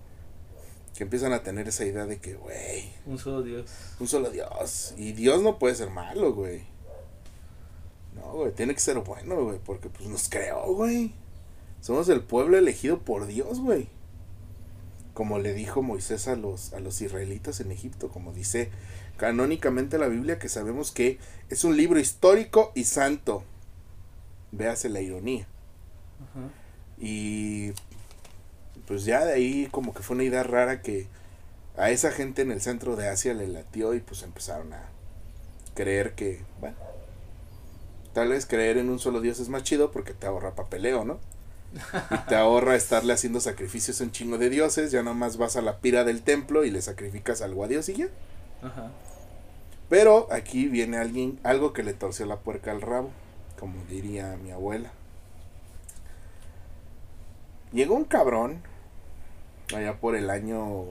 Que 0.97 1.05
empiezan 1.05 1.35
a 1.35 1.43
tener 1.43 1.69
esa 1.69 1.85
idea 1.85 2.07
de 2.07 2.19
que, 2.19 2.35
güey, 2.37 2.91
Un 3.05 3.19
solo 3.19 3.43
Dios. 3.43 3.71
un 4.01 4.09
solo 4.09 4.31
Dios. 4.31 4.95
Y 4.97 5.13
Dios 5.13 5.43
no 5.43 5.59
puede 5.59 5.75
ser 5.75 5.91
malo, 5.91 6.33
güey. 6.33 6.63
No, 8.15 8.33
güey, 8.33 8.53
tiene 8.53 8.73
que 8.73 8.81
ser 8.81 8.99
bueno, 9.01 9.45
güey, 9.45 9.59
porque 9.63 9.91
pues 9.91 10.09
nos 10.09 10.31
creó, 10.31 10.73
güey. 10.73 11.13
Somos 11.83 12.09
el 12.09 12.23
pueblo 12.23 12.57
elegido 12.57 13.01
por 13.01 13.27
Dios, 13.27 13.61
güey. 13.61 13.89
Como 15.13 15.39
le 15.39 15.53
dijo 15.53 15.83
Moisés 15.83 16.29
a 16.29 16.37
los, 16.37 16.73
a 16.73 16.81
los 16.81 17.01
israelitas 17.03 17.61
en 17.61 17.73
Egipto, 17.73 18.09
como 18.09 18.33
dice 18.33 18.71
canónicamente 19.19 19.99
la 19.99 20.09
Biblia, 20.09 20.39
que 20.39 20.49
sabemos 20.49 20.93
que 20.93 21.19
es 21.51 21.65
un 21.65 21.77
libro 21.77 21.99
histórico 22.01 22.73
y 22.75 22.85
santo. 22.85 23.45
Véase 24.51 24.89
la 24.89 25.01
ironía. 25.03 25.47
Ajá. 26.23 26.49
Y 26.99 27.73
pues 28.87 29.05
ya 29.05 29.25
de 29.25 29.33
ahí 29.33 29.69
como 29.71 29.95
que 29.95 30.03
fue 30.03 30.15
una 30.15 30.25
idea 30.25 30.43
rara 30.43 30.83
que 30.83 31.07
a 31.77 31.91
esa 31.91 32.11
gente 32.11 32.43
en 32.43 32.51
el 32.51 32.61
centro 32.61 32.97
de 32.97 33.09
Asia 33.09 33.35
le 33.35 33.49
latió 33.49 33.95
y 33.95 34.01
pues 34.01 34.23
empezaron 34.23 34.73
a 34.73 34.83
creer 35.75 36.15
que, 36.15 36.41
bueno, 36.61 36.77
tal 38.15 38.31
vez 38.31 38.47
creer 38.47 38.79
en 38.79 38.89
un 38.89 38.99
solo 38.99 39.21
Dios 39.21 39.41
es 39.41 39.49
más 39.49 39.63
chido 39.63 39.91
porque 39.91 40.15
te 40.15 40.27
ahorra 40.27 40.55
papeleo, 40.55 41.05
¿no? 41.05 41.19
Y 42.11 42.29
te 42.29 42.37
ahorra 42.37 42.77
estarle 42.77 43.13
haciendo 43.13 43.41
sacrificios 43.41 44.01
a 44.01 44.05
un 44.05 44.13
chingo 44.13 44.39
de 44.39 44.49
dioses, 44.49 44.91
ya 44.91 45.03
nomás 45.03 45.37
vas 45.37 45.57
a 45.57 45.63
la 45.63 45.79
pira 45.81 46.05
del 46.05 46.23
templo 46.23 46.65
y 46.65 46.71
le 46.71 46.81
sacrificas 46.81 47.43
algo 47.43 47.65
a 47.65 47.69
Dios 47.69 47.89
y 47.91 47.95
ya. 47.95 48.09
Ajá. 48.63 48.91
Pero 49.89 50.29
aquí 50.33 50.67
viene 50.69 50.97
alguien, 50.97 51.39
algo 51.43 51.73
que 51.73 51.83
le 51.83 51.93
torció 51.93 52.27
la 52.27 52.39
puerca 52.39 52.71
al 52.71 52.81
rabo, 52.81 53.11
como 53.59 53.85
diría 53.85 54.37
mi 54.43 54.51
abuela. 54.51 54.91
Llegó 57.73 57.95
un 57.95 58.05
cabrón, 58.05 58.63
allá 59.75 59.99
por 59.99 60.17
el 60.17 60.31
año 60.31 60.87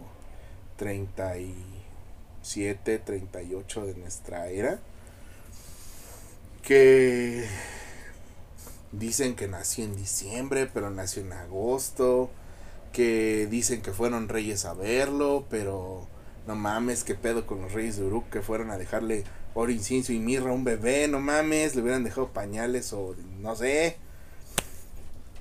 37, 0.77 2.99
38 2.99 3.85
de 3.85 3.95
nuestra 3.95 4.49
era, 4.49 4.79
que 6.61 7.45
dicen 8.91 9.35
que 9.35 9.47
nació 9.47 9.85
en 9.85 9.95
diciembre, 9.95 10.69
pero 10.73 10.89
nació 10.89 11.21
en 11.21 11.33
agosto, 11.33 12.29
que 12.91 13.47
dicen 13.47 13.81
que 13.81 13.91
fueron 13.91 14.29
reyes 14.29 14.65
a 14.65 14.73
verlo, 14.73 15.45
pero 15.49 16.07
no 16.47 16.55
mames, 16.55 17.03
qué 17.03 17.15
pedo 17.15 17.45
con 17.45 17.61
los 17.61 17.73
reyes 17.73 17.97
de 17.97 18.05
Uruk 18.05 18.29
que 18.29 18.41
fueron 18.41 18.71
a 18.71 18.77
dejarle 18.77 19.23
oro, 19.53 19.71
incienso 19.71 20.13
y 20.13 20.19
mirra 20.19 20.51
a 20.51 20.53
un 20.53 20.63
bebé, 20.63 21.07
no 21.07 21.19
mames, 21.19 21.75
le 21.75 21.81
hubieran 21.81 22.03
dejado 22.03 22.29
pañales 22.29 22.93
o 22.93 23.15
no 23.39 23.55
sé. 23.55 23.97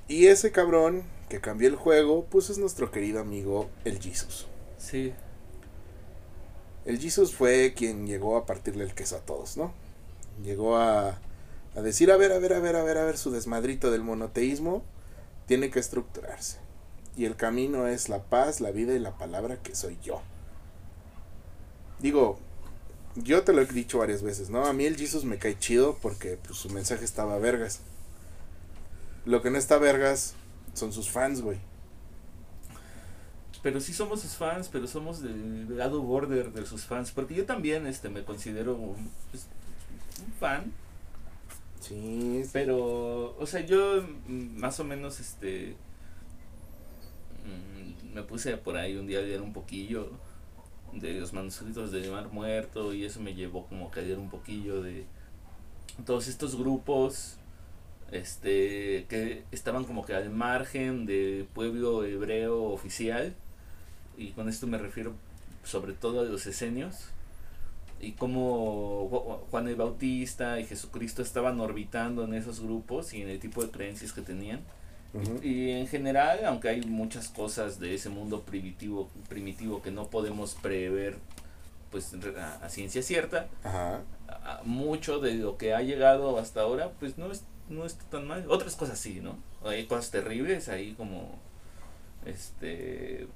Y 0.07 0.27
ese 0.27 0.51
cabrón 0.51 1.03
que 1.29 1.41
cambió 1.41 1.67
el 1.67 1.75
juego, 1.75 2.25
pues 2.25 2.49
es 2.49 2.57
nuestro 2.57 2.91
querido 2.91 3.19
amigo 3.19 3.69
el 3.83 3.99
Jesus. 3.99 4.47
Sí. 4.77 5.13
El 6.85 6.99
Jesus 6.99 7.33
fue 7.33 7.73
quien 7.75 8.05
llegó 8.05 8.37
a 8.37 8.45
partirle 8.45 8.83
el 8.83 8.93
queso 8.93 9.15
a 9.17 9.19
todos, 9.19 9.57
¿no? 9.57 9.73
Llegó 10.43 10.77
a, 10.77 11.19
a 11.75 11.81
decir, 11.81 12.11
a 12.11 12.17
ver, 12.17 12.31
a 12.31 12.37
ver, 12.37 12.53
a 12.53 12.59
ver, 12.59 12.75
a 12.75 12.83
ver, 12.83 12.97
a 12.97 13.05
ver, 13.05 13.17
su 13.17 13.31
desmadrito 13.31 13.89
del 13.89 14.03
monoteísmo 14.03 14.83
tiene 15.47 15.71
que 15.71 15.79
estructurarse. 15.79 16.59
Y 17.17 17.25
el 17.25 17.35
camino 17.35 17.87
es 17.87 18.09
la 18.09 18.23
paz, 18.23 18.61
la 18.61 18.71
vida 18.71 18.93
y 18.93 18.99
la 18.99 19.17
palabra 19.17 19.57
que 19.57 19.73
soy 19.73 19.97
yo. 20.03 20.21
Digo, 21.99 22.37
yo 23.15 23.43
te 23.43 23.53
lo 23.53 23.61
he 23.61 23.65
dicho 23.65 23.99
varias 23.99 24.21
veces, 24.21 24.49
¿no? 24.49 24.65
A 24.65 24.73
mí 24.73 24.85
el 24.85 24.97
Jesus 24.97 25.23
me 25.23 25.37
cae 25.37 25.57
chido 25.57 25.97
porque 26.01 26.37
pues, 26.37 26.57
su 26.57 26.69
mensaje 26.69 27.05
estaba 27.05 27.39
vergas. 27.39 27.79
Lo 29.25 29.41
que 29.41 29.49
no 29.49 29.57
está 29.57 29.77
vergas 29.77 30.35
son 30.75 30.93
sus 30.93 31.09
fans, 31.09 31.41
güey. 31.41 31.57
Pero 33.63 33.79
sí 33.81 33.93
somos 33.93 34.21
sus 34.21 34.35
fans, 34.35 34.69
pero 34.71 34.85
somos 34.87 35.23
del 35.23 35.75
lado 35.75 36.03
border 36.03 36.53
de 36.53 36.65
sus 36.67 36.85
fans. 36.85 37.11
Porque 37.11 37.33
yo 37.33 37.45
también 37.45 37.87
este, 37.87 38.09
me 38.09 38.23
considero 38.23 38.75
un, 38.75 39.09
pues, 39.31 39.47
un 40.23 40.33
fan. 40.33 40.71
Sí, 41.79 42.41
sí. 42.43 42.49
Pero, 42.53 43.35
o 43.39 43.45
sea, 43.47 43.61
yo 43.61 44.03
mm, 44.27 44.59
más 44.59 44.79
o 44.79 44.83
menos, 44.83 45.19
este, 45.19 45.75
mm, 47.43 48.13
me 48.13 48.21
puse 48.21 48.55
por 48.57 48.77
ahí 48.77 48.97
un 48.97 49.07
día 49.07 49.19
a 49.19 49.23
leer 49.23 49.41
un 49.41 49.53
poquillo 49.53 50.11
de 50.93 51.19
los 51.19 51.33
manuscritos 51.33 51.91
de 51.91 52.09
Mar 52.09 52.31
Muerto 52.31 52.93
y 52.93 53.03
eso 53.03 53.19
me 53.19 53.33
llevó 53.33 53.65
como 53.65 53.91
a 53.91 53.95
leer 53.95 54.17
un 54.19 54.29
poquillo 54.29 54.81
de 54.81 55.05
todos 56.05 56.27
estos 56.27 56.55
grupos, 56.55 57.37
este, 58.11 59.05
que 59.09 59.43
estaban 59.51 59.83
como 59.83 60.05
que 60.05 60.13
al 60.13 60.29
margen 60.29 61.05
del 61.05 61.45
pueblo 61.45 62.03
hebreo 62.03 62.63
oficial 62.63 63.33
y 64.17 64.31
con 64.31 64.47
esto 64.47 64.67
me 64.67 64.77
refiero 64.77 65.13
sobre 65.63 65.93
todo 65.93 66.21
a 66.21 66.23
los 66.23 66.45
esenios 66.45 67.09
y 67.99 68.11
cómo 68.11 69.45
Juan 69.49 69.67
el 69.67 69.75
Bautista 69.75 70.59
y 70.59 70.65
Jesucristo 70.65 71.21
estaban 71.21 71.59
orbitando 71.59 72.23
en 72.23 72.33
esos 72.33 72.59
grupos 72.59 73.13
y 73.13 73.21
en 73.21 73.29
el 73.29 73.39
tipo 73.39 73.63
de 73.63 73.71
creencias 73.71 74.11
que 74.13 74.21
tenían. 74.21 74.61
y, 75.41 75.71
en 75.71 75.87
general, 75.87 76.45
aunque 76.45 76.67
hay 76.69 76.81
muchas 76.81 77.29
cosas 77.29 77.79
de 77.79 77.95
ese 77.95 78.09
mundo 78.09 78.41
primitivo, 78.41 79.09
primitivo 79.29 79.81
que 79.81 79.89
no 79.89 80.07
podemos 80.07 80.55
prever 80.55 81.17
pues 81.89 82.13
a, 82.61 82.67
ciencia 82.69 83.01
cierta, 83.01 83.47
mucho 84.65 85.19
de 85.19 85.35
lo 85.35 85.57
que 85.57 85.73
ha 85.73 85.81
llegado 85.81 86.37
hasta 86.37 86.61
ahora 86.61 86.91
pues 86.99 87.17
no 87.17 87.31
es 87.31 87.43
no 87.69 87.85
está 87.85 88.03
tan 88.05 88.27
mal. 88.27 88.45
Otras 88.49 88.75
cosas 88.75 88.99
sí, 88.99 89.21
¿no? 89.21 89.37
Hay 89.63 89.85
cosas 89.85 90.11
terribles 90.11 90.69
ahí 90.69 90.93
como 90.93 91.39
este 92.25 93.27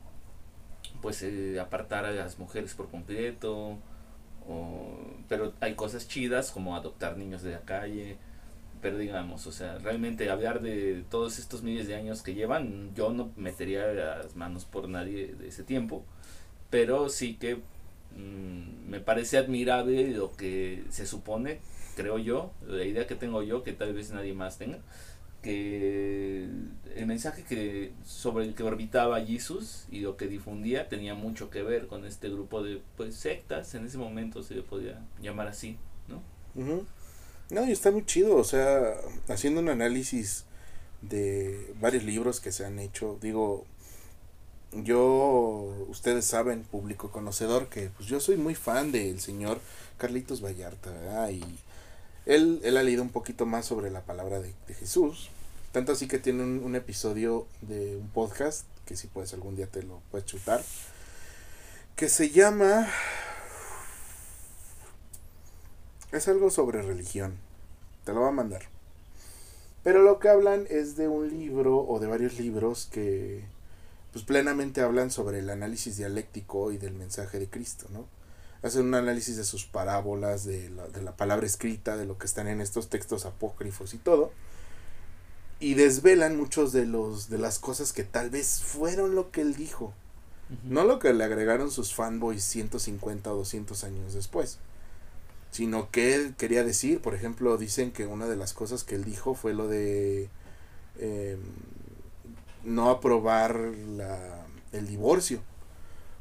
pues 1.01 1.21
eh, 1.21 1.59
apartar 1.59 2.05
a 2.05 2.11
las 2.11 2.39
mujeres 2.39 2.73
por 2.73 2.89
completo 2.89 3.77
o, 4.47 4.97
pero 5.27 5.53
hay 5.61 5.75
cosas 5.75 6.07
chidas 6.07 6.51
como 6.51 6.75
adoptar 6.75 7.17
niños 7.17 7.43
de 7.43 7.51
la 7.51 7.61
calle 7.61 8.17
pero 8.81 8.97
digamos 8.97 9.45
o 9.47 9.51
sea 9.51 9.77
realmente 9.77 10.29
hablar 10.29 10.61
de 10.61 11.03
todos 11.09 11.39
estos 11.39 11.61
miles 11.63 11.87
de 11.87 11.95
años 11.95 12.21
que 12.21 12.33
llevan 12.33 12.93
yo 12.95 13.11
no 13.11 13.31
metería 13.35 13.85
las 13.87 14.35
manos 14.35 14.65
por 14.65 14.89
nadie 14.89 15.35
de 15.35 15.47
ese 15.47 15.63
tiempo 15.63 16.03
pero 16.69 17.09
sí 17.09 17.35
que 17.35 17.55
mm, 17.55 18.89
me 18.89 18.99
parece 18.99 19.37
admirable 19.37 20.09
lo 20.11 20.31
que 20.33 20.83
se 20.89 21.05
supone 21.05 21.59
creo 21.99 22.17
yo 22.17 22.51
la 22.65 22.85
idea 22.85 23.07
que 23.07 23.15
tengo 23.15 23.43
yo 23.43 23.61
que 23.61 23.73
tal 23.73 23.93
vez 23.93 24.11
nadie 24.11 24.33
más 24.33 24.57
tenga 24.57 24.79
que 25.41 26.47
el 26.95 27.05
mensaje 27.05 27.43
que 27.43 27.91
sobre 28.05 28.45
el 28.45 28.55
que 28.55 28.63
orbitaba 28.63 29.21
Jesús 29.21 29.85
y 29.91 29.99
lo 29.99 30.15
que 30.15 30.27
difundía 30.27 30.87
tenía 30.87 31.13
mucho 31.13 31.49
que 31.49 31.61
ver 31.61 31.87
con 31.87 32.05
este 32.05 32.29
grupo 32.29 32.63
de 32.63 32.81
pues 32.95 33.15
sectas 33.15 33.75
en 33.75 33.85
ese 33.85 33.97
momento 33.97 34.43
se 34.43 34.55
le 34.55 34.63
podía 34.63 35.01
llamar 35.21 35.47
así 35.47 35.77
no 36.07 36.21
no 37.49 37.67
y 37.67 37.71
está 37.71 37.91
muy 37.91 38.05
chido 38.05 38.37
o 38.37 38.45
sea 38.45 38.93
haciendo 39.27 39.59
un 39.59 39.67
análisis 39.67 40.45
de 41.01 41.73
varios 41.81 42.05
libros 42.05 42.39
que 42.39 42.53
se 42.53 42.65
han 42.65 42.79
hecho 42.79 43.17
digo 43.21 43.65
yo 44.71 45.85
ustedes 45.89 46.23
saben 46.23 46.63
público 46.63 47.11
conocedor 47.11 47.67
que 47.67 47.89
pues 47.89 48.07
yo 48.07 48.21
soy 48.21 48.37
muy 48.37 48.55
fan 48.55 48.93
del 48.93 49.19
señor 49.19 49.59
Carlitos 49.97 50.41
Vallarta 50.41 51.29
y 51.31 51.43
él, 52.29 52.61
él 52.63 52.77
ha 52.77 52.83
leído 52.83 53.01
un 53.01 53.09
poquito 53.09 53.47
más 53.47 53.65
sobre 53.65 53.89
la 53.89 54.01
palabra 54.01 54.39
de, 54.39 54.53
Jesús. 54.75 55.31
Tanto 55.71 55.91
así 55.91 56.07
que 56.07 56.19
tiene 56.19 56.43
un, 56.43 56.75
episodio 56.75 57.47
de 57.61 57.97
un 57.97 58.07
podcast, 58.09 58.65
que 58.85 58.95
si 58.95 59.07
puedes 59.07 59.33
algún 59.33 59.55
día 59.55 59.65
te 59.65 59.81
lo 59.81 60.01
puedes 60.11 60.27
chutar, 60.27 60.63
que 61.95 62.07
se 62.07 62.29
llama... 62.29 62.87
Es 66.11 66.27
algo 66.27 66.51
sobre 66.51 66.81
religión. 66.83 67.35
Te 68.05 68.13
lo 68.13 68.21
voy 68.21 68.29
a 68.29 68.33
mandar. 68.33 68.61
Pero 69.83 70.03
lo 70.03 70.19
que 70.19 70.29
hablan 70.29 70.67
es 70.69 70.97
de 70.97 71.07
un 71.07 71.29
libro 71.29 71.79
o 71.79 71.99
de 71.99 72.07
varios 72.07 72.39
libros 72.39 72.87
que 72.91 73.43
pues 74.11 74.23
plenamente 74.25 74.81
hablan 74.81 75.11
sobre 75.11 75.39
el 75.39 75.49
análisis 75.49 75.97
dialéctico 75.97 76.71
y 76.71 76.77
del 76.77 76.93
mensaje 76.93 77.39
de 77.39 77.47
Cristo, 77.47 77.87
¿no? 77.91 78.05
Hacen 78.61 78.85
un 78.85 78.95
análisis 78.95 79.37
de 79.37 79.43
sus 79.43 79.65
parábolas, 79.65 80.43
de 80.43 80.69
la, 80.69 80.87
de 80.87 81.01
la 81.01 81.15
palabra 81.15 81.45
escrita, 81.45 81.97
de 81.97 82.05
lo 82.05 82.17
que 82.17 82.25
están 82.25 82.47
en 82.47 82.61
estos 82.61 82.89
textos 82.89 83.25
apócrifos 83.25 83.93
y 83.93 83.97
todo. 83.97 84.31
Y 85.59 85.73
desvelan 85.73 86.37
muchos 86.37 86.71
de 86.71 86.85
los 86.85 87.29
de 87.29 87.37
las 87.37 87.59
cosas 87.59 87.93
que 87.93 88.03
tal 88.03 88.29
vez 88.29 88.61
fueron 88.61 89.15
lo 89.15 89.31
que 89.31 89.41
él 89.41 89.55
dijo. 89.55 89.93
No 90.63 90.83
lo 90.83 90.99
que 90.99 91.13
le 91.13 91.23
agregaron 91.23 91.69
sus 91.69 91.93
fanboys 91.93 92.43
150 92.43 93.31
o 93.31 93.35
200 93.37 93.83
años 93.83 94.13
después. 94.13 94.57
Sino 95.51 95.91
que 95.91 96.15
él 96.15 96.35
quería 96.37 96.63
decir, 96.63 97.01
por 97.01 97.13
ejemplo, 97.13 97.57
dicen 97.57 97.91
que 97.91 98.07
una 98.07 98.27
de 98.27 98.35
las 98.35 98.53
cosas 98.53 98.83
que 98.83 98.95
él 98.95 99.03
dijo 99.03 99.35
fue 99.35 99.53
lo 99.53 99.67
de 99.67 100.29
em, 100.99 101.39
no 102.63 102.89
aprobar 102.89 103.55
la, 103.59 104.45
el 104.71 104.87
divorcio. 104.87 105.41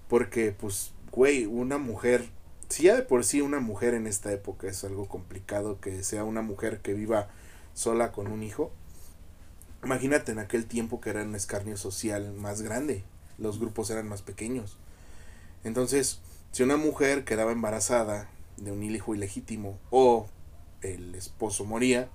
Porque 0.08 0.52
pues 0.52 0.92
güey, 1.12 1.46
una 1.46 1.78
mujer, 1.78 2.28
si 2.68 2.84
ya 2.84 2.96
de 2.96 3.02
por 3.02 3.24
sí 3.24 3.40
una 3.40 3.60
mujer 3.60 3.94
en 3.94 4.06
esta 4.06 4.32
época 4.32 4.68
es 4.68 4.84
algo 4.84 5.06
complicado, 5.08 5.80
que 5.80 6.02
sea 6.02 6.24
una 6.24 6.42
mujer 6.42 6.80
que 6.80 6.94
viva 6.94 7.28
sola 7.74 8.12
con 8.12 8.28
un 8.28 8.42
hijo, 8.42 8.70
imagínate 9.84 10.32
en 10.32 10.38
aquel 10.38 10.66
tiempo 10.66 11.00
que 11.00 11.10
era 11.10 11.22
un 11.22 11.34
escarnio 11.34 11.76
social 11.76 12.32
más 12.32 12.62
grande, 12.62 13.04
los 13.38 13.58
grupos 13.58 13.90
eran 13.90 14.08
más 14.08 14.22
pequeños. 14.22 14.76
Entonces, 15.64 16.20
si 16.52 16.62
una 16.62 16.76
mujer 16.76 17.24
quedaba 17.24 17.52
embarazada 17.52 18.28
de 18.56 18.72
un 18.72 18.82
hijo 18.82 19.14
ilegítimo 19.14 19.78
o 19.90 20.26
el 20.82 21.14
esposo 21.14 21.64
moría, 21.64 22.08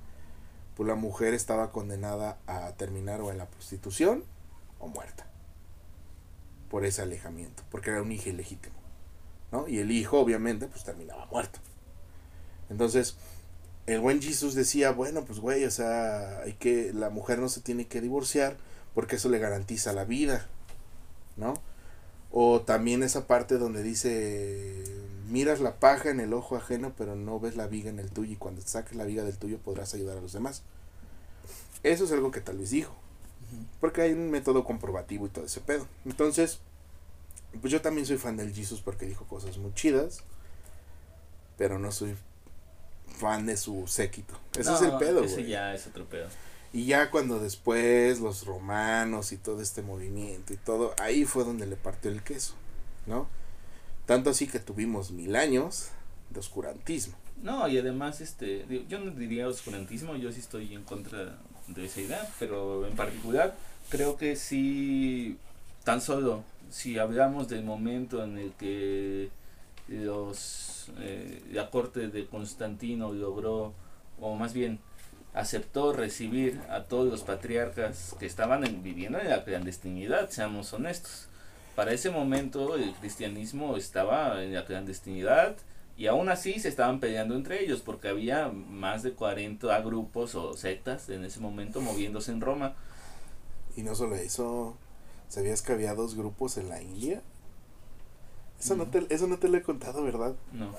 pues 0.76 0.88
la 0.88 0.96
mujer 0.96 1.34
estaba 1.34 1.72
condenada 1.72 2.38
a 2.48 2.72
terminar 2.74 3.22
o 3.22 3.32
en 3.32 3.38
la 3.38 3.48
prostitución 3.48 4.24
o 4.80 4.88
muerta 4.88 5.28
por 6.70 6.86
ese 6.86 7.04
alejamiento, 7.04 7.64
porque 7.70 7.92
era 7.92 8.02
un 8.02 8.12
hijo 8.12 8.30
ilegítimo. 8.30 8.83
Y 9.68 9.80
el 9.80 9.92
hijo, 9.92 10.20
obviamente, 10.20 10.68
pues 10.68 10.84
terminaba 10.84 11.26
muerto. 11.28 11.60
Entonces, 12.70 13.16
el 13.86 14.00
buen 14.00 14.22
Jesús 14.22 14.56
decía, 14.56 14.92
bueno, 14.92 15.26
pues 15.26 15.40
güey, 15.40 15.66
o 15.66 15.72
sea, 15.72 16.40
hay 16.42 16.54
que, 16.54 16.94
la 16.94 17.10
mujer 17.10 17.40
no 17.40 17.50
se 17.50 17.62
tiene 17.62 17.86
que 17.86 18.02
divorciar 18.02 18.56
porque 18.94 19.18
eso 19.18 19.30
le 19.30 19.40
garantiza 19.40 19.94
la 19.94 20.06
vida, 20.06 20.48
¿no? 21.36 21.56
O 22.32 22.62
también 22.62 23.04
esa 23.04 23.28
parte 23.28 23.58
donde 23.58 23.84
dice, 23.84 24.84
miras 25.30 25.60
la 25.60 25.80
paja 25.80 26.10
en 26.10 26.20
el 26.20 26.34
ojo 26.34 26.56
ajeno, 26.56 26.94
pero 26.98 27.16
no 27.16 27.40
ves 27.40 27.56
la 27.56 27.68
viga 27.68 27.90
en 27.90 28.00
el 28.00 28.12
tuyo, 28.12 28.34
y 28.34 28.38
cuando 28.38 28.62
saques 28.62 28.96
la 28.96 29.06
viga 29.06 29.24
del 29.24 29.38
tuyo 29.38 29.60
podrás 29.60 29.94
ayudar 29.94 30.18
a 30.18 30.22
los 30.22 30.34
demás. 30.34 30.64
Eso 31.84 32.06
es 32.06 32.12
algo 32.12 32.32
que 32.32 32.42
tal 32.42 32.58
vez 32.58 32.70
dijo, 32.70 32.96
porque 33.80 34.02
hay 34.02 34.14
un 34.14 34.32
método 34.32 34.64
comprobativo 34.64 35.26
y 35.26 35.30
todo 35.30 35.46
ese 35.46 35.62
pedo. 35.62 35.88
Entonces, 36.06 36.60
pues 37.60 37.72
yo 37.72 37.82
también 37.82 38.06
soy 38.06 38.18
fan 38.18 38.38
del 38.38 38.54
Jesus 38.54 38.82
porque 38.82 39.06
dijo 39.06 39.26
cosas 39.26 39.58
muy 39.58 39.74
chidas. 39.74 40.24
Pero 41.58 41.78
no 41.78 41.92
soy 41.92 42.16
fan 43.18 43.46
de 43.46 43.58
su 43.58 43.88
séquito. 43.88 44.38
Ese 44.58 44.74
es 44.74 44.82
el 44.82 44.98
pedo, 44.98 45.24
Ese 45.24 45.46
ya 45.46 45.74
es 45.74 45.88
otro 45.88 46.06
pedo. 46.06 46.28
Y 46.74 46.86
ya 46.86 47.12
cuando 47.12 47.40
después 47.40 48.20
los 48.20 48.46
romanos 48.46 49.32
y 49.32 49.38
todo 49.38 49.62
este 49.62 49.84
movimiento 49.84 50.54
y 50.54 50.58
todo, 50.58 50.96
ahí 51.00 51.24
fue 51.24 51.44
donde 51.44 51.68
le 51.68 51.76
partió 51.76 52.10
el 52.10 52.24
queso, 52.24 52.56
¿no? 53.06 53.28
Tanto 54.08 54.32
así 54.32 54.48
que 54.48 54.60
tuvimos 54.60 55.12
mil 55.12 55.36
años 55.36 55.90
de 56.32 56.40
oscurantismo. 56.40 57.16
No, 57.44 57.68
y 57.68 57.78
además, 57.78 58.22
este, 58.22 58.66
yo 58.90 59.00
no 59.00 59.12
diría 59.12 59.48
oscurantismo, 59.48 60.16
yo 60.16 60.32
sí 60.32 60.40
estoy 60.40 60.74
en 60.74 60.84
contra 60.84 61.38
de 61.68 61.86
esa 61.86 62.02
idea, 62.02 62.28
pero 62.40 62.88
en 62.88 62.96
particular 62.96 63.56
creo 63.90 64.18
que 64.18 64.36
sí, 64.36 65.38
tan 65.84 66.02
solo 66.02 66.44
si 66.70 66.98
hablamos 66.98 67.48
del 67.48 67.64
momento 67.64 68.24
en 68.24 68.38
el 68.38 68.52
que 68.54 69.30
los 69.88 70.92
eh, 70.98 71.42
la 71.52 71.70
corte 71.70 72.08
de 72.08 72.26
Constantino 72.26 73.12
logró 73.12 73.74
o 74.20 74.36
más 74.36 74.54
bien 74.54 74.80
aceptó 75.34 75.94
recibir 75.94 76.62
a 76.70 76.84
todos 76.84 77.10
los 77.10 77.24
patriarcas 77.24 78.16
que 78.20 78.26
estaban 78.26 78.62
viviendo 78.84 79.20
en 79.20 79.30
la 79.30 79.44
clandestinidad, 79.44 80.30
seamos 80.30 80.72
honestos. 80.74 81.28
Para 81.76 81.92
ese 81.92 82.12
momento 82.12 82.76
el 82.76 82.94
cristianismo 82.94 83.76
estaba 83.76 84.44
en 84.44 84.54
la 84.54 84.66
clandestinidad 84.66 85.56
y 85.98 86.08
aún 86.08 86.30
así 86.30 86.60
se 86.60 86.70
estaban 86.70 87.00
peleando 87.00 87.36
entre 87.36 87.64
ellos 87.64 87.82
porque 87.82 88.10
había 88.10 88.50
más 88.50 89.02
de 89.02 89.14
40 89.14 89.80
grupos 89.82 90.36
o 90.36 90.56
sectas 90.56 91.10
en 91.10 91.26
ese 91.26 91.40
momento 91.40 91.82
moviéndose 91.82 92.32
en 92.32 92.42
Roma. 92.42 92.76
Y 93.76 93.82
no 93.82 93.96
solo 93.96 94.16
eso, 94.16 94.78
¿Sabías 95.34 95.64
que 95.64 95.74
había 95.74 95.96
dos 95.96 96.14
grupos 96.14 96.58
en 96.58 96.70
la 96.70 96.80
India? 96.80 97.24
Eso, 98.60 98.76
no. 98.76 98.86
te, 98.86 99.08
eso 99.10 99.26
no 99.26 99.40
te 99.40 99.48
lo 99.48 99.58
he 99.58 99.64
contado, 99.64 100.04
¿verdad? 100.04 100.36
No. 100.52 100.76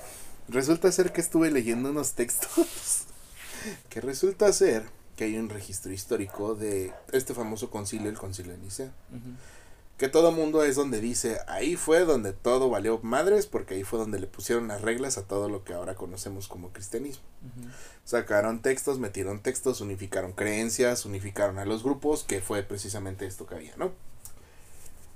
Resulta 0.47 0.89
ser 0.93 1.11
que 1.11 1.19
estuve 1.19 1.51
leyendo 1.51 1.89
unos 1.89 2.13
textos 2.13 3.03
que 3.89 3.99
resulta 3.99 4.53
ser 4.53 4.85
que 5.17 5.25
hay 5.25 5.35
un 5.35 5.49
registro 5.49 5.91
histórico 5.91 6.55
de 6.55 6.93
este 7.11 7.33
famoso 7.33 7.69
concilio, 7.69 8.09
el 8.09 8.17
concilio 8.17 8.53
de 8.53 8.59
Nicea. 8.59 8.93
Que 9.97 10.07
todo 10.07 10.31
mundo 10.31 10.63
es 10.63 10.77
donde 10.77 11.01
dice, 11.01 11.37
ahí 11.47 11.75
fue 11.75 12.05
donde 12.05 12.31
todo 12.31 12.69
valió 12.69 13.01
madres, 13.03 13.47
porque 13.47 13.73
ahí 13.73 13.83
fue 13.83 13.99
donde 13.99 14.19
le 14.19 14.27
pusieron 14.27 14.69
las 14.69 14.81
reglas 14.81 15.17
a 15.17 15.23
todo 15.23 15.49
lo 15.49 15.65
que 15.65 15.73
ahora 15.73 15.95
conocemos 15.95 16.47
como 16.47 16.69
cristianismo. 16.69 17.25
Sacaron 18.05 18.61
textos, 18.61 18.99
metieron 18.99 19.41
textos, 19.41 19.81
unificaron 19.81 20.31
creencias, 20.31 21.03
unificaron 21.03 21.59
a 21.59 21.65
los 21.65 21.83
grupos, 21.83 22.23
que 22.23 22.39
fue 22.39 22.63
precisamente 22.63 23.25
esto 23.25 23.45
que 23.45 23.55
había, 23.55 23.75
¿no? 23.75 23.91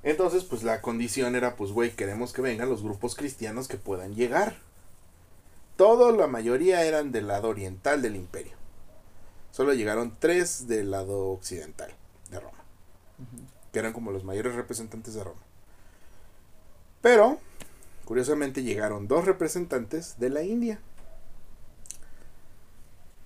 Entonces, 0.04 0.44
pues 0.44 0.64
la 0.64 0.82
condición 0.82 1.36
era, 1.36 1.56
pues, 1.56 1.72
güey, 1.72 1.92
queremos 1.92 2.34
que 2.34 2.42
vengan 2.42 2.70
los 2.70 2.84
grupos 2.84 3.16
cristianos 3.16 3.68
que 3.68 3.78
puedan 3.78 4.16
llegar. 4.16 4.56
Todo, 5.76 6.16
la 6.16 6.28
mayoría 6.28 6.84
eran 6.84 7.12
del 7.12 7.28
lado 7.28 7.50
oriental 7.50 8.02
del 8.02 8.16
imperio. 8.16 8.54
Solo 9.52 9.74
llegaron 9.74 10.16
tres 10.20 10.68
del 10.68 10.92
lado 10.92 11.30
occidental 11.30 11.92
de 12.32 12.40
Roma. 12.40 12.58
Que 13.72 13.80
eran 13.80 13.94
como 13.94 14.12
los 14.12 14.24
mayores 14.24 14.56
representantes 14.56 15.14
de 15.14 15.24
Roma. 15.24 15.42
Pero, 17.02 17.40
Curiosamente 18.10 18.64
llegaron 18.64 19.08
dos 19.08 19.26
representantes 19.26 20.16
de 20.18 20.32
la 20.32 20.42
India. 20.42 20.80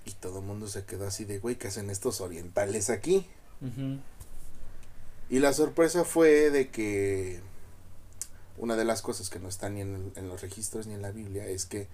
Y 0.03 0.11
todo 0.11 0.39
el 0.39 0.45
mundo 0.45 0.67
se 0.67 0.84
quedó 0.84 1.07
así 1.07 1.24
de, 1.24 1.39
güey, 1.39 1.55
¿qué 1.55 1.69
hacen 1.69 1.89
estos 1.89 2.19
orientales 2.19 2.89
aquí? 2.89 3.26
Y 5.34 5.39
la 5.39 5.51
sorpresa 5.51 6.03
fue 6.03 6.51
de 6.51 6.69
que 6.69 7.39
una 8.59 8.75
de 8.75 8.86
las 8.86 9.01
cosas 9.01 9.31
que 9.31 9.39
no 9.39 9.49
están 9.49 9.73
ni 9.73 9.81
en, 9.81 10.11
en, 10.15 10.27
los 10.27 10.43
registros 10.43 10.86
ni 10.86 10.93
en 10.93 11.01
la 11.01 11.09
Biblia 11.09 11.47
es 11.47 11.65
que 11.65 11.88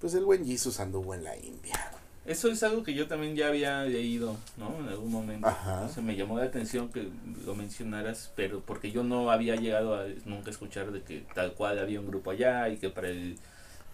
pues 0.00 0.12
el 0.14 0.24
buen 0.24 0.44
Jesus 0.44 0.80
anduvo 0.80 1.14
en 1.14 1.22
la 1.22 1.36
India. 1.36 1.92
Eso 2.24 2.48
es 2.48 2.64
algo 2.64 2.82
que 2.82 2.92
yo 2.92 3.06
también 3.06 3.36
ya 3.36 3.46
había 3.46 3.84
leído, 3.84 4.36
¿no? 4.56 4.76
En 4.80 4.88
algún 4.88 5.12
momento. 5.12 5.46
Ajá. 5.46 5.88
O 5.96 6.02
me 6.02 6.16
llamó 6.16 6.36
la 6.40 6.46
atención 6.46 6.88
que 6.88 7.08
lo 7.44 7.54
mencionaras, 7.54 8.32
pero 8.34 8.62
porque 8.62 8.90
yo 8.90 9.04
no 9.04 9.30
había 9.30 9.54
llegado 9.54 9.94
a 9.94 10.06
nunca 10.24 10.50
escuchar 10.50 10.90
de 10.90 11.02
que 11.02 11.24
tal 11.36 11.54
cual 11.54 11.78
había 11.78 12.00
un 12.00 12.08
grupo 12.08 12.32
allá 12.32 12.68
y 12.68 12.78
que 12.78 12.90
para 12.90 13.10
el, 13.10 13.38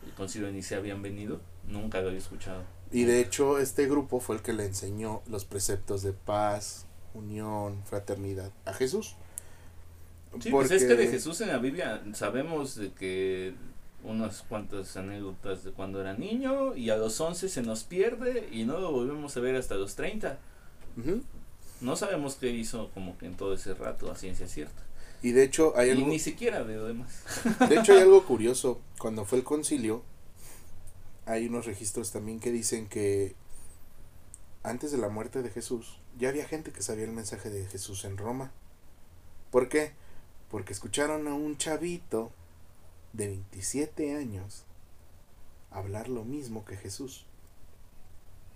el 0.06 0.12
concilio 0.16 0.46
de 0.46 0.54
Nicea 0.54 0.78
habían 0.78 1.02
venido. 1.02 1.42
Nunca 1.68 2.00
lo 2.00 2.06
había 2.06 2.20
escuchado. 2.20 2.62
Y 2.90 3.04
de 3.04 3.20
hecho 3.20 3.58
este 3.58 3.86
grupo 3.86 4.18
fue 4.18 4.36
el 4.36 4.40
que 4.40 4.54
le 4.54 4.64
enseñó 4.64 5.20
los 5.26 5.44
preceptos 5.44 6.02
de 6.02 6.14
paz, 6.14 6.86
unión, 7.14 7.82
fraternidad 7.84 8.50
a 8.64 8.72
Jesús. 8.72 9.16
Sí, 10.40 10.50
pues 10.50 10.70
es 10.70 10.84
que 10.84 10.94
de 10.94 11.08
Jesús 11.08 11.40
en 11.42 11.48
la 11.48 11.58
Biblia 11.58 12.02
sabemos 12.14 12.76
de 12.76 12.92
que 12.92 13.54
unas 14.02 14.42
cuantas 14.42 14.96
anécdotas 14.96 15.62
de 15.62 15.70
cuando 15.70 16.00
era 16.00 16.14
niño 16.14 16.74
y 16.74 16.90
a 16.90 16.96
los 16.96 17.20
11 17.20 17.48
se 17.48 17.62
nos 17.62 17.84
pierde 17.84 18.48
y 18.50 18.64
no 18.64 18.78
lo 18.78 18.90
volvemos 18.90 19.36
a 19.36 19.40
ver 19.40 19.56
hasta 19.56 19.74
los 19.74 19.94
30. 19.94 20.38
No 21.80 21.96
sabemos 21.96 22.36
qué 22.36 22.50
hizo 22.50 22.90
como 22.94 23.18
que 23.18 23.26
en 23.26 23.36
todo 23.36 23.54
ese 23.54 23.74
rato 23.74 24.10
a 24.10 24.16
ciencia 24.16 24.46
cierta. 24.46 24.82
Y 25.22 25.32
de 25.32 25.44
hecho 25.44 25.74
hay 25.76 25.90
algo... 25.90 26.08
ni 26.08 26.18
siquiera 26.18 26.64
de 26.64 26.76
lo 26.76 26.86
demás. 26.86 27.22
De 27.68 27.76
hecho 27.76 27.92
hay 27.92 28.00
algo 28.00 28.24
curioso. 28.26 28.80
Cuando 28.98 29.24
fue 29.24 29.38
el 29.38 29.44
concilio, 29.44 30.02
hay 31.26 31.46
unos 31.46 31.66
registros 31.66 32.10
también 32.10 32.40
que 32.40 32.50
dicen 32.50 32.88
que 32.88 33.36
antes 34.62 34.92
de 34.92 34.98
la 34.98 35.08
muerte 35.08 35.42
de 35.42 35.50
Jesús, 35.50 36.00
ya 36.18 36.28
había 36.28 36.46
gente 36.46 36.72
que 36.72 36.82
sabía 36.82 37.04
el 37.04 37.12
mensaje 37.12 37.50
de 37.50 37.66
Jesús 37.66 38.04
en 38.04 38.16
Roma. 38.16 38.52
¿Por 39.50 39.68
qué? 39.68 39.92
Porque 40.50 40.72
escucharon 40.72 41.26
a 41.26 41.34
un 41.34 41.56
chavito 41.56 42.30
de 43.12 43.28
27 43.28 44.14
años 44.16 44.64
hablar 45.70 46.08
lo 46.08 46.24
mismo 46.24 46.64
que 46.64 46.76
Jesús 46.76 47.26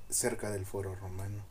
cerca 0.08 0.50
del 0.50 0.66
foro 0.66 0.94
romano. 0.94 1.44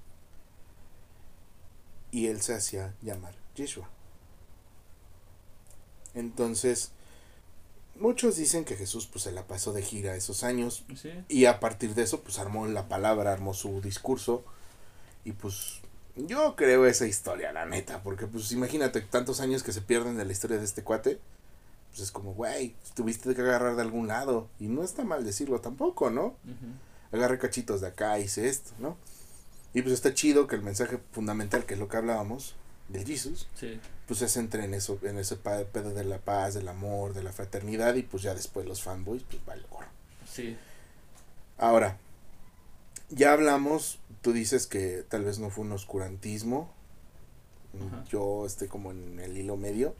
Y 2.12 2.28
él 2.28 2.41
se 2.41 2.53
hacía 2.53 2.93
llamar 3.01 3.36
Yeshua. 3.56 3.89
Entonces, 6.14 6.91
muchos 8.00 8.36
dicen 8.36 8.66
que 8.66 8.76
Jesús 8.76 9.08
pues 9.08 9.24
se 9.24 9.32
la 9.32 9.48
pasó 9.48 9.74
de 9.74 9.82
gira 9.82 10.16
esos 10.16 10.43
años. 10.43 10.86
Y 11.28 11.46
a 11.46 11.60
partir 11.60 11.96
de 11.96 12.04
eso 12.04 12.22
pues 12.22 12.39
armó 12.39 12.68
la 12.68 12.88
palabra, 12.88 13.32
armó 13.32 13.54
su 13.54 13.82
discurso. 13.82 14.43
Y 15.24 15.32
pues 15.32 15.82
yo 16.16 16.56
creo 16.56 16.86
esa 16.86 17.08
historia, 17.08 17.52
la 17.52 17.66
neta, 17.66 18.04
porque 18.04 18.28
pues 18.28 18.52
imagínate 18.52 19.02
tantos 19.02 19.39
años 19.39 19.64
que 19.64 19.74
se 19.74 19.82
pierden 19.82 20.18
de 20.18 20.26
la 20.26 20.32
historia 20.32 20.58
de 20.58 20.66
este 20.66 20.84
cuate. 20.84 21.20
Pues 21.89 22.02
es 22.02 22.12
como, 22.12 22.34
güey, 22.34 22.76
tuviste 22.93 23.34
que 23.34 23.41
agarrar 23.41 23.76
de 23.76 23.82
algún 23.82 24.08
lado. 24.08 24.50
Y 24.60 24.68
no 24.68 24.84
está 24.84 25.04
mal 25.04 25.24
decirlo 25.24 25.62
tampoco, 25.62 26.10
¿no? 26.10 26.36
Agarré 27.12 27.39
cachitos 27.39 27.82
de 27.82 27.88
acá, 27.88 28.20
hice 28.20 28.50
esto, 28.50 28.72
¿no? 28.80 28.98
Y 29.74 29.82
pues 29.82 29.93
está 29.93 30.14
chido 30.14 30.48
que 30.48 30.56
el 30.56 30.62
mensaje 30.62 31.00
fundamental, 31.12 31.66
que 31.66 31.74
es 31.74 31.80
lo 31.80 31.88
que 31.88 31.98
hablábamos, 31.98 32.56
del 32.89 33.06
Jesus, 33.06 33.48
pues 34.08 34.20
se 34.20 34.30
centre 34.30 34.64
en 34.64 34.74
eso, 34.74 34.99
en 35.03 35.18
ese 35.18 35.36
pedo 35.36 35.93
de 35.93 36.03
la 36.03 36.20
paz, 36.20 36.53
del 36.53 36.68
amor, 36.68 37.14
de 37.14 37.24
la 37.24 37.32
fraternidad, 37.32 37.95
y 37.95 38.03
pues 38.03 38.24
ya 38.24 38.34
después 38.34 38.66
los 38.66 38.84
fanboys, 38.84 39.24
pues 39.24 39.43
vale, 39.45 39.64
gorro. 39.70 39.88
Sí. 40.32 40.58
Ahora, 41.58 41.97
ya 43.10 43.34
hablamos, 43.34 43.99
tú 44.22 44.34
dices 44.34 44.68
que 44.68 45.03
tal 45.08 45.24
vez 45.24 45.39
no 45.39 45.49
fue 45.49 45.64
un 45.64 45.72
oscurantismo. 45.72 46.74
Yo 48.10 48.45
estoy 48.45 48.68
como 48.68 48.91
en 48.91 49.20
el 49.20 49.38
hilo 49.38 49.58
medio. 49.58 49.95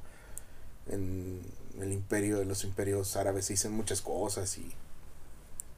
En 0.88 1.42
el 1.82 1.92
imperio 1.92 2.40
de 2.40 2.46
los 2.46 2.64
imperios 2.64 3.16
árabes 3.16 3.46
se 3.46 3.54
dicen 3.54 3.74
muchas 3.74 4.02
cosas 4.02 4.58
y 4.58 4.72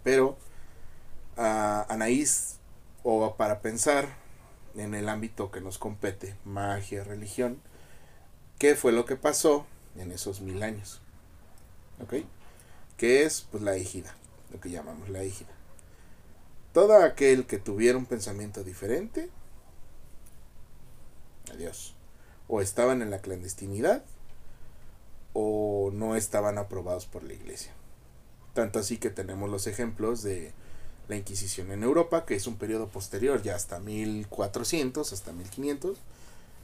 pero 0.03 0.37
a 1.37 1.85
Anaís 1.89 2.57
o 3.03 3.35
para 3.35 3.61
pensar 3.61 4.07
en 4.75 4.93
el 4.93 5.09
ámbito 5.09 5.51
que 5.51 5.59
nos 5.59 5.77
compete 5.77 6.35
magia 6.45 7.03
religión 7.03 7.59
qué 8.57 8.75
fue 8.75 8.91
lo 8.91 9.05
que 9.05 9.15
pasó 9.15 9.65
en 9.97 10.11
esos 10.11 10.41
mil 10.41 10.63
años 10.63 11.01
¿ok? 12.01 12.15
que 12.97 13.23
es 13.23 13.47
pues 13.51 13.63
la 13.63 13.75
égida 13.75 14.15
lo 14.51 14.59
que 14.59 14.69
llamamos 14.69 15.09
la 15.09 15.23
égida 15.23 15.51
todo 16.73 17.01
aquel 17.03 17.45
que 17.45 17.57
tuviera 17.57 17.97
un 17.97 18.05
pensamiento 18.05 18.63
diferente 18.63 19.29
adiós 21.53 21.95
o 22.47 22.61
estaban 22.61 23.01
en 23.01 23.11
la 23.11 23.19
clandestinidad 23.19 24.03
o 25.39 25.91
no 25.93 26.15
estaban 26.15 26.57
aprobados 26.57 27.05
por 27.05 27.23
la 27.23 27.33
iglesia. 27.33 27.71
Tanto 28.55 28.79
así 28.79 28.97
que 28.97 29.11
tenemos 29.11 29.51
los 29.51 29.67
ejemplos 29.67 30.23
de 30.23 30.51
la 31.07 31.15
Inquisición 31.15 31.71
en 31.71 31.83
Europa, 31.83 32.25
que 32.25 32.33
es 32.35 32.47
un 32.47 32.57
periodo 32.57 32.87
posterior, 32.87 33.43
ya 33.43 33.55
hasta 33.55 33.79
1400, 33.79 35.13
hasta 35.13 35.33
1500, 35.33 35.99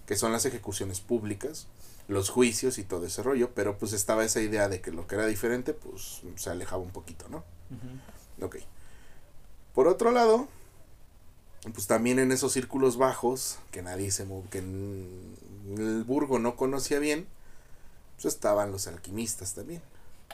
que 0.06 0.16
son 0.16 0.32
las 0.32 0.46
ejecuciones 0.46 1.00
públicas, 1.00 1.68
los 2.08 2.30
juicios 2.30 2.78
y 2.78 2.84
todo 2.84 3.06
ese 3.06 3.24
rollo, 3.24 3.52
pero 3.54 3.78
pues 3.78 3.94
estaba 3.94 4.26
esa 4.26 4.42
idea 4.42 4.68
de 4.68 4.82
que 4.82 4.92
lo 4.92 5.08
que 5.08 5.16
era 5.16 5.26
diferente, 5.26 5.74
pues 5.74 6.22
se 6.36 6.50
alejaba 6.50 6.82
un 6.82 6.92
poquito, 6.92 7.28
¿no? 7.30 7.44
Ok. 8.42 8.58
Por 9.74 9.88
otro 9.88 10.12
lado, 10.12 10.48
pues 11.74 11.88
también 11.88 12.20
en 12.20 12.32
esos 12.32 12.52
círculos 12.52 12.98
bajos, 12.98 13.60
que 13.72 13.82
nadie 13.82 14.12
se 14.12 14.28
que 14.52 14.60
el 14.60 16.04
burgo 16.06 16.40
no 16.40 16.56
conocía 16.56 17.00
bien, 17.00 17.26
pues 18.16 18.26
estaban 18.26 18.72
los 18.72 18.88
alquimistas 18.88 19.54
también. 19.54 19.82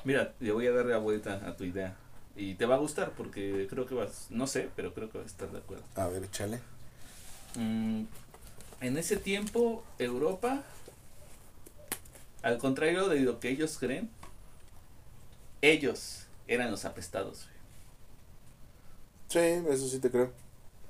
Mira, 0.03 0.33
le 0.39 0.51
voy 0.51 0.67
a 0.67 0.71
dar 0.71 0.85
la 0.85 0.97
vuelta 0.97 1.35
a 1.47 1.55
tu 1.55 1.63
idea. 1.65 1.95
Y 2.35 2.55
te 2.55 2.65
va 2.65 2.75
a 2.75 2.77
gustar 2.77 3.11
porque 3.17 3.67
creo 3.69 3.85
que 3.85 3.95
vas, 3.95 4.27
no 4.29 4.47
sé, 4.47 4.69
pero 4.75 4.93
creo 4.93 5.09
que 5.09 5.17
vas 5.17 5.27
a 5.27 5.29
estar 5.29 5.51
de 5.51 5.57
acuerdo. 5.57 5.83
A 5.95 6.07
ver, 6.07 6.23
échale. 6.23 6.61
Mm, 7.55 8.03
en 8.81 8.97
ese 8.97 9.17
tiempo, 9.17 9.83
Europa, 9.97 10.63
al 12.41 12.57
contrario 12.57 13.09
de 13.09 13.19
lo 13.21 13.39
que 13.39 13.49
ellos 13.49 13.77
creen, 13.77 14.09
ellos 15.61 16.25
eran 16.47 16.71
los 16.71 16.85
apestados. 16.85 17.47
Sí, 19.27 19.39
eso 19.39 19.87
sí 19.87 19.99
te 19.99 20.09
creo. 20.09 20.31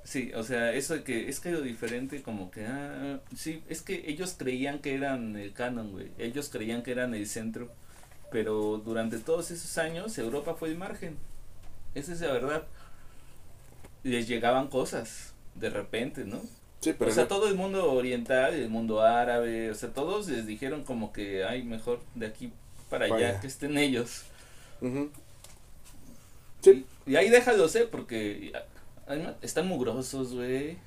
Sí, 0.04 0.32
o 0.34 0.44
sea, 0.44 0.74
eso 0.74 0.96
de 0.96 1.04
que 1.04 1.30
es 1.30 1.40
que 1.40 1.52
lo 1.52 1.62
diferente, 1.62 2.24
como 2.24 2.50
que, 2.52 2.66
ah, 2.66 3.20
sí, 3.36 3.64
es 3.68 3.82
que 3.82 4.06
ellos 4.08 4.36
creían 4.38 4.80
que 4.80 4.96
eran 4.96 5.36
el 5.36 5.54
canon, 5.54 5.92
güey. 5.92 6.12
Ellos 6.18 6.50
creían 6.50 6.84
que 6.84 6.92
eran 6.92 7.14
el 7.14 7.28
centro. 7.28 7.70
Pero 8.32 8.78
durante 8.78 9.18
todos 9.20 9.52
esos 9.52 9.78
años, 9.78 10.18
Europa 10.18 10.54
fue 10.56 10.70
el 10.70 10.78
margen. 10.78 11.18
Esa 11.96 12.14
es 12.14 12.22
la 12.22 12.32
verdad. 12.32 12.64
Les 14.04 14.28
llegaban 14.28 14.68
cosas, 14.70 15.34
de 15.56 15.70
repente, 15.70 16.26
¿no? 16.26 16.42
Sí, 16.80 16.94
pero 16.98 17.12
o 17.12 17.14
sea, 17.14 17.28
todo 17.28 17.48
el 17.48 17.56
mundo 17.56 17.92
oriental, 17.92 18.54
el 18.54 18.70
mundo 18.70 19.02
árabe, 19.02 19.70
o 19.70 19.76
sea, 19.76 19.90
todos 19.90 20.30
les 20.30 20.46
dijeron 20.46 20.84
como 20.84 21.12
que, 21.12 21.44
ay, 21.44 21.64
mejor 21.64 22.00
de 22.16 22.28
aquí 22.28 22.54
para 22.90 23.06
allá, 23.06 23.40
que 23.42 23.48
estén 23.48 23.78
ellos. 23.78 24.24
Sí. 26.62 26.86
Y, 27.06 27.12
y, 27.12 27.16
ahí 27.18 27.30
déjalo 27.30 27.68
ser, 27.68 27.90
porque 27.90 28.54
están 29.42 29.68
mugrosos, 29.68 30.34
güey. 30.34 30.78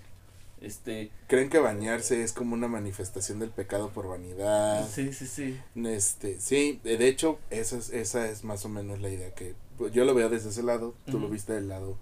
Este. 0.62 1.10
Creen 1.26 1.50
que 1.50 1.58
bañarse 1.58 2.22
es 2.22 2.32
como 2.32 2.54
una 2.54 2.68
manifestación 2.68 3.40
del 3.40 3.50
pecado 3.50 3.90
por 3.90 4.06
vanidad. 4.06 4.88
Sí, 4.88 5.12
sí, 5.12 5.26
sí. 5.26 5.60
Este, 5.74 6.40
sí, 6.40 6.80
de 6.84 7.08
hecho, 7.08 7.38
esa 7.50 7.76
es, 7.76 7.90
esa 7.90 8.28
es 8.28 8.44
más 8.44 8.64
o 8.64 8.68
menos 8.68 9.00
la 9.00 9.10
idea 9.10 9.34
que 9.34 9.54
pues, 9.76 9.92
yo 9.92 10.04
lo 10.04 10.14
veo 10.14 10.28
desde 10.28 10.50
ese 10.50 10.62
lado, 10.62 10.94
tú 11.10 11.18
lo 11.18 11.28
viste 11.28 11.52
del 11.52 11.68
lado. 11.68 11.96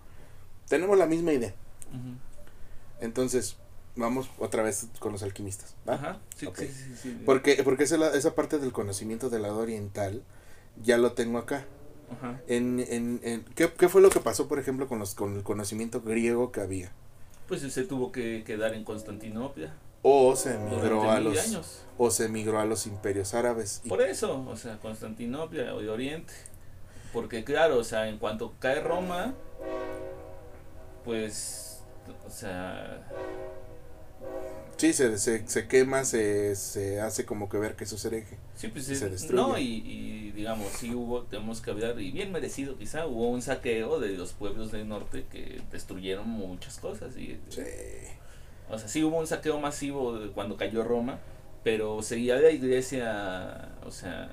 Tenemos 0.68 0.98
la 0.98 1.06
misma 1.06 1.32
idea. 1.32 1.54
Entonces, 3.00 3.56
vamos 3.96 4.30
otra 4.38 4.62
vez 4.62 4.86
con 4.98 5.12
los 5.12 5.22
alquimistas, 5.22 5.74
Ajá, 5.86 6.18
sí, 6.36 6.48
sí, 6.56 6.94
sí, 7.00 7.22
Porque, 7.26 7.62
porque 7.64 7.84
esa, 7.84 8.16
esa 8.16 8.34
parte 8.34 8.58
del 8.58 8.72
conocimiento 8.72 9.30
del 9.30 9.42
lado 9.42 9.58
oriental 9.58 10.22
ya 10.82 10.98
lo 10.98 11.12
tengo 11.12 11.38
acá. 11.38 11.66
En, 12.48 12.80
en, 12.80 13.20
en 13.22 13.44
¿qué, 13.54 13.70
¿qué, 13.72 13.88
fue 13.88 14.00
lo 14.02 14.10
que 14.10 14.18
pasó, 14.18 14.48
por 14.48 14.58
ejemplo, 14.58 14.88
con, 14.88 14.98
los, 14.98 15.14
con 15.14 15.36
el 15.36 15.44
conocimiento 15.44 16.00
griego 16.00 16.50
que 16.50 16.60
había? 16.60 16.90
Pues 17.46 17.60
se 17.60 17.84
tuvo 17.84 18.10
que 18.10 18.42
quedar 18.44 18.74
en 18.74 18.82
Constantinopla. 18.82 19.72
O 20.02 20.34
se 20.34 20.54
emigró 20.54 21.10
a 21.10 21.20
los 21.20 21.72
o 21.98 22.10
se 22.10 22.24
emigró 22.24 22.58
a 22.58 22.64
los 22.64 22.86
imperios 22.86 23.34
árabes. 23.34 23.82
Por 23.88 24.02
eso, 24.02 24.44
o 24.48 24.56
sea, 24.56 24.78
Constantinopla 24.78 25.74
de 25.74 25.88
Oriente. 25.88 26.32
Porque 27.12 27.44
claro, 27.44 27.78
o 27.78 27.84
sea, 27.84 28.08
en 28.08 28.18
cuanto 28.18 28.54
cae 28.58 28.80
Roma, 28.80 29.34
pues, 31.04 31.82
o 32.26 32.30
sea... 32.30 33.06
Sí, 34.76 34.94
se, 34.94 35.18
se, 35.18 35.46
se 35.46 35.68
quema, 35.68 36.04
se, 36.04 36.56
se 36.56 37.00
hace 37.00 37.26
como 37.26 37.50
que 37.50 37.58
ver 37.58 37.76
que 37.76 37.84
eso 37.84 37.96
es 37.96 38.04
hereje. 38.06 38.38
Sí, 38.56 38.68
pues 38.68 38.86
se 38.86 39.10
destruye. 39.10 39.34
No, 39.42 39.58
y, 39.58 39.64
y 39.64 40.20
y 40.30 40.32
digamos, 40.32 40.68
sí 40.72 40.94
hubo, 40.94 41.22
tenemos 41.24 41.60
que 41.60 41.72
hablar, 41.72 42.00
y 42.00 42.12
bien 42.12 42.30
merecido 42.30 42.78
quizá, 42.78 43.06
hubo 43.06 43.28
un 43.30 43.42
saqueo 43.42 43.98
de 43.98 44.10
los 44.10 44.32
pueblos 44.32 44.70
del 44.70 44.88
norte 44.88 45.26
que 45.30 45.60
destruyeron 45.72 46.28
muchas 46.28 46.78
cosas. 46.78 47.16
Y, 47.16 47.38
Sí. 47.48 47.62
O 48.70 48.78
sea, 48.78 48.86
sí 48.86 49.02
hubo 49.02 49.18
un 49.18 49.26
saqueo 49.26 49.58
masivo 49.58 50.16
de 50.16 50.30
cuando 50.30 50.56
cayó 50.56 50.84
Roma, 50.84 51.18
pero 51.64 52.00
seguía 52.02 52.36
la 52.36 52.52
iglesia, 52.52 53.70
o 53.84 53.90
sea, 53.90 54.30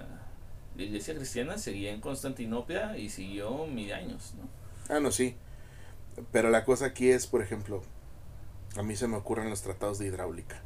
la 0.75 0.83
iglesia 0.83 1.15
cristiana 1.15 1.57
seguía 1.57 1.91
en 1.91 1.99
Constantinopla 1.99 2.99
y 2.99 3.09
siguió 3.09 3.65
mil 3.65 3.91
años, 3.91 4.33
¿no? 4.38 4.95
Ah, 4.95 4.99
no, 4.99 5.11
sí. 5.11 5.35
Pero 6.31 6.51
la 6.51 6.63
cosa 6.63 6.85
aquí 6.85 7.09
es, 7.09 7.25
por 7.25 7.41
ejemplo, 7.41 7.81
a 8.78 8.84
mí 8.84 8.95
se 8.95 9.07
me 9.07 9.17
ocurren 9.17 9.49
los 9.49 9.61
tratados 9.61 9.99
de 9.99 10.07
hidráulica. 10.07 10.61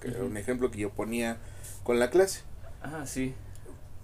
Que 0.00 0.08
era 0.08 0.24
un 0.24 0.36
ejemplo 0.36 0.70
que 0.70 0.78
yo 0.78 0.90
ponía 0.90 1.38
con 1.82 1.98
la 1.98 2.10
clase. 2.10 2.42
Ah, 2.82 3.04
sí. 3.06 3.34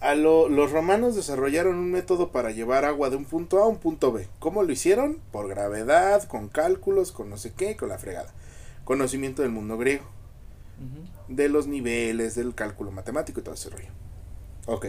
A 0.00 0.14
lo- 0.14 0.48
los 0.50 0.70
romanos 0.72 1.16
desarrollaron 1.16 1.76
un 1.76 1.90
método 1.90 2.30
para 2.32 2.50
llevar 2.50 2.84
agua 2.84 3.08
de 3.08 3.16
un 3.16 3.24
punto 3.24 3.58
A 3.60 3.64
a 3.64 3.66
un 3.68 3.78
punto 3.78 4.12
B. 4.12 4.28
¿Cómo 4.38 4.62
lo 4.62 4.70
hicieron? 4.72 5.20
Por 5.32 5.48
gravedad, 5.48 6.22
con 6.24 6.48
cálculos, 6.48 7.12
con 7.12 7.30
no 7.30 7.38
sé 7.38 7.52
qué, 7.54 7.76
con 7.76 7.88
la 7.88 7.98
fregada. 7.98 8.32
Conocimiento 8.84 9.40
del 9.42 9.50
mundo 9.52 9.78
griego, 9.78 10.04
de 11.28 11.48
los 11.48 11.66
niveles, 11.66 12.34
del 12.34 12.54
cálculo 12.54 12.90
matemático 12.92 13.40
y 13.40 13.42
todo 13.42 13.54
ese 13.54 13.70
rollo. 13.70 13.88
Ok. 14.66 14.86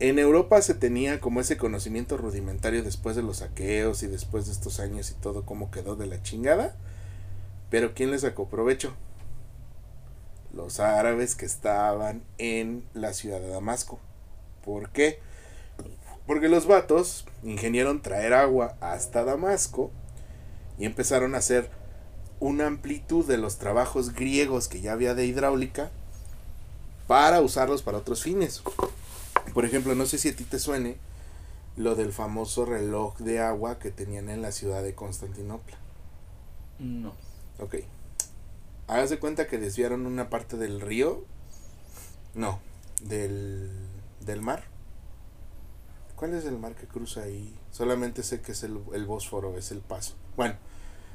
En 0.00 0.18
Europa 0.18 0.62
se 0.62 0.72
tenía 0.72 1.20
como 1.20 1.42
ese 1.42 1.58
conocimiento 1.58 2.16
rudimentario 2.16 2.82
después 2.82 3.16
de 3.16 3.22
los 3.22 3.36
saqueos 3.38 4.02
y 4.02 4.06
después 4.06 4.46
de 4.46 4.52
estos 4.52 4.80
años 4.80 5.10
y 5.10 5.14
todo 5.14 5.44
cómo 5.44 5.70
quedó 5.70 5.94
de 5.94 6.06
la 6.06 6.22
chingada. 6.22 6.74
Pero 7.68 7.92
¿quién 7.92 8.10
le 8.10 8.18
sacó 8.18 8.48
provecho? 8.48 8.94
Los 10.54 10.80
árabes 10.80 11.34
que 11.34 11.44
estaban 11.44 12.22
en 12.38 12.82
la 12.94 13.12
ciudad 13.12 13.40
de 13.40 13.48
Damasco. 13.48 14.00
¿Por 14.64 14.88
qué? 14.88 15.18
Porque 16.26 16.48
los 16.48 16.66
vatos 16.66 17.26
ingenieron 17.42 18.00
traer 18.00 18.32
agua 18.32 18.76
hasta 18.80 19.22
Damasco 19.22 19.90
y 20.78 20.86
empezaron 20.86 21.34
a 21.34 21.38
hacer 21.38 21.68
una 22.40 22.66
amplitud 22.66 23.26
de 23.26 23.36
los 23.36 23.58
trabajos 23.58 24.14
griegos 24.14 24.66
que 24.66 24.80
ya 24.80 24.92
había 24.92 25.14
de 25.14 25.26
hidráulica 25.26 25.90
para 27.06 27.42
usarlos 27.42 27.82
para 27.82 27.98
otros 27.98 28.22
fines. 28.22 28.62
Por 29.54 29.64
ejemplo, 29.64 29.94
no 29.94 30.06
sé 30.06 30.18
si 30.18 30.28
a 30.30 30.36
ti 30.36 30.44
te 30.44 30.58
suene 30.58 30.96
lo 31.76 31.94
del 31.94 32.12
famoso 32.12 32.64
reloj 32.64 33.18
de 33.18 33.40
agua 33.40 33.78
que 33.78 33.90
tenían 33.90 34.28
en 34.28 34.42
la 34.42 34.52
ciudad 34.52 34.82
de 34.82 34.94
Constantinopla. 34.94 35.76
No. 36.78 37.12
Ok. 37.58 37.76
Hágase 38.86 39.18
cuenta 39.18 39.46
que 39.46 39.58
desviaron 39.58 40.06
una 40.06 40.30
parte 40.30 40.56
del 40.56 40.80
río. 40.80 41.24
No, 42.34 42.60
del, 43.02 43.70
del 44.20 44.40
mar. 44.40 44.64
¿Cuál 46.16 46.34
es 46.34 46.44
el 46.44 46.58
mar 46.58 46.74
que 46.74 46.86
cruza 46.86 47.22
ahí? 47.22 47.56
Solamente 47.70 48.22
sé 48.22 48.40
que 48.42 48.52
es 48.52 48.62
el, 48.62 48.78
el 48.92 49.06
Bósforo, 49.06 49.56
es 49.56 49.70
el 49.70 49.80
paso. 49.80 50.14
Bueno, 50.36 50.54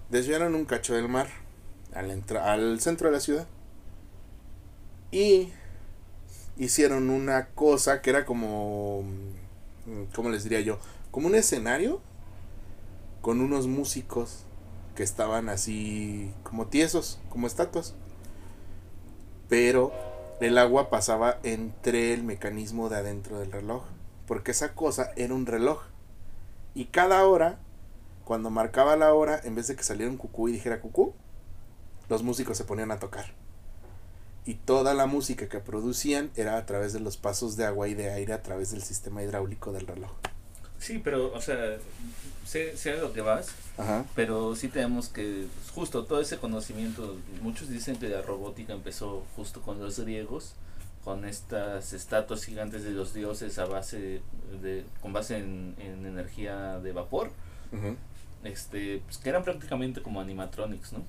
desviaron 0.09 0.55
un 0.55 0.65
cacho 0.65 0.93
del 0.95 1.07
mar 1.07 1.27
al, 1.93 2.09
entra- 2.11 2.51
al 2.51 2.79
centro 2.81 3.09
de 3.09 3.13
la 3.13 3.19
ciudad. 3.19 3.47
Y 5.11 5.53
hicieron 6.58 7.10
una 7.10 7.47
cosa 7.49 8.01
que 8.01 8.10
era 8.10 8.26
como... 8.26 9.03
¿Cómo 10.16 10.30
les 10.30 10.43
diría 10.43 10.62
yo? 10.62 10.80
Como 11.12 11.28
un 11.28 11.36
escenario 11.36 12.01
con 13.22 13.41
unos 13.41 13.68
músicos 13.68 14.45
que 14.95 15.03
estaban 15.03 15.49
así 15.49 16.34
como 16.43 16.68
tiesos, 16.68 17.20
como 17.30 17.47
estatuas. 17.47 17.93
Pero 19.49 19.91
el 20.39 20.58
agua 20.58 20.89
pasaba 20.89 21.39
entre 21.43 22.14
el 22.14 22.24
mecanismo 22.24 22.89
de 22.89 22.97
adentro 22.97 23.39
del 23.39 23.51
reloj. 23.51 23.84
Porque 24.26 24.51
esa 24.51 24.74
cosa 24.74 25.12
era 25.16 25.36
un 25.36 25.45
reloj. 25.45 25.84
Y 26.74 26.86
cada 26.86 27.26
hora, 27.26 27.60
cuando 28.24 28.49
marcaba 28.49 28.95
la 28.95 29.14
hora, 29.14 29.39
en 29.43 29.56
vez 29.56 29.68
de 29.68 29.76
que 29.76 29.84
saliera 29.84 30.12
un 30.12 30.18
cucú 30.18 30.49
y 30.49 30.53
dijera 30.53 30.82
cucú, 30.82 31.14
los 32.10 32.24
músicos 32.24 32.58
se 32.58 32.64
ponían 32.64 32.91
a 32.91 32.99
tocar. 32.99 33.34
Y 34.45 34.55
toda 34.55 34.93
la 34.93 35.07
música 35.07 35.49
que 35.49 35.59
producían 35.59 36.29
era 36.35 36.57
a 36.57 36.65
través 36.65 36.93
de 36.93 36.99
los 36.99 37.17
pasos 37.17 37.57
de 37.57 37.65
agua 37.65 37.87
y 37.87 37.95
de 37.95 38.11
aire 38.11 38.33
a 38.33 38.43
través 38.43 38.71
del 38.71 38.83
sistema 38.83 39.23
hidráulico 39.23 39.71
del 39.71 39.87
reloj. 39.87 40.11
Sí, 40.77 41.01
pero, 41.03 41.33
o 41.33 41.41
sea, 41.41 41.77
sé, 42.45 42.77
sé 42.77 42.91
a 42.91 42.97
lo 42.97 43.11
que 43.11 43.21
vas, 43.21 43.47
Ajá. 43.77 44.05
pero 44.13 44.55
sí 44.55 44.67
tenemos 44.67 45.09
que, 45.09 45.47
pues, 45.55 45.71
justo 45.71 46.05
todo 46.05 46.21
ese 46.21 46.37
conocimiento, 46.37 47.17
muchos 47.41 47.69
dicen 47.69 47.95
que 47.95 48.07
la 48.07 48.21
robótica 48.21 48.73
empezó 48.73 49.23
justo 49.35 49.61
con 49.61 49.79
los 49.79 49.99
griegos, 49.99 50.53
con 51.03 51.25
estas 51.25 51.93
estatuas 51.93 52.43
gigantes 52.43 52.83
de 52.83 52.91
los 52.91 53.13
dioses 53.13 53.57
a 53.57 53.65
base 53.65 54.21
de, 54.61 54.85
con 55.01 55.13
base 55.13 55.37
en, 55.37 55.75
en 55.79 56.05
energía 56.05 56.79
de 56.79 56.91
vapor, 56.91 57.31
este, 58.43 59.01
pues, 59.05 59.17
que 59.17 59.29
eran 59.29 59.43
prácticamente 59.43 60.03
como 60.03 60.21
animatronics, 60.21 60.93
¿no? 60.93 61.03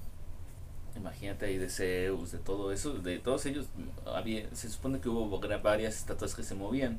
Imagínate 0.97 1.47
ahí 1.47 1.59
de 1.59 1.69
Zeus, 1.69 2.33
de 2.33 2.39
todo 2.39 2.73
eso, 2.73 2.95
de 2.95 3.19
todos 3.19 3.45
ellos, 3.47 3.67
había, 4.07 4.47
se 4.55 4.69
supone 4.71 5.01
que 5.01 5.09
hubo 5.09 5.41
varias 5.63 5.97
estatuas 5.97 6.35
que 6.35 6.43
se 6.43 6.55
movían. 6.55 6.99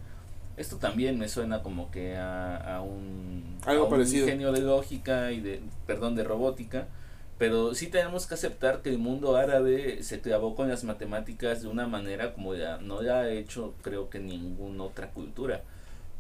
Esto 0.56 0.78
también 0.78 1.20
me 1.20 1.28
suena 1.30 1.62
como 1.64 1.92
que 1.92 2.16
a, 2.18 2.78
a 2.78 2.82
un, 2.82 3.58
Algo 3.66 3.84
a 3.84 3.86
un 3.86 3.92
parecido. 3.92 4.26
ingenio 4.26 4.52
de 4.52 4.62
lógica 4.62 5.32
y 5.32 5.40
de, 5.42 5.62
perdón, 5.86 6.16
de 6.16 6.24
robótica, 6.24 6.88
pero 7.38 7.76
sí 7.76 7.88
tenemos 7.88 8.26
que 8.26 8.34
aceptar 8.34 8.82
que 8.82 8.90
el 8.90 8.98
mundo 8.98 9.36
árabe 9.36 10.02
se 10.04 10.22
clavó 10.22 10.56
con 10.56 10.70
las 10.70 10.84
matemáticas 10.84 11.62
de 11.62 11.68
una 11.68 11.88
manera 11.88 12.34
como 12.34 12.56
ya 12.56 12.78
no 12.80 13.02
la 13.02 13.20
ha 13.22 13.30
hecho 13.30 13.76
creo 13.84 14.10
que 14.10 14.20
ninguna 14.20 14.84
otra 14.84 15.12
cultura 15.12 15.62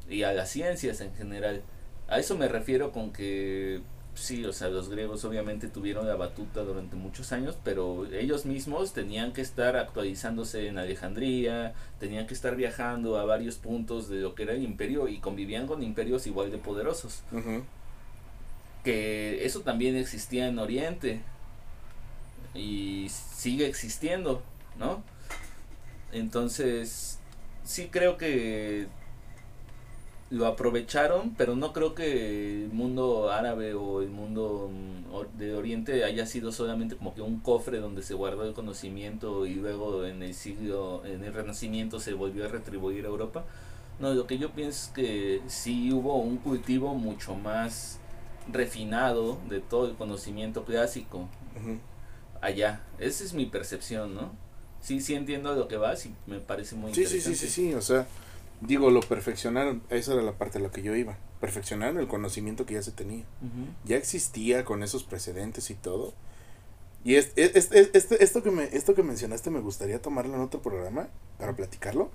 y 0.10 0.24
a 0.24 0.34
las 0.34 0.50
ciencias 0.50 1.02
en 1.02 1.14
general. 1.16 1.62
A 2.08 2.20
eso 2.20 2.38
me 2.38 2.48
refiero 2.48 2.92
con 2.92 3.12
que 3.12 3.82
sí, 4.18 4.44
o 4.46 4.52
sea, 4.54 4.70
los 4.70 4.90
griegos 4.90 5.24
obviamente 5.26 5.68
tuvieron 5.68 6.08
la 6.08 6.16
batuta 6.16 6.62
durante 6.64 6.96
muchos 6.96 7.32
años, 7.32 7.56
pero 7.64 8.06
ellos 8.12 8.46
mismos 8.46 8.94
tenían 8.94 9.32
que 9.32 9.42
estar 9.42 9.78
actualizándose 9.78 10.68
en 10.68 10.78
Alejandría, 10.78 11.74
tenían 12.00 12.28
que 12.28 12.34
estar 12.34 12.56
viajando 12.56 13.18
a 13.18 13.26
varios 13.26 13.56
puntos 13.56 14.10
de 14.10 14.18
lo 14.18 14.36
que 14.36 14.44
era 14.44 14.54
el 14.54 14.64
imperio 14.64 15.08
y 15.08 15.20
convivían 15.20 15.68
con 15.68 15.84
imperios 15.84 16.28
igual 16.28 16.52
de 16.52 16.58
poderosos. 16.58 17.22
Que 18.84 19.46
eso 19.46 19.62
también 19.62 19.96
existía 19.96 20.48
en 20.48 20.60
Oriente 20.60 21.22
y 22.54 23.08
sigue 23.10 23.68
existiendo, 23.68 24.42
¿no? 24.80 25.04
Entonces, 26.12 27.20
sí 27.64 27.90
creo 27.92 28.18
que 28.18 28.88
lo 30.30 30.46
aprovecharon, 30.46 31.34
pero 31.38 31.56
no 31.56 31.72
creo 31.72 31.96
que 31.96 32.64
el 32.66 32.70
mundo 32.74 33.32
árabe 33.32 33.74
o 33.74 34.02
el 34.02 34.10
mundo 34.10 34.70
mm, 34.72 35.38
de 35.38 35.56
Oriente 35.56 36.04
haya 36.04 36.26
sido 36.26 36.52
solamente 36.52 36.98
como 36.98 37.14
que 37.16 37.22
un 37.22 37.40
cofre 37.40 37.80
donde 37.80 38.04
se 38.04 38.14
guardó 38.14 38.44
el 38.44 38.54
conocimiento 38.54 39.46
y 39.46 39.56
luego 39.56 40.06
en 40.06 40.22
el 40.24 40.34
siglo, 40.34 41.04
en 41.06 41.24
el 41.24 41.34
Renacimiento 41.34 42.00
se 42.02 42.14
volvió 42.14 42.46
a 42.46 42.50
retribuir 42.50 43.06
a 43.06 43.08
Europa. 43.10 43.46
No, 44.00 44.14
lo 44.14 44.28
que 44.28 44.38
yo 44.38 44.52
pienso 44.52 44.88
es 44.88 44.92
que 44.94 45.42
sí 45.48 45.92
hubo 45.94 46.18
un 46.18 46.38
cultivo 46.38 46.94
mucho 46.94 47.34
más 47.36 48.00
refinado 48.52 49.38
de 49.50 49.60
todo 49.62 49.88
el 49.88 49.96
conocimiento 49.96 50.64
clásico 50.66 51.28
allá. 52.42 52.82
Esa 53.00 53.24
es 53.24 53.34
mi 53.34 53.46
percepción, 53.46 54.14
¿no? 54.14 54.32
Sí, 54.82 55.02
sí 55.02 55.16
entiendo 55.16 55.50
a 55.52 55.56
lo 55.56 55.68
que 55.68 55.78
vas 55.78 56.06
y 56.06 56.14
me 56.28 56.40
parece 56.40 56.76
muy 56.76 56.94
Sí, 56.94 57.06
sí, 57.06 57.16
interesante. 57.16 57.38
sí, 57.38 57.48
sí, 57.48 57.70
sí, 57.70 57.74
o 57.74 57.82
sea, 57.82 58.06
digo, 58.62 58.90
lo 58.92 59.02
perfeccionaron, 59.02 59.84
esa 59.90 60.14
era 60.14 60.22
la 60.24 60.34
parte 60.38 60.58
a 60.58 60.62
la 60.62 60.72
que 60.72 60.82
yo 60.82 60.96
iba, 60.96 61.18
perfeccionaron 61.40 62.00
el 62.00 62.08
conocimiento 62.08 62.66
que 62.66 62.74
ya 62.76 62.82
se 62.82 62.92
tenía, 62.92 63.24
ya 63.86 63.98
existía 63.98 64.66
con 64.66 64.84
esos 64.84 65.04
precedentes 65.04 65.70
y 65.70 65.76
todo, 65.76 66.14
y 67.04 67.16
es, 67.16 67.32
es- 67.36 67.56
es- 67.56 67.72
es- 67.72 67.90
este- 67.94 68.24
esto, 68.24 68.42
que 68.44 68.52
me, 68.52 68.64
esto 68.76 68.96
que 68.96 69.04
mencionaste 69.04 69.50
me 69.52 69.60
gustaría 69.60 70.02
tomarlo 70.02 70.34
en 70.36 70.42
otro 70.42 70.62
programa 70.62 71.08
para 71.38 71.56
platicarlo, 71.56 72.10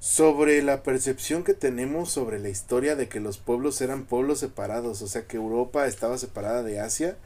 sobre 0.00 0.62
la 0.62 0.84
percepción 0.84 1.42
que 1.42 1.54
tenemos 1.54 2.10
sobre 2.12 2.38
la 2.38 2.48
historia 2.48 2.94
de 2.94 3.08
que 3.08 3.18
los 3.18 3.38
pueblos 3.38 3.80
eran 3.80 4.04
pueblos 4.04 4.38
separados, 4.38 5.02
o 5.02 5.08
sea, 5.08 5.26
que 5.26 5.36
Europa 5.38 5.86
estaba 5.88 6.18
separada 6.18 6.62
de 6.62 6.78
Asia, 6.78 7.16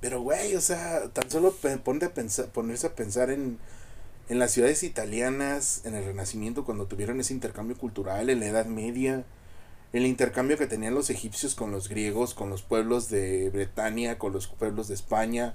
pero, 0.00 0.20
güey, 0.22 0.56
o 0.56 0.60
sea, 0.60 1.08
tan 1.12 1.30
solo 1.30 1.54
ponte 1.84 2.06
a 2.06 2.14
pensar, 2.14 2.46
ponerse 2.46 2.88
a 2.88 2.94
pensar 2.96 3.30
en, 3.30 3.58
en 4.28 4.38
las 4.38 4.52
ciudades 4.52 4.82
italianas, 4.82 5.82
en 5.84 5.94
el 5.94 6.04
Renacimiento, 6.04 6.64
cuando 6.64 6.86
tuvieron 6.86 7.20
ese 7.20 7.32
intercambio 7.34 7.76
cultural, 7.76 8.28
en 8.30 8.40
la 8.40 8.46
Edad 8.46 8.66
Media, 8.66 9.24
el 9.92 10.04
intercambio 10.06 10.58
que 10.58 10.66
tenían 10.66 10.94
los 10.94 11.10
egipcios 11.10 11.54
con 11.54 11.70
los 11.70 11.88
griegos, 11.88 12.34
con 12.34 12.50
los 12.50 12.62
pueblos 12.62 13.08
de 13.08 13.50
Bretaña, 13.50 14.18
con 14.18 14.32
los 14.32 14.46
pueblos 14.48 14.88
de 14.88 14.94
España, 14.94 15.54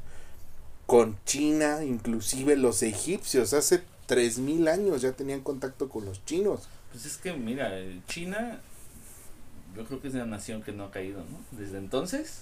con 0.85 1.17
China, 1.25 1.83
inclusive 1.83 2.55
los 2.55 2.81
egipcios, 2.83 3.53
hace 3.53 3.83
3000 4.07 4.67
años 4.67 5.01
ya 5.01 5.11
tenían 5.13 5.41
contacto 5.41 5.89
con 5.89 6.05
los 6.05 6.23
chinos. 6.25 6.67
Pues 6.91 7.05
es 7.05 7.17
que, 7.17 7.33
mira, 7.33 7.79
eh, 7.79 8.01
China, 8.07 8.59
yo 9.75 9.85
creo 9.85 10.01
que 10.01 10.07
es 10.09 10.13
la 10.13 10.25
nación 10.25 10.63
que 10.63 10.71
no 10.71 10.85
ha 10.85 10.91
caído, 10.91 11.19
¿no? 11.19 11.57
Desde 11.57 11.77
entonces, 11.77 12.41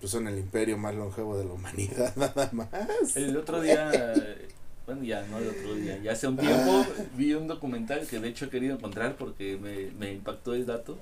Pues 0.00 0.10
son 0.10 0.26
el 0.26 0.38
imperio 0.38 0.76
más 0.78 0.94
longevo 0.94 1.36
de 1.38 1.44
la 1.44 1.52
humanidad, 1.52 2.14
nada 2.16 2.48
más. 2.52 3.16
el 3.16 3.36
otro 3.36 3.60
día, 3.60 3.92
bueno, 4.86 5.04
ya 5.04 5.22
no 5.26 5.38
el 5.38 5.48
otro 5.48 5.74
día, 5.74 5.98
ya 5.98 6.12
hace 6.12 6.26
un 6.26 6.36
tiempo 6.36 6.84
vi 7.16 7.34
un 7.34 7.46
documental 7.46 8.06
que 8.06 8.18
de 8.18 8.28
hecho 8.28 8.46
he 8.46 8.50
querido 8.50 8.76
encontrar 8.76 9.16
porque 9.16 9.56
me, 9.56 9.90
me 9.92 10.12
impactó 10.12 10.54
el 10.54 10.66
dato 10.66 10.98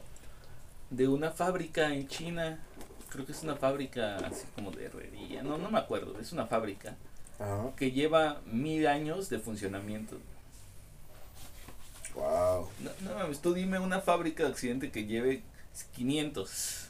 de 0.91 1.09
una 1.09 1.31
fábrica 1.31 1.95
en 1.95 2.09
China, 2.09 2.59
creo 3.09 3.25
que 3.25 3.33
es 3.33 3.43
una 3.43 3.57
fábrica 3.57 4.17
así 4.19 4.45
como 4.55 4.71
de 4.71 4.87
herrería, 4.87 5.43
no, 5.43 5.57
no 5.57 5.71
me 5.71 5.79
acuerdo, 5.79 6.19
es 6.21 6.33
una 6.33 6.47
fábrica 6.47 6.97
Ajá. 7.39 7.71
que 7.77 7.93
lleva 7.93 8.41
mil 8.47 8.87
años 8.87 9.29
de 9.31 9.39
funcionamiento. 9.39 10.19
Wow. 12.15 12.69
No, 12.81 12.91
no 13.03 13.15
mames, 13.15 13.41
tú 13.41 13.55
dime 13.55 13.79
una 13.79 14.01
fábrica 14.01 14.43
de 14.45 14.51
accidente 14.51 14.91
que 14.91 15.07
lleve 15.07 15.43
500. 15.95 16.89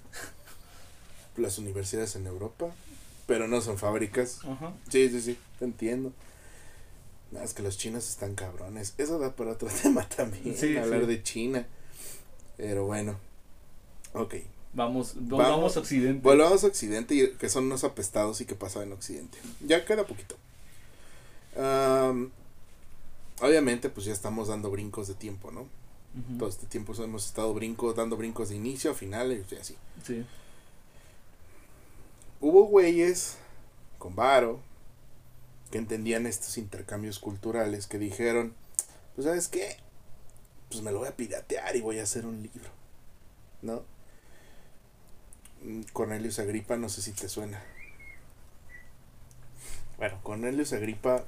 Las 1.37 1.59
universidades 1.59 2.17
en 2.17 2.27
Europa, 2.27 2.67
pero 3.27 3.47
no 3.47 3.61
son 3.61 3.79
fábricas. 3.79 4.41
Ajá. 4.45 4.73
Sí, 4.89 5.09
sí, 5.11 5.21
sí, 5.21 5.39
te 5.59 5.67
entiendo. 5.67 6.13
Nada, 7.31 7.45
es 7.45 7.55
que 7.55 7.63
los 7.63 7.79
chinos 7.79 8.09
están 8.09 8.35
cabrones. 8.35 8.95
Eso 8.99 9.19
da 9.19 9.35
para 9.37 9.53
otro 9.53 9.69
tema 9.83 10.09
también, 10.09 10.57
Sí, 10.57 10.77
hablar 10.77 11.01
sí. 11.03 11.07
de 11.07 11.23
China. 11.23 11.67
Pero 12.57 12.87
bueno. 12.87 13.17
Ok. 14.13 14.35
Vamos, 14.73 15.15
volvamos 15.17 15.77
a 15.77 15.81
Occidente. 15.81 16.21
Volvamos 16.23 16.63
a 16.63 16.67
Occidente, 16.69 17.15
y- 17.15 17.33
que 17.37 17.49
son 17.49 17.65
unos 17.65 17.83
apestados 17.85 18.41
y 18.41 18.45
que 18.47 18.55
pasaba 18.55 18.85
en 18.85 18.93
Occidente. 18.93 19.39
Ya 19.67 19.85
queda 19.85 20.07
poquito. 20.07 20.37
Am, 21.57 22.31
obviamente, 23.41 23.89
pues 23.91 24.07
ya 24.07 24.13
estamos 24.13 24.49
dando 24.49 24.71
brincos 24.71 25.09
de 25.09 25.15
tiempo, 25.15 25.51
¿no? 25.51 25.67
Todo 26.39 26.49
este 26.49 26.67
tiempo 26.67 26.93
hemos 27.03 27.27
estado 27.27 27.55
brincos, 27.55 27.95
dando 27.95 28.17
brincos 28.17 28.49
de 28.49 28.57
inicio 28.57 28.91
a 28.91 28.95
finales 28.95 29.45
y 29.53 29.55
así. 29.57 29.77
Sí. 30.05 30.25
Hubo 32.41 32.65
güeyes 32.65 33.37
con 33.99 34.15
varo 34.17 34.61
que 35.71 35.79
entendían 35.79 36.27
estos 36.27 36.59
intercambios 36.59 37.19
culturales 37.19 37.87
que 37.87 37.99
dijeron, 37.99 38.55
pues 39.15 39.27
sabes 39.27 39.49
qué, 39.49 39.77
pues 40.69 40.83
me 40.83 40.93
lo 40.93 41.01
voy 41.01 41.09
a 41.09 41.17
piratear 41.17 41.77
y 41.77 41.81
voy 41.81 41.99
a 41.99 42.05
hacer 42.05 42.27
un 42.27 42.43
libro, 42.43 42.71
¿no? 43.63 43.83
Mm, 45.63 45.83
Cornelius 45.93 46.39
Agripa, 46.39 46.77
no 46.77 46.89
sé 46.89 47.03
si 47.03 47.13
te 47.13 47.29
suena. 47.29 47.63
Bueno, 49.99 50.19
Cornelius 50.23 50.73
Agripa 50.73 51.25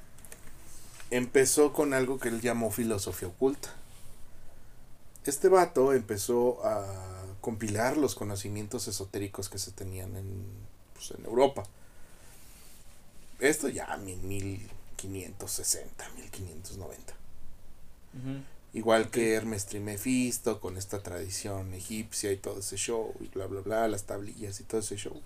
empezó 1.11 1.73
con 1.73 1.93
algo 1.93 2.19
que 2.19 2.29
él 2.29 2.41
llamó 2.41 2.71
filosofía 2.71 3.27
oculta. 3.27 3.69
Este 5.25 5.47
vato 5.47 5.93
empezó 5.93 6.65
a 6.65 7.23
compilar 7.39 7.97
los 7.97 8.15
conocimientos 8.15 8.87
esotéricos 8.87 9.47
que 9.47 9.59
se 9.59 9.71
tenían 9.71 10.15
en, 10.15 10.45
pues, 10.93 11.11
en 11.11 11.25
Europa. 11.25 11.63
Esto 13.43 13.67
ya 13.67 13.87
en 13.93 14.05
1560, 14.27 16.09
1590. 16.15 17.13
Ujú. 18.13 18.43
Igual 18.73 19.11
que 19.11 19.33
Hermes 19.33 19.65
Trimefisto, 19.65 20.59
con 20.61 20.77
esta 20.77 21.03
tradición 21.03 21.73
egipcia 21.73 22.31
y 22.31 22.37
todo 22.37 22.59
ese 22.59 22.77
show, 22.77 23.13
y 23.19 23.27
bla, 23.27 23.45
bla, 23.47 23.61
bla, 23.61 23.87
las 23.87 24.03
tablillas 24.05 24.59
y 24.59 24.63
todo 24.63 24.79
ese 24.79 24.95
show. 24.95 25.21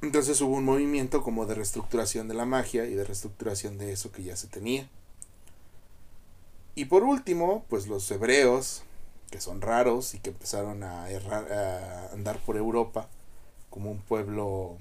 Entonces 0.00 0.40
hubo 0.40 0.56
un 0.56 0.64
movimiento 0.64 1.22
como 1.22 1.46
de 1.46 1.54
reestructuración 1.54 2.26
de 2.26 2.34
la 2.34 2.46
magia 2.46 2.86
y 2.86 2.94
de 2.94 3.04
reestructuración 3.04 3.78
de 3.78 3.92
eso 3.92 4.10
que 4.10 4.24
ya 4.24 4.34
se 4.36 4.48
tenía. 4.48 4.88
Y 6.74 6.86
por 6.86 7.02
último, 7.04 7.64
pues 7.68 7.86
los 7.86 8.10
hebreos, 8.10 8.82
que 9.30 9.40
son 9.40 9.60
raros 9.60 10.14
y 10.14 10.18
que 10.20 10.30
empezaron 10.30 10.82
a, 10.82 11.10
errar- 11.10 11.52
a 11.52 12.12
andar 12.12 12.38
por 12.40 12.56
Europa 12.56 13.08
como 13.70 13.90
un 13.90 13.98
pueblo 14.00 14.78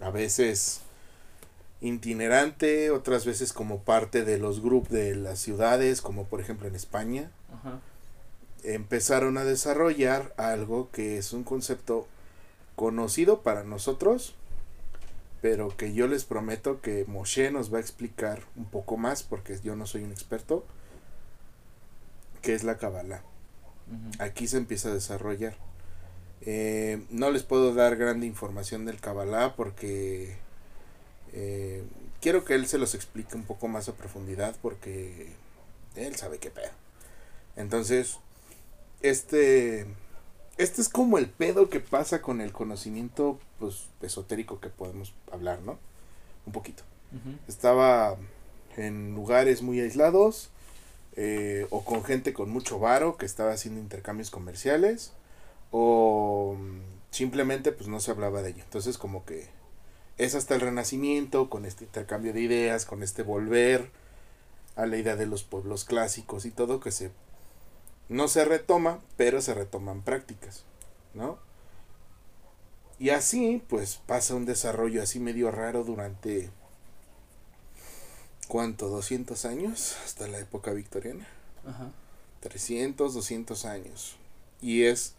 a 0.00 0.10
veces 0.10 0.80
itinerante, 1.80 2.90
otras 2.90 3.24
veces 3.24 3.52
como 3.52 3.80
parte 3.82 4.24
de 4.24 4.38
los 4.38 4.60
grupos 4.60 4.90
de 4.90 5.14
las 5.14 5.38
ciudades, 5.38 6.00
como 6.00 6.24
por 6.24 6.40
ejemplo 6.40 6.66
en 6.66 6.74
España, 6.74 7.30
Ajá. 7.52 7.80
empezaron 8.64 9.38
a 9.38 9.44
desarrollar 9.44 10.34
algo 10.36 10.90
que 10.90 11.18
es 11.18 11.32
un 11.32 11.44
concepto 11.44 12.06
conocido 12.74 13.42
para 13.42 13.64
nosotros, 13.64 14.34
pero 15.40 15.76
que 15.76 15.92
yo 15.94 16.08
les 16.08 16.24
prometo 16.24 16.80
que 16.80 17.04
Moshe 17.06 17.50
nos 17.50 17.72
va 17.72 17.78
a 17.78 17.80
explicar 17.80 18.42
un 18.56 18.64
poco 18.64 18.96
más, 18.96 19.22
porque 19.22 19.58
yo 19.62 19.76
no 19.76 19.86
soy 19.86 20.02
un 20.02 20.10
experto, 20.10 20.64
que 22.42 22.54
es 22.54 22.64
la 22.64 22.78
Kabbalah. 22.78 23.22
Aquí 24.18 24.48
se 24.48 24.58
empieza 24.58 24.90
a 24.90 24.94
desarrollar. 24.94 25.56
Eh, 26.42 27.04
no 27.10 27.30
les 27.30 27.42
puedo 27.42 27.74
dar 27.74 27.96
grande 27.96 28.26
información 28.26 28.84
del 28.84 29.00
Kabbalah 29.00 29.54
porque 29.56 30.36
eh, 31.38 31.84
quiero 32.20 32.44
que 32.44 32.54
él 32.54 32.66
se 32.66 32.78
los 32.78 32.94
explique 32.94 33.36
un 33.36 33.44
poco 33.44 33.68
más 33.68 33.88
a 33.88 33.94
profundidad 33.94 34.56
porque 34.60 35.28
él 35.96 36.16
sabe 36.16 36.38
qué 36.38 36.50
pedo. 36.50 36.70
Entonces, 37.56 38.18
este, 39.02 39.86
este 40.56 40.80
es 40.80 40.88
como 40.88 41.18
el 41.18 41.28
pedo 41.28 41.70
que 41.70 41.80
pasa 41.80 42.22
con 42.22 42.40
el 42.40 42.52
conocimiento 42.52 43.38
pues, 43.58 43.86
esotérico 44.02 44.60
que 44.60 44.68
podemos 44.68 45.14
hablar, 45.30 45.60
¿no? 45.62 45.78
Un 46.46 46.52
poquito 46.52 46.82
estaba 47.46 48.16
en 48.76 49.14
lugares 49.14 49.62
muy 49.62 49.80
aislados 49.80 50.50
eh, 51.16 51.66
o 51.70 51.84
con 51.84 52.04
gente 52.04 52.32
con 52.32 52.50
mucho 52.50 52.78
varo 52.78 53.16
que 53.16 53.26
estaba 53.26 53.52
haciendo 53.52 53.80
intercambios 53.80 54.30
comerciales 54.30 55.12
o 55.70 56.56
mm, 56.58 56.80
simplemente 57.10 57.72
pues 57.72 57.88
no 57.88 58.00
se 58.00 58.10
hablaba 58.10 58.42
de 58.42 58.50
ello. 58.50 58.62
Entonces 58.62 58.98
como 58.98 59.24
que 59.24 59.48
es 60.18 60.34
hasta 60.34 60.54
el 60.54 60.60
renacimiento 60.60 61.48
con 61.48 61.64
este 61.64 61.84
intercambio 61.84 62.32
de 62.32 62.40
ideas, 62.40 62.84
con 62.84 63.02
este 63.02 63.22
volver 63.22 63.90
a 64.76 64.86
la 64.86 64.96
idea 64.96 65.16
de 65.16 65.26
los 65.26 65.44
pueblos 65.44 65.84
clásicos 65.84 66.44
y 66.44 66.50
todo 66.50 66.80
que 66.80 66.90
se 66.90 67.10
no 68.08 68.28
se 68.28 68.44
retoma, 68.44 69.00
pero 69.16 69.40
se 69.42 69.54
retoman 69.54 70.02
prácticas, 70.02 70.64
¿no? 71.14 71.38
Y 72.98 73.10
así 73.10 73.62
pues 73.68 74.00
pasa 74.06 74.34
un 74.34 74.46
desarrollo 74.46 75.02
así 75.02 75.20
medio 75.20 75.50
raro 75.50 75.84
durante 75.84 76.50
¿Cuánto? 78.48 78.88
¿200 78.90 79.44
años? 79.44 79.96
Hasta 80.04 80.26
la 80.26 80.38
época 80.38 80.72
victoriana. 80.72 81.26
Ajá. 81.66 81.90
300, 82.40 83.12
200 83.12 83.64
años. 83.66 84.16
Y 84.62 84.84
es 84.84 85.12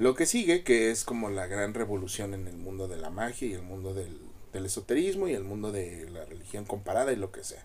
lo 0.00 0.14
que 0.14 0.26
sigue, 0.26 0.64
que 0.64 0.90
es 0.90 1.04
como 1.04 1.30
la 1.30 1.46
gran 1.46 1.74
revolución 1.74 2.34
en 2.34 2.48
el 2.48 2.56
mundo 2.56 2.88
de 2.88 2.96
la 2.98 3.10
magia 3.10 3.48
y 3.48 3.52
el 3.54 3.62
mundo 3.62 3.94
del, 3.94 4.18
del 4.52 4.66
esoterismo 4.66 5.28
y 5.28 5.34
el 5.34 5.44
mundo 5.44 5.72
de 5.72 6.08
la 6.10 6.24
religión 6.24 6.64
comparada 6.64 7.12
y 7.12 7.16
lo 7.16 7.32
que 7.32 7.44
sea. 7.44 7.64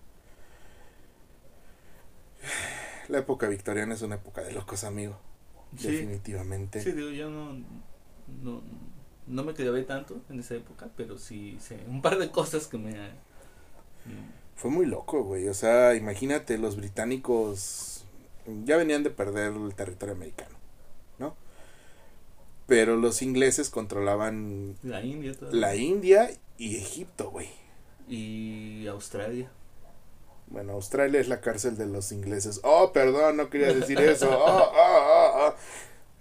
La 3.08 3.18
época 3.18 3.48
victoriana 3.48 3.94
es 3.94 4.02
una 4.02 4.16
época 4.16 4.42
de 4.42 4.52
locos, 4.52 4.84
amigo. 4.84 5.18
Sí. 5.76 5.88
Definitivamente. 5.90 6.82
Sí, 6.82 6.92
digo, 6.92 7.10
yo 7.10 7.30
no, 7.30 7.54
no, 8.42 8.62
no 9.26 9.44
me 9.44 9.54
clavé 9.54 9.82
tanto 9.84 10.22
en 10.30 10.40
esa 10.40 10.54
época, 10.56 10.90
pero 10.96 11.18
sí 11.18 11.58
sé 11.60 11.84
un 11.88 12.02
par 12.02 12.18
de 12.18 12.30
cosas 12.30 12.66
que 12.68 12.78
me... 12.78 12.92
mm, 14.06 14.32
Fue 14.54 14.70
muy 14.70 14.86
loco, 14.86 15.22
güey. 15.22 15.48
O 15.48 15.54
sea, 15.54 15.94
imagínate, 15.94 16.58
los 16.58 16.76
británicos 16.76 18.04
ya 18.64 18.76
venían 18.76 19.02
de 19.02 19.10
perder 19.10 19.52
el 19.54 19.74
territorio 19.74 20.14
americano, 20.14 20.55
¿no? 20.55 20.55
Pero 22.66 22.96
los 22.96 23.22
ingleses 23.22 23.70
controlaban 23.70 24.76
La 24.82 25.02
India 25.02 25.34
toda. 25.34 25.52
la 25.52 25.76
India 25.76 26.30
y 26.58 26.76
Egipto, 26.76 27.30
güey. 27.30 27.48
Y 28.08 28.86
Australia. 28.88 29.50
Bueno, 30.48 30.72
Australia 30.74 31.20
es 31.20 31.28
la 31.28 31.40
cárcel 31.40 31.76
de 31.76 31.86
los 31.86 32.12
ingleses. 32.12 32.60
Oh, 32.62 32.92
perdón, 32.92 33.36
no 33.36 33.50
quería 33.50 33.72
decir 33.72 34.00
eso. 34.00 34.28
Oh, 34.30 34.70
oh, 34.72 34.72
oh, 34.74 35.48
oh. 35.48 35.54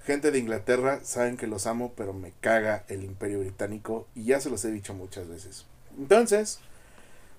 Gente 0.04 0.30
de 0.30 0.38
Inglaterra, 0.38 1.00
saben 1.04 1.36
que 1.38 1.48
los 1.48 1.66
amo, 1.66 1.94
pero 1.96 2.14
me 2.14 2.32
caga 2.42 2.86
el 2.90 3.04
imperio 3.04 3.40
británico 3.40 4.08
y 4.14 4.26
ya 4.26 4.40
se 4.40 4.52
los 4.52 4.64
he 4.66 4.72
dicho 4.72 4.94
muchas 4.94 5.28
veces. 5.28 5.66
Entonces, 5.98 6.60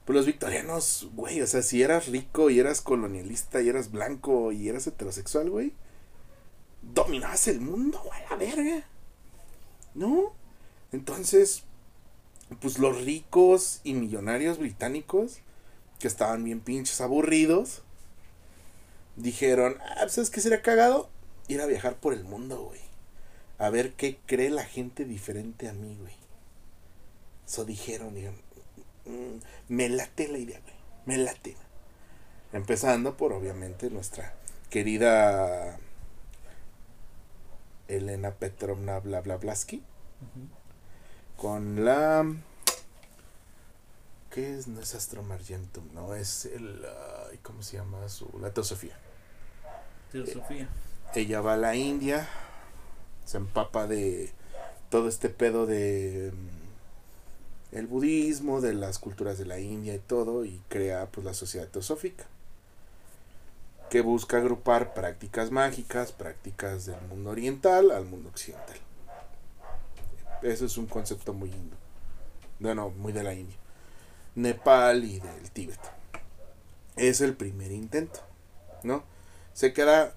pues 0.05 0.17
los 0.17 0.27
victorianos, 0.27 1.09
güey, 1.15 1.41
o 1.43 1.47
sea, 1.47 1.63
si 1.63 1.83
eras 1.83 2.09
rico 2.09 2.51
y 2.51 2.59
eras 2.59 2.81
colonialista 2.81 3.63
y 3.63 3.69
eras 3.69 3.93
blanco 3.93 4.51
y 4.51 4.69
eras 4.69 4.87
heterosexual, 4.89 5.49
güey, 5.51 5.75
dominabas 6.83 7.47
el 7.49 7.61
mundo, 7.61 8.03
güey, 8.05 8.21
la 8.31 8.37
verga. 8.37 8.85
¿No? 9.97 10.35
Entonces, 10.93 11.65
pues 12.61 12.79
los 12.79 13.03
ricos 13.05 13.81
y 13.83 13.95
millonarios 13.95 14.59
británicos, 14.59 15.39
que 15.99 16.07
estaban 16.07 16.45
bien 16.45 16.61
pinches 16.61 17.01
aburridos, 17.01 17.83
dijeron, 19.17 19.79
ah, 19.81 20.01
pues 20.03 20.19
es 20.19 20.31
que 20.31 20.43
sería 20.43 20.61
cagado 20.63 21.09
ir 21.49 21.63
a 21.63 21.67
viajar 21.67 21.97
por 21.97 22.13
el 22.13 22.25
mundo, 22.25 22.63
güey. 22.63 22.81
A 23.59 23.71
ver 23.71 23.95
qué 23.95 24.19
cree 24.27 24.51
la 24.51 24.65
gente 24.65 25.07
diferente 25.07 25.69
a 25.69 25.73
mí, 25.73 25.97
güey. 25.99 26.15
Eso 27.47 27.65
dijeron, 27.65 28.15
dijeron, 28.15 28.37
"Mm, 29.07 29.39
me 29.69 29.89
late 29.89 30.29
la 30.29 30.39
idea, 30.39 30.61
güey. 30.61 30.75
Me 31.07 31.17
late. 31.17 31.57
Empezando 32.53 33.17
por, 33.17 33.33
obviamente, 33.33 33.89
nuestra 33.89 34.35
querida 34.69 35.79
Elena 37.89 38.33
Petrovna 38.33 38.99
Blablablaski 39.01 39.77
Ujú. 39.77 41.41
con 41.41 41.85
la 41.85 42.25
¿qué 44.37 44.55
es? 44.59 44.69
No 44.69 44.81
es 44.81 44.95
Astrum 44.95 45.33
Argentum, 45.33 45.85
no, 45.95 46.15
es 46.15 46.45
el, 46.45 46.85
ay, 47.31 47.39
¿cómo 47.43 47.63
se 47.63 47.79
llama? 47.79 48.07
Su, 48.11 48.29
la 48.39 48.51
Teosofía. 48.53 48.95
Teosofía. 50.13 50.69
Ella 51.15 51.41
va 51.41 51.55
a 51.55 51.57
la 51.57 51.75
India, 51.75 52.29
se 53.25 53.39
empapa 53.39 53.87
de 53.87 54.31
todo 54.91 55.09
este 55.09 55.31
pedo 55.31 55.65
de 55.65 56.33
mm, 56.35 57.77
el 57.77 57.87
budismo, 57.87 58.61
de 58.61 58.75
las 58.75 58.99
culturas 58.99 59.39
de 59.39 59.47
la 59.47 59.59
India 59.59 59.95
y 59.95 60.01
todo, 60.01 60.45
y 60.45 60.61
crea 60.69 61.07
pues 61.07 61.25
la 61.25 61.33
sociedad 61.33 61.69
teosófica, 61.69 62.27
que 63.91 64.01
busca 64.01 64.39
agrupar 64.39 64.95
prácticas 64.95 65.51
mágicas, 65.51 66.13
prácticas 66.13 66.87
del 66.87 67.01
mundo 67.03 67.31
oriental 67.31 67.91
al 67.91 68.05
mundo 68.05 68.29
occidental. 68.29 68.79
Eso 70.43 70.67
es 70.67 70.77
un 70.77 70.87
concepto 70.87 71.33
muy 71.33 71.51
indo. 71.51 71.77
Bueno, 72.59 72.91
muy 72.91 73.13
de 73.13 73.23
la 73.23 73.35
India. 73.35 73.57
Nepal 74.35 75.05
y 75.05 75.21
del 75.21 75.51
Tíbet. 75.51 75.81
Es 76.97 77.21
el 77.21 77.35
primer 77.35 77.73
intento, 77.73 78.21
¿no? 78.83 79.03
Se 79.55 79.73
queda 79.73 80.15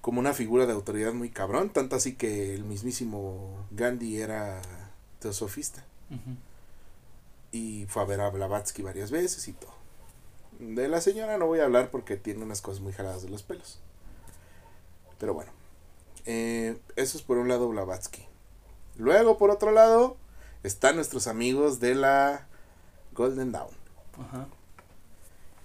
como 0.00 0.20
una 0.20 0.34
figura 0.34 0.66
de 0.66 0.72
autoridad 0.72 1.12
muy 1.12 1.30
cabrón, 1.30 1.70
tanto 1.70 1.96
así 1.96 2.14
que 2.14 2.54
el 2.54 2.64
mismísimo 2.64 3.66
Gandhi 3.70 4.20
era 4.20 4.60
teosofista. 5.20 5.84
Y 7.52 7.86
fue 7.86 8.02
a 8.02 8.06
ver 8.06 8.20
a 8.20 8.30
Blavatsky 8.30 8.82
varias 8.82 9.10
veces 9.10 9.46
y 9.48 9.52
todo. 9.52 9.81
De 10.58 10.88
la 10.88 11.00
señora 11.00 11.38
no 11.38 11.46
voy 11.46 11.60
a 11.60 11.64
hablar 11.64 11.90
porque 11.90 12.16
tiene 12.16 12.44
unas 12.44 12.62
cosas 12.62 12.80
muy 12.80 12.92
jaladas 12.92 13.22
de 13.22 13.30
los 13.30 13.42
pelos. 13.42 13.80
Pero 15.18 15.34
bueno, 15.34 15.52
eh, 16.24 16.78
eso 16.96 17.16
es 17.16 17.22
por 17.22 17.38
un 17.38 17.48
lado 17.48 17.68
Blavatsky. 17.68 18.26
Luego, 18.96 19.38
por 19.38 19.50
otro 19.50 19.72
lado, 19.72 20.16
están 20.62 20.96
nuestros 20.96 21.26
amigos 21.26 21.80
de 21.80 21.94
la 21.94 22.46
Golden 23.14 23.52
Dawn. 23.52 23.70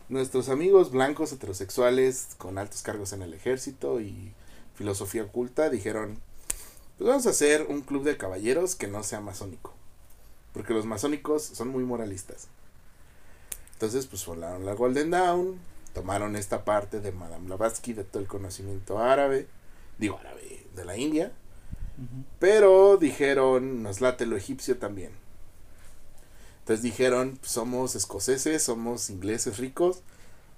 Nuestros 0.10 0.50
amigos 0.50 0.92
blancos 0.92 1.32
heterosexuales 1.34 2.30
con 2.38 2.58
altos 2.58 2.82
cargos 2.82 3.14
en 3.14 3.22
el 3.22 3.34
ejército 3.34 4.00
y 4.00 4.34
filosofía 4.76 5.24
oculta 5.24 5.70
dijeron, 5.70 6.20
pues 6.98 7.08
vamos 7.08 7.28
a 7.28 7.32
hacer 7.32 7.68
un 7.70 7.82
club 7.82 8.04
de 8.04 8.18
caballeros 8.18 8.76
que 8.76 8.88
no 8.88 9.04
sea 9.04 9.22
masónico. 9.22 9.74
Porque 10.54 10.74
los 10.74 10.86
masónicos 10.86 11.44
son 11.44 11.68
muy 11.68 11.84
moralistas. 11.84 12.48
Entonces, 13.78 14.08
pues 14.08 14.26
volaron 14.26 14.66
la 14.66 14.74
Golden 14.74 15.12
Dawn, 15.12 15.60
tomaron 15.94 16.36
esta 16.36 16.66
parte 16.66 17.00
de 17.00 17.12
Madame 17.12 17.46
Blavatsky, 17.46 17.94
de 17.94 18.04
todo 18.04 18.24
el 18.24 18.28
conocimiento 18.28 18.98
árabe, 18.98 19.46
digo 20.00 20.18
árabe, 20.18 20.66
de 20.76 20.84
la 20.84 20.98
India, 20.98 21.32
pero 22.40 22.98
dijeron, 22.98 23.84
nos 23.84 24.02
late 24.02 24.26
lo 24.26 24.36
egipcio 24.36 24.80
también. 24.80 25.12
Entonces 26.62 26.82
dijeron, 26.82 27.38
somos 27.44 27.96
escoceses, 27.96 28.64
somos 28.64 29.12
ingleses 29.12 29.60
ricos, 29.60 30.02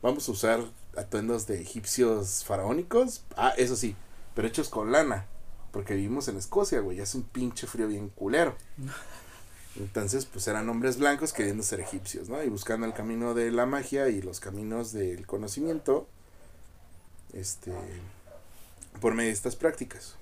vamos 0.01 0.29
a 0.29 0.31
usar 0.31 0.61
atuendos 0.95 1.45
de 1.45 1.59
egipcios 1.59 2.45
faraónicos. 2.45 3.23
Ah, 3.35 3.53
eso 3.57 3.75
sí, 3.75 3.97
pero 4.33 4.47
hechos 4.47 4.69
con 4.69 4.93
lana, 4.93 5.25
porque 5.73 5.93
vivimos 5.93 6.29
en 6.29 6.37
Escocia, 6.37 6.79
güey, 6.79 7.01
es 7.01 7.15
un 7.15 7.23
pinche 7.23 7.67
frío 7.67 7.89
bien 7.89 8.07
culero. 8.07 8.55
Entonces, 9.75 10.25
pues 10.25 10.47
eran 10.47 10.67
hombres 10.69 10.97
blancos 10.97 11.31
queriendo 11.31 11.63
ser 11.63 11.79
egipcios, 11.79 12.27
¿no? 12.27 12.43
Y 12.43 12.49
buscando 12.49 12.85
el 12.85 12.93
camino 12.93 13.33
de 13.33 13.51
la 13.51 13.65
magia 13.65 14.09
y 14.09 14.21
los 14.21 14.39
caminos 14.39 14.91
del 14.91 15.25
conocimiento, 15.25 16.07
este, 17.33 17.73
por 18.99 19.13
medio 19.13 19.29
de 19.29 19.33
estas 19.33 19.55
prácticas. 19.55 20.15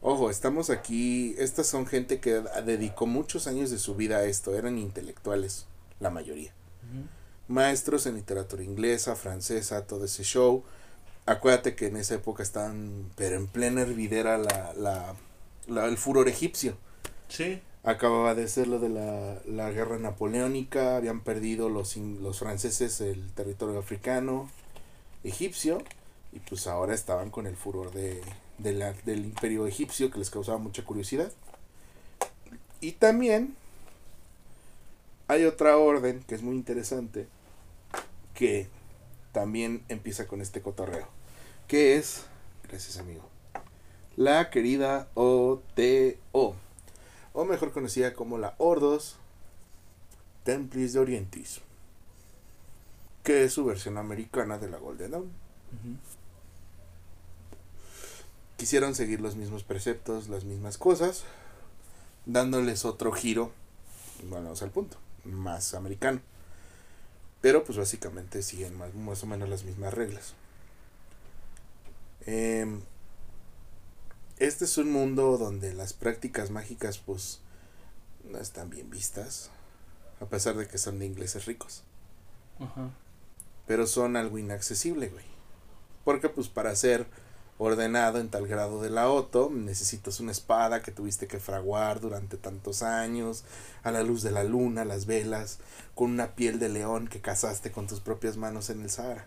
Ojo, 0.00 0.30
estamos 0.30 0.70
aquí, 0.70 1.34
estas 1.38 1.66
son 1.66 1.86
gente 1.86 2.20
que 2.20 2.42
dedicó 2.64 3.06
muchos 3.06 3.46
años 3.46 3.70
de 3.70 3.78
su 3.78 3.94
vida 3.94 4.18
a 4.18 4.24
esto, 4.24 4.54
eran 4.56 4.78
intelectuales, 4.78 5.66
la 6.00 6.10
mayoría. 6.10 6.52
Maestros 7.48 8.06
en 8.06 8.14
literatura 8.14 8.62
inglesa, 8.62 9.16
francesa, 9.16 9.86
todo 9.86 10.04
ese 10.04 10.22
show. 10.22 10.64
Acuérdate 11.26 11.74
que 11.74 11.86
en 11.86 11.96
esa 11.96 12.14
época 12.14 12.42
estaban, 12.42 13.10
pero 13.16 13.36
en 13.36 13.48
plena 13.48 13.82
hervidera 13.82 14.38
la, 14.38 15.14
la, 15.66 15.84
el 15.86 15.98
furor 15.98 16.28
egipcio. 16.28 16.76
Sí. 17.28 17.60
Acababa 17.88 18.34
de 18.34 18.48
ser 18.48 18.68
lo 18.68 18.78
de 18.78 18.90
la, 18.90 19.40
la 19.46 19.70
guerra 19.70 19.98
napoleónica, 19.98 20.96
habían 20.96 21.22
perdido 21.22 21.70
los, 21.70 21.96
los 21.96 22.38
franceses 22.38 23.00
el 23.00 23.32
territorio 23.32 23.78
africano, 23.78 24.50
egipcio, 25.24 25.78
y 26.34 26.40
pues 26.40 26.66
ahora 26.66 26.92
estaban 26.92 27.30
con 27.30 27.46
el 27.46 27.56
furor 27.56 27.90
de, 27.92 28.20
del 28.58 29.24
imperio 29.24 29.66
egipcio 29.66 30.10
que 30.10 30.18
les 30.18 30.28
causaba 30.28 30.58
mucha 30.58 30.84
curiosidad. 30.84 31.32
Y 32.82 32.92
también 32.92 33.56
hay 35.26 35.46
otra 35.46 35.78
orden 35.78 36.22
que 36.28 36.34
es 36.34 36.42
muy 36.42 36.56
interesante 36.56 37.26
que 38.34 38.68
también 39.32 39.82
empieza 39.88 40.26
con 40.26 40.42
este 40.42 40.60
cotorreo. 40.60 41.08
Que 41.66 41.96
es, 41.96 42.26
gracias 42.68 42.98
amigo, 42.98 43.22
la 44.14 44.50
querida 44.50 45.08
OTO. 45.14 46.67
O 47.38 47.44
mejor 47.44 47.70
conocida 47.70 48.14
como 48.14 48.36
la 48.36 48.56
Ordos 48.58 49.14
Templis 50.42 50.94
de 50.94 50.98
Orientis. 50.98 51.60
Que 53.22 53.44
es 53.44 53.52
su 53.52 53.64
versión 53.64 53.96
americana 53.96 54.58
de 54.58 54.68
la 54.68 54.78
Golden 54.78 55.12
Dawn 55.12 55.30
quisieron 58.58 58.96
seguir 58.96 59.20
los 59.20 59.36
mismos 59.36 59.62
preceptos, 59.62 60.28
las 60.28 60.44
mismas 60.44 60.78
cosas, 60.78 61.22
dándoles 62.26 62.84
otro 62.84 63.12
giro, 63.12 63.52
bueno, 64.24 64.46
vamos 64.46 64.62
al 64.62 64.70
punto, 64.70 64.98
más 65.24 65.74
americano. 65.74 66.20
Pero 67.40 67.62
pues 67.64 67.78
básicamente 67.78 68.42
siguen 68.42 68.76
más, 68.76 68.92
más 68.94 69.22
o 69.22 69.26
menos 69.26 69.48
las 69.48 69.62
mismas 69.62 69.94
reglas. 69.94 70.34
Em, 72.26 72.82
este 74.40 74.64
es 74.64 74.78
un 74.78 74.90
mundo 74.92 75.38
donde 75.38 75.74
las 75.74 75.92
prácticas 75.92 76.50
mágicas 76.50 76.98
pues 76.98 77.40
no 78.24 78.38
están 78.38 78.70
bien 78.70 78.90
vistas, 78.90 79.50
a 80.20 80.26
pesar 80.26 80.56
de 80.56 80.66
que 80.66 80.78
son 80.78 80.98
de 80.98 81.06
ingleses 81.06 81.46
ricos. 81.46 81.82
Pero 83.66 83.86
son 83.86 84.16
algo 84.16 84.38
inaccesible, 84.38 85.08
güey. 85.08 85.24
Porque 86.04 86.28
pues 86.28 86.48
para 86.48 86.70
hacer 86.70 87.06
ordenado 87.58 88.20
en 88.20 88.30
tal 88.30 88.46
grado 88.46 88.80
de 88.80 88.90
la 88.90 89.10
Otto, 89.10 89.50
necesitas 89.52 90.20
una 90.20 90.32
espada 90.32 90.80
que 90.80 90.92
tuviste 90.92 91.26
que 91.26 91.40
fraguar 91.40 92.00
durante 92.00 92.36
tantos 92.36 92.82
años, 92.82 93.44
a 93.82 93.90
la 93.90 94.02
luz 94.02 94.22
de 94.22 94.30
la 94.30 94.44
luna, 94.44 94.84
las 94.84 95.06
velas, 95.06 95.58
con 95.94 96.12
una 96.12 96.34
piel 96.34 96.58
de 96.58 96.68
león 96.68 97.08
que 97.08 97.20
cazaste 97.20 97.72
con 97.72 97.86
tus 97.86 98.00
propias 98.00 98.36
manos 98.36 98.70
en 98.70 98.82
el 98.82 98.90
Sahara. 98.90 99.26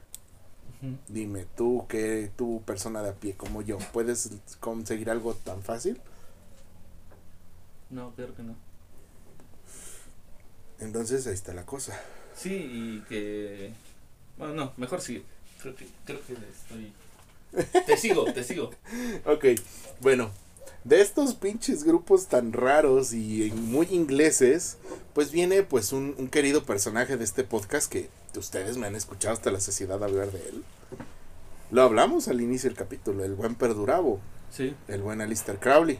Dime, 1.08 1.46
tú 1.56 1.86
que 1.88 2.32
tú 2.36 2.64
persona 2.66 3.04
de 3.04 3.10
a 3.12 3.14
pie 3.14 3.36
como 3.36 3.62
yo, 3.62 3.78
¿puedes 3.94 4.32
conseguir 4.60 5.10
algo 5.12 5.36
tan 5.36 5.62
fácil? 5.62 6.02
No, 7.92 8.12
creo 8.16 8.36
que 8.36 8.42
no. 8.42 8.56
Entonces 10.80 11.28
ahí 11.28 11.34
está 11.34 11.54
la 11.54 11.66
cosa. 11.66 12.00
Sí, 12.36 12.54
y 12.54 13.02
que... 13.08 13.74
Bueno, 14.38 14.54
no, 14.56 14.74
mejor 14.78 15.02
sí. 15.02 15.24
Creo 15.62 15.76
que, 15.76 15.88
creo 16.06 16.20
que 16.26 16.34
estoy 16.34 16.92
te 17.86 17.98
sigo, 17.98 18.26
te 18.32 18.44
sigo. 18.44 18.72
Ok, 19.26 19.46
bueno, 20.00 20.32
de 20.84 21.02
estos 21.02 21.36
pinches 21.36 21.84
grupos 21.84 22.28
tan 22.28 22.54
raros 22.54 23.14
y 23.14 23.52
muy 23.56 23.88
ingleses, 23.92 24.78
pues 25.14 25.32
viene 25.32 25.64
pues 25.64 25.94
un, 25.94 26.28
querido 26.30 26.64
personaje 26.64 27.18
de 27.18 27.24
este 27.24 27.44
podcast 27.44 27.92
que 27.92 28.10
ustedes 28.38 28.78
me 28.78 28.88
han 28.88 28.96
escuchado 28.96 29.34
hasta 29.34 29.52
la 29.52 29.60
sociedad 29.60 30.04
hablar 30.04 30.32
de 30.32 30.40
él. 30.40 30.64
Lo 31.72 31.84
hablamos 31.84 32.28
al 32.28 32.42
inicio 32.42 32.70
del 32.70 32.78
capítulo, 32.78 33.24
el 33.24 33.34
buen 33.34 33.56
Perdurabo. 33.56 34.20
Sí. 34.52 34.76
El 34.88 35.02
buen 35.02 35.22
Alistair 35.22 35.60
Crowley. 35.60 36.00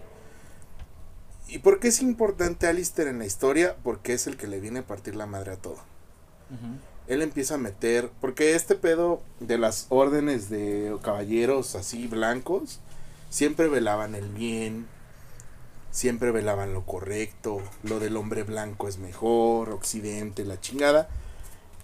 ¿Y 1.48 1.60
por 1.60 1.80
qué 1.80 1.90
es 1.90 2.02
importante 2.02 2.68
Alistair 2.68 3.08
en 3.08 3.20
la 3.20 3.26
historia? 3.26 3.78
Porque 3.84 4.14
es 4.14 4.28
el 4.28 4.38
que 4.38 4.48
le 4.48 4.60
viene 4.60 4.80
a 4.80 4.88
partir 4.88 5.16
la 5.16 5.26
madre 5.26 5.54
a 5.54 5.58
todo 5.58 5.80
él 7.12 7.22
empieza 7.22 7.56
a 7.56 7.58
meter, 7.58 8.10
porque 8.22 8.56
este 8.56 8.76
pedo 8.76 9.22
de 9.42 9.58
las 9.58 9.88
órdenes 9.90 10.50
de 10.50 10.96
caballeros 11.02 11.76
así 11.76 12.08
blancos, 12.08 12.80
siempre 13.32 13.70
velaban 13.70 14.14
el 14.14 14.30
bien, 14.30 14.88
siempre 15.90 16.32
velaban 16.32 16.74
lo 16.74 16.86
correcto, 16.86 17.62
lo 17.82 18.00
del 18.00 18.18
hombre 18.18 18.44
blanco 18.44 18.88
es 18.88 19.00
mejor, 19.00 19.72
occidente, 19.72 20.46
la 20.46 20.60
chingada. 20.60 21.10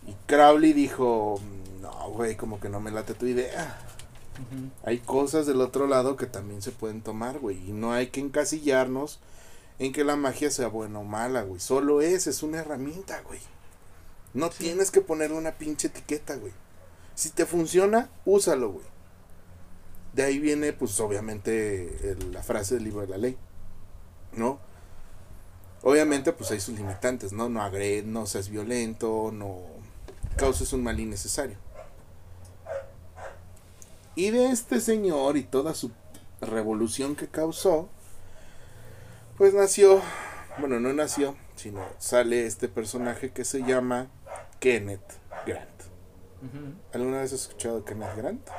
Y 0.05 0.13
Crowley 0.27 0.73
dijo, 0.73 1.41
no, 1.81 2.09
güey, 2.11 2.35
como 2.35 2.59
que 2.59 2.69
no 2.69 2.79
me 2.79 2.91
late 2.91 3.15
tu 3.15 3.25
idea. 3.25 3.79
Hay 4.83 4.99
cosas 4.99 5.47
del 5.47 5.61
otro 5.61 5.87
lado 5.87 6.15
que 6.15 6.27
también 6.27 6.61
se 6.61 6.71
pueden 6.71 7.01
tomar, 7.01 7.39
güey, 7.39 7.57
y 7.69 7.71
no 7.71 7.93
hay 7.93 8.07
que 8.07 8.19
encasillarnos 8.19 9.19
en 9.79 9.93
que 9.93 10.03
la 10.03 10.15
magia 10.15 10.51
sea 10.51 10.67
buena 10.67 10.99
o 10.99 11.03
mala, 11.03 11.43
güey. 11.43 11.59
Solo 11.59 12.01
es, 12.01 12.27
es 12.27 12.43
una 12.43 12.59
herramienta, 12.59 13.21
güey. 13.21 13.39
No 14.33 14.49
tienes 14.49 14.91
que 14.91 15.01
ponerle 15.01 15.37
una 15.37 15.53
pinche 15.53 15.87
etiqueta, 15.87 16.35
güey. 16.35 16.53
Si 17.15 17.29
te 17.29 17.45
funciona, 17.45 18.09
úsalo, 18.25 18.71
güey. 18.73 18.96
De 20.17 20.23
ahí 20.23 20.39
viene, 20.39 20.73
pues 20.73 20.99
obviamente, 20.99 22.17
la 22.31 22.41
frase 22.41 22.73
del 22.73 22.85
libro 22.85 23.01
de 23.01 23.07
la 23.07 23.17
ley. 23.19 23.37
¿No? 24.33 24.59
Obviamente, 25.83 26.33
pues 26.33 26.49
hay 26.49 26.59
sus 26.59 26.75
limitantes, 26.75 27.33
¿no? 27.33 27.49
No 27.49 27.61
agred, 27.61 28.03
no 28.03 28.25
seas 28.25 28.49
violento, 28.49 29.29
no 29.31 29.61
causes 30.35 30.73
un 30.73 30.81
mal 30.81 30.99
innecesario. 30.99 31.57
Y 34.15 34.31
de 34.31 34.47
este 34.47 34.81
señor 34.81 35.37
y 35.37 35.43
toda 35.43 35.75
su 35.75 35.91
revolución 36.41 37.15
que 37.15 37.27
causó, 37.27 37.87
pues 39.37 39.53
nació, 39.53 40.01
bueno, 40.57 40.79
no 40.79 40.93
nació, 40.93 41.37
sino 41.55 41.85
sale 41.99 42.47
este 42.47 42.67
personaje 42.67 43.29
que 43.29 43.45
se 43.45 43.61
llama 43.61 44.07
Kenneth 44.59 45.13
Grant. 45.45 45.69
¿Alguna 46.91 47.19
vez 47.21 47.33
has 47.33 47.41
escuchado 47.41 47.85
Kenneth 47.85 48.15
Grant? 48.17 48.49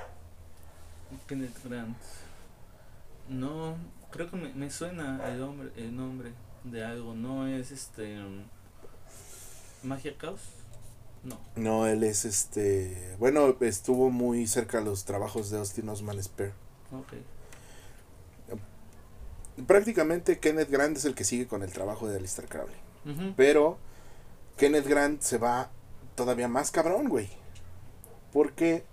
Kenneth 1.27 1.65
Grant. 1.65 1.97
No, 3.29 3.77
creo 4.11 4.31
que 4.31 4.37
me, 4.37 4.71
suena 4.71 5.21
el 5.29 5.41
nombre, 5.41 5.71
el 5.77 5.95
nombre 5.95 6.33
de 6.65 6.85
algo. 6.85 7.15
No 7.15 7.47
es 7.47 7.71
este. 7.71 8.19
Um, 8.23 8.45
Magia 9.83 10.17
Caos. 10.17 10.41
No. 11.25 11.39
No, 11.57 11.87
él 11.87 12.05
es 12.05 12.25
este. 12.25 13.17
Bueno, 13.19 13.57
estuvo 13.61 14.11
muy 14.11 14.47
cerca 14.47 14.79
de 14.79 14.85
los 14.85 15.05
trabajos 15.05 15.51
de 15.51 15.59
Austin 15.59 15.89
Osman 15.89 16.23
Spare. 16.23 16.53
Ok. 16.93 17.15
Prácticamente 19.67 20.39
Kenneth 20.39 20.71
Grant 20.71 20.97
es 20.97 21.05
el 21.05 21.15
que 21.15 21.25
sigue 21.25 21.49
con 21.49 21.63
el 21.65 21.73
trabajo 21.73 22.09
de 22.09 22.17
Alistair 22.17 22.49
Crowley. 22.49 22.77
Pero 23.37 23.79
Kenneth 24.57 24.87
Grant 24.87 25.23
se 25.23 25.39
va 25.39 25.71
todavía 26.15 26.47
más 26.47 26.71
cabrón, 26.71 27.09
güey. 27.09 27.29
Porque 28.33 28.85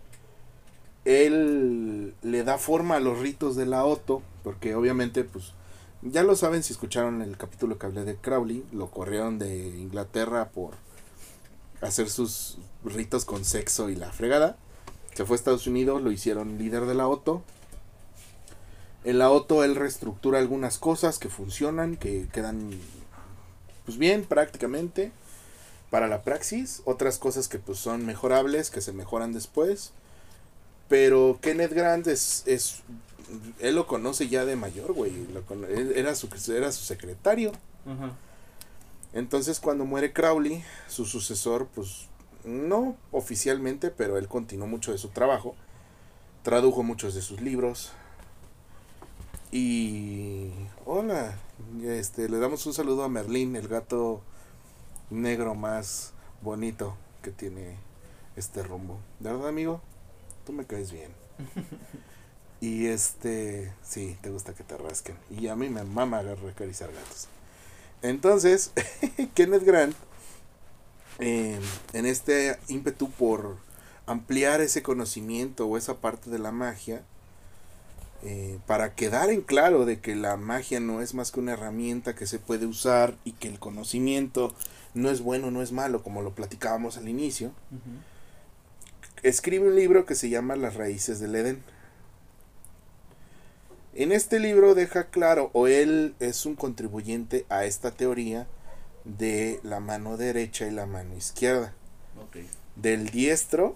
él 1.05 2.15
le 2.23 2.43
da 2.43 2.57
forma 2.57 2.95
a 2.95 2.99
los 2.99 3.19
ritos 3.19 3.55
de 3.55 3.67
la 3.67 3.85
Otto, 3.85 4.23
porque 4.43 4.75
obviamente, 4.75 5.23
pues, 5.23 5.53
ya 6.01 6.23
lo 6.23 6.35
saben 6.35 6.63
si 6.63 6.73
escucharon 6.73 7.21
el 7.21 7.37
capítulo 7.37 7.77
que 7.77 7.85
hablé 7.85 8.03
de 8.03 8.15
Crowley, 8.15 8.65
lo 8.71 8.89
corrieron 8.89 9.39
de 9.39 9.67
Inglaterra 9.67 10.49
por 10.49 10.73
hacer 11.81 12.09
sus 12.09 12.57
ritos 12.83 13.23
con 13.25 13.45
sexo 13.45 13.89
y 13.89 13.95
la 13.95 14.11
fregada. 14.11 14.57
Se 15.13 15.25
fue 15.25 15.35
a 15.35 15.37
Estados 15.37 15.67
Unidos, 15.67 16.01
lo 16.01 16.11
hicieron 16.11 16.57
líder 16.57 16.85
de 16.85 16.95
la 16.95 17.07
Otto. 17.07 17.43
En 19.03 19.19
la 19.19 19.29
Otto 19.29 19.63
él 19.63 19.75
reestructura 19.75 20.39
algunas 20.39 20.79
cosas 20.79 21.19
que 21.19 21.29
funcionan, 21.29 21.95
que 21.95 22.27
quedan 22.33 22.71
pues 23.85 23.99
bien 23.99 24.25
prácticamente 24.25 25.11
para 25.91 26.07
la 26.07 26.23
praxis, 26.23 26.81
otras 26.85 27.19
cosas 27.19 27.47
que 27.47 27.59
pues 27.59 27.77
son 27.77 28.05
mejorables, 28.05 28.71
que 28.71 28.81
se 28.81 28.93
mejoran 28.93 29.31
después 29.31 29.93
pero 30.87 31.39
Kenneth 31.41 31.73
Grant 31.73 32.07
es, 32.07 32.43
es 32.45 32.83
él 33.59 33.75
lo 33.75 33.87
conoce 33.87 34.27
ya 34.27 34.45
de 34.45 34.55
mayor, 34.55 34.93
güey. 34.93 35.13
era 35.95 36.15
su, 36.15 36.29
era 36.53 36.71
su 36.71 36.83
secretario. 36.83 37.51
Entonces 39.13 39.59
cuando 39.59 39.85
muere 39.85 40.13
Crowley, 40.13 40.63
su 40.87 41.05
sucesor, 41.05 41.67
pues 41.73 42.07
no 42.43 42.95
oficialmente, 43.11 43.89
pero 43.89 44.17
él 44.17 44.27
continuó 44.27 44.67
mucho 44.67 44.91
de 44.91 44.97
su 44.97 45.09
trabajo. 45.09 45.55
Tradujo 46.43 46.83
muchos 46.83 47.15
de 47.15 47.21
sus 47.21 47.41
libros. 47.41 47.91
Y... 49.51 50.51
Hola. 50.85 51.37
Este, 51.83 52.29
le 52.29 52.37
damos 52.39 52.65
un 52.65 52.73
saludo 52.73 53.03
a 53.03 53.09
Merlín, 53.09 53.55
el 53.55 53.67
gato 53.67 54.21
negro 55.09 55.55
más 55.55 56.13
bonito 56.41 56.95
que 57.21 57.31
tiene 57.31 57.77
este 58.35 58.61
rumbo. 58.61 58.99
¿De 59.19 59.31
verdad, 59.31 59.47
amigo? 59.47 59.81
Tú 60.45 60.53
me 60.53 60.65
caes 60.65 60.91
bien. 60.91 61.11
y 62.61 62.87
este, 62.87 63.73
sí, 63.83 64.17
te 64.21 64.29
gusta 64.29 64.53
que 64.53 64.63
te 64.63 64.77
rasquen. 64.77 65.17
Y 65.29 65.47
a 65.47 65.55
mí 65.55 65.69
me 65.69 65.83
mama 65.83 66.19
acariciar 66.19 66.91
gatos. 66.91 67.27
Entonces, 68.01 68.71
Kenneth 69.33 69.63
Grant, 69.63 69.95
em, 71.19 71.61
en 71.93 72.05
este 72.05 72.57
ímpetu 72.67 73.09
por 73.09 73.57
ampliar 74.05 74.61
ese 74.61 74.83
conocimiento 74.83 75.65
o 75.67 75.77
esa 75.77 75.95
parte 75.95 76.29
de 76.29 76.39
la 76.39 76.51
magia, 76.51 77.03
eh, 78.23 78.59
para 78.65 78.95
quedar 78.95 79.29
en 79.29 79.41
claro 79.41 79.85
de 79.85 79.99
que 79.99 80.15
la 80.15 80.37
magia 80.37 80.79
no 80.79 81.01
es 81.01 81.13
más 81.13 81.31
que 81.31 81.39
una 81.39 81.53
herramienta 81.53 82.15
que 82.15 82.25
se 82.25 82.39
puede 82.39 82.65
usar 82.65 83.17
y 83.23 83.33
que 83.33 83.47
el 83.47 83.59
conocimiento 83.59 84.55
no 84.95 85.09
es 85.09 85.21
bueno, 85.21 85.51
no 85.51 85.61
es 85.61 85.71
malo, 85.71 86.01
como 86.01 86.21
lo 86.21 86.33
platicábamos 86.33 86.97
al 86.97 87.07
inicio, 87.07 87.51
escribe 89.25 89.67
un 89.67 89.75
libro 89.75 90.05
que 90.05 90.13
se 90.13 90.29
llama 90.29 90.55
Las 90.55 90.75
raíces 90.75 91.19
del 91.19 91.35
Edén. 91.35 91.63
En 93.95 94.11
este 94.11 94.39
libro 94.39 94.75
deja 94.75 95.05
claro, 95.05 95.49
o 95.53 95.67
él 95.67 96.15
es 96.19 96.45
un 96.45 96.55
contribuyente 96.55 97.45
a 97.49 97.65
esta 97.65 97.91
teoría 97.91 98.45
de 99.03 99.59
la 99.63 99.79
mano 99.79 100.17
derecha 100.17 100.67
y 100.67 100.71
la 100.71 100.85
mano 100.85 101.15
izquierda. 101.15 101.73
Del 102.75 103.09
diestro 103.09 103.75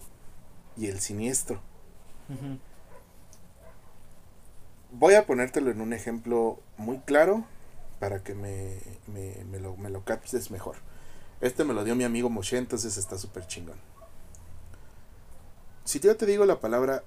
y 0.77 0.87
el 0.87 0.99
siniestro. 0.99 1.61
Voy 4.91 5.15
a 5.15 5.25
ponértelo 5.25 5.71
en 5.71 5.81
un 5.81 5.93
ejemplo 5.93 6.59
muy 6.77 6.99
claro 6.99 7.45
para 7.99 8.23
que 8.23 8.35
me, 8.35 8.77
me, 9.07 9.59
lo, 9.59 9.77
me 9.77 9.89
lo 9.89 10.03
captes 10.03 10.51
mejor. 10.51 10.75
Este 11.41 11.63
me 11.63 11.73
lo 11.73 11.83
dio 11.83 11.95
mi 11.95 12.03
amigo 12.03 12.29
Moshe, 12.29 12.57
entonces 12.57 12.97
está 12.97 13.17
súper 13.17 13.47
chingón. 13.47 13.77
Si 15.89 15.99
yo 15.99 16.15
te 16.15 16.27
digo 16.27 16.45
la 16.45 16.59
palabra 16.59 17.03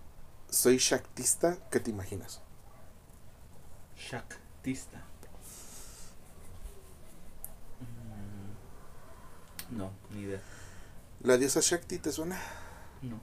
soy 0.51 0.79
Shaktista, 0.79 1.57
¿qué 1.71 1.79
te 1.79 1.93
imaginas? 1.93 2.41
Shaktista. 3.97 5.05
Mm, 9.71 9.77
no, 9.79 9.93
ni 10.11 10.23
idea. 10.23 10.41
¿La 11.21 11.37
diosa 11.39 11.61
Shakti 11.63 12.01
te 12.01 12.11
suena? 12.11 12.37
No. 13.03 13.21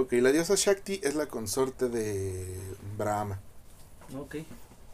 Ok, 0.00 0.12
la 0.12 0.30
diosa 0.30 0.54
Shakti 0.54 1.00
es 1.02 1.16
la 1.16 1.26
consorte 1.26 1.88
de 1.88 2.76
Brahma. 2.96 3.40
Ok. 4.16 4.36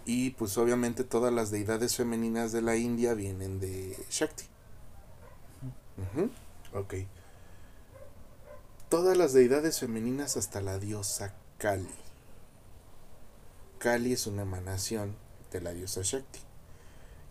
Y 0.06 0.30
pues 0.30 0.56
obviamente 0.56 1.04
todas 1.04 1.34
las 1.34 1.50
deidades 1.50 1.96
femeninas 1.96 2.52
de 2.52 2.62
la 2.62 2.76
India 2.76 3.12
vienen 3.12 3.60
de 3.60 3.94
Shakti. 4.08 4.44
Ok 6.72 6.94
todas 8.90 9.16
las 9.16 9.32
deidades 9.32 9.78
femeninas 9.78 10.36
hasta 10.36 10.60
la 10.60 10.80
diosa 10.80 11.32
Kali. 11.58 11.88
Kali 13.78 14.12
es 14.12 14.26
una 14.26 14.42
emanación 14.42 15.14
de 15.52 15.60
la 15.60 15.72
diosa 15.72 16.00
Shakti. 16.02 16.40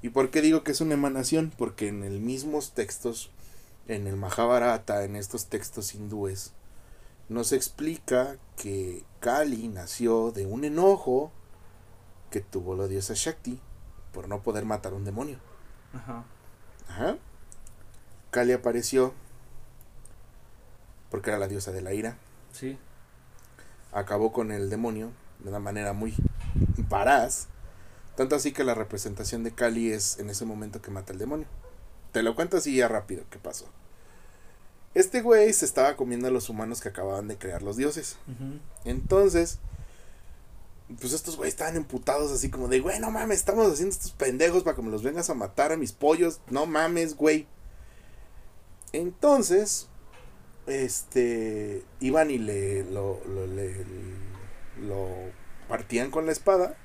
¿Y 0.02 0.10
por 0.10 0.32
qué 0.32 0.42
digo 0.42 0.64
que 0.64 0.72
es 0.72 0.80
una 0.80 0.94
emanación? 0.94 1.52
Porque 1.58 1.90
en 1.90 2.06
el 2.06 2.22
mismos 2.22 2.72
textos, 2.72 3.30
en 3.90 4.08
el 4.08 4.16
Mahabharata, 4.16 5.04
en 5.04 5.18
estos 5.18 5.48
textos 5.48 5.94
hindúes, 5.94 6.54
nos 7.28 7.52
explica 7.52 8.38
que 8.56 9.04
Kali 9.20 9.68
nació 9.68 10.32
de 10.32 10.46
un 10.46 10.64
enojo 10.64 11.30
que 12.32 12.40
tuvo 12.40 12.78
la 12.78 12.88
diosa 12.88 13.16
Shakti 13.16 13.60
por 14.14 14.30
no 14.30 14.42
poder 14.42 14.64
matar 14.64 14.94
a 14.94 14.96
un 14.96 15.04
demonio. 15.04 15.40
Ajá. 15.94 16.24
Ajá. 16.88 17.18
Kali 18.32 18.54
apareció 18.54 19.14
porque 21.10 21.30
era 21.30 21.40
la 21.40 21.48
diosa 21.48 21.72
de 21.72 21.82
la 21.82 21.94
ira. 21.94 22.18
Sí. 22.52 22.78
Acabó 23.92 24.32
con 24.32 24.52
el 24.52 24.70
demonio 24.70 25.12
de 25.40 25.50
una 25.50 25.60
manera 25.60 25.94
muy 25.94 26.16
paraz. 26.90 27.48
Tanto 28.16 28.36
así 28.36 28.52
que 28.52 28.64
la 28.64 28.76
representación 28.76 29.44
de 29.44 29.52
Kali 29.52 29.92
es 29.92 30.20
en 30.20 30.30
ese 30.30 30.46
momento 30.46 30.82
que 30.82 30.92
mata 30.92 31.14
al 31.14 31.20
demonio. 31.20 31.48
Te 32.12 32.24
lo 32.24 32.36
cuento 32.36 32.58
así 32.58 32.76
ya 32.76 32.88
rápido 32.88 33.24
qué 33.30 33.40
pasó. 33.40 33.66
Este 34.94 35.22
güey 35.22 35.54
se 35.54 35.66
estaba 35.66 35.96
comiendo 35.96 36.28
a 36.28 36.32
los 36.32 36.50
humanos 36.50 36.82
que 36.82 36.90
acababan 36.90 37.28
de 37.28 37.38
crear 37.38 37.62
los 37.62 37.78
dioses. 37.78 38.18
Entonces, 38.84 39.60
pues 41.00 41.14
estos 41.14 41.38
güeyes 41.38 41.54
estaban 41.54 41.76
emputados 41.76 42.32
así 42.32 42.50
como 42.50 42.68
de, 42.68 42.80
güey, 42.80 43.00
no 43.00 43.12
mames, 43.12 43.38
estamos 43.38 43.72
haciendo 43.72 43.94
estos 43.94 44.12
pendejos 44.12 44.64
para 44.64 44.76
que 44.76 44.82
me 44.82 44.90
los 44.90 45.04
vengas 45.04 45.30
a 45.30 45.36
matar 45.36 45.72
a 45.72 45.78
mis 45.78 45.94
pollos. 45.94 46.42
No 46.50 46.66
mames, 46.66 47.16
güey. 47.16 47.48
Entonces, 48.92 49.88
este, 50.70 51.84
iban 52.00 52.32
y 52.32 52.38
le 52.38 52.84
lo, 52.86 53.20
lo, 54.82 55.06
partían 55.68 56.12
con 56.12 56.26
la 56.26 56.32
espada. 56.32 56.78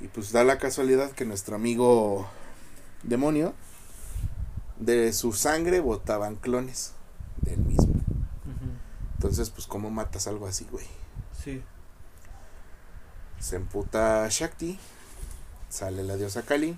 Y 0.00 0.08
pues 0.08 0.32
da 0.32 0.44
la 0.44 0.58
casualidad 0.58 1.12
que 1.12 1.24
nuestro 1.24 1.54
amigo 1.54 2.28
demonio, 3.02 3.54
de 4.78 5.12
su 5.12 5.32
sangre 5.32 5.80
botaban 5.80 6.36
clones 6.36 6.92
del 7.42 7.60
mismo. 7.60 7.94
Entonces, 9.14 9.48
pues, 9.48 9.66
¿cómo 9.66 9.88
matas 9.88 10.26
algo 10.26 10.46
así, 10.46 10.66
güey? 10.70 10.86
Sí. 11.42 11.62
Se 13.38 13.56
emputa 13.56 14.26
Shakti, 14.28 14.78
sale 15.70 16.02
la 16.02 16.16
diosa 16.16 16.42
Kali, 16.42 16.76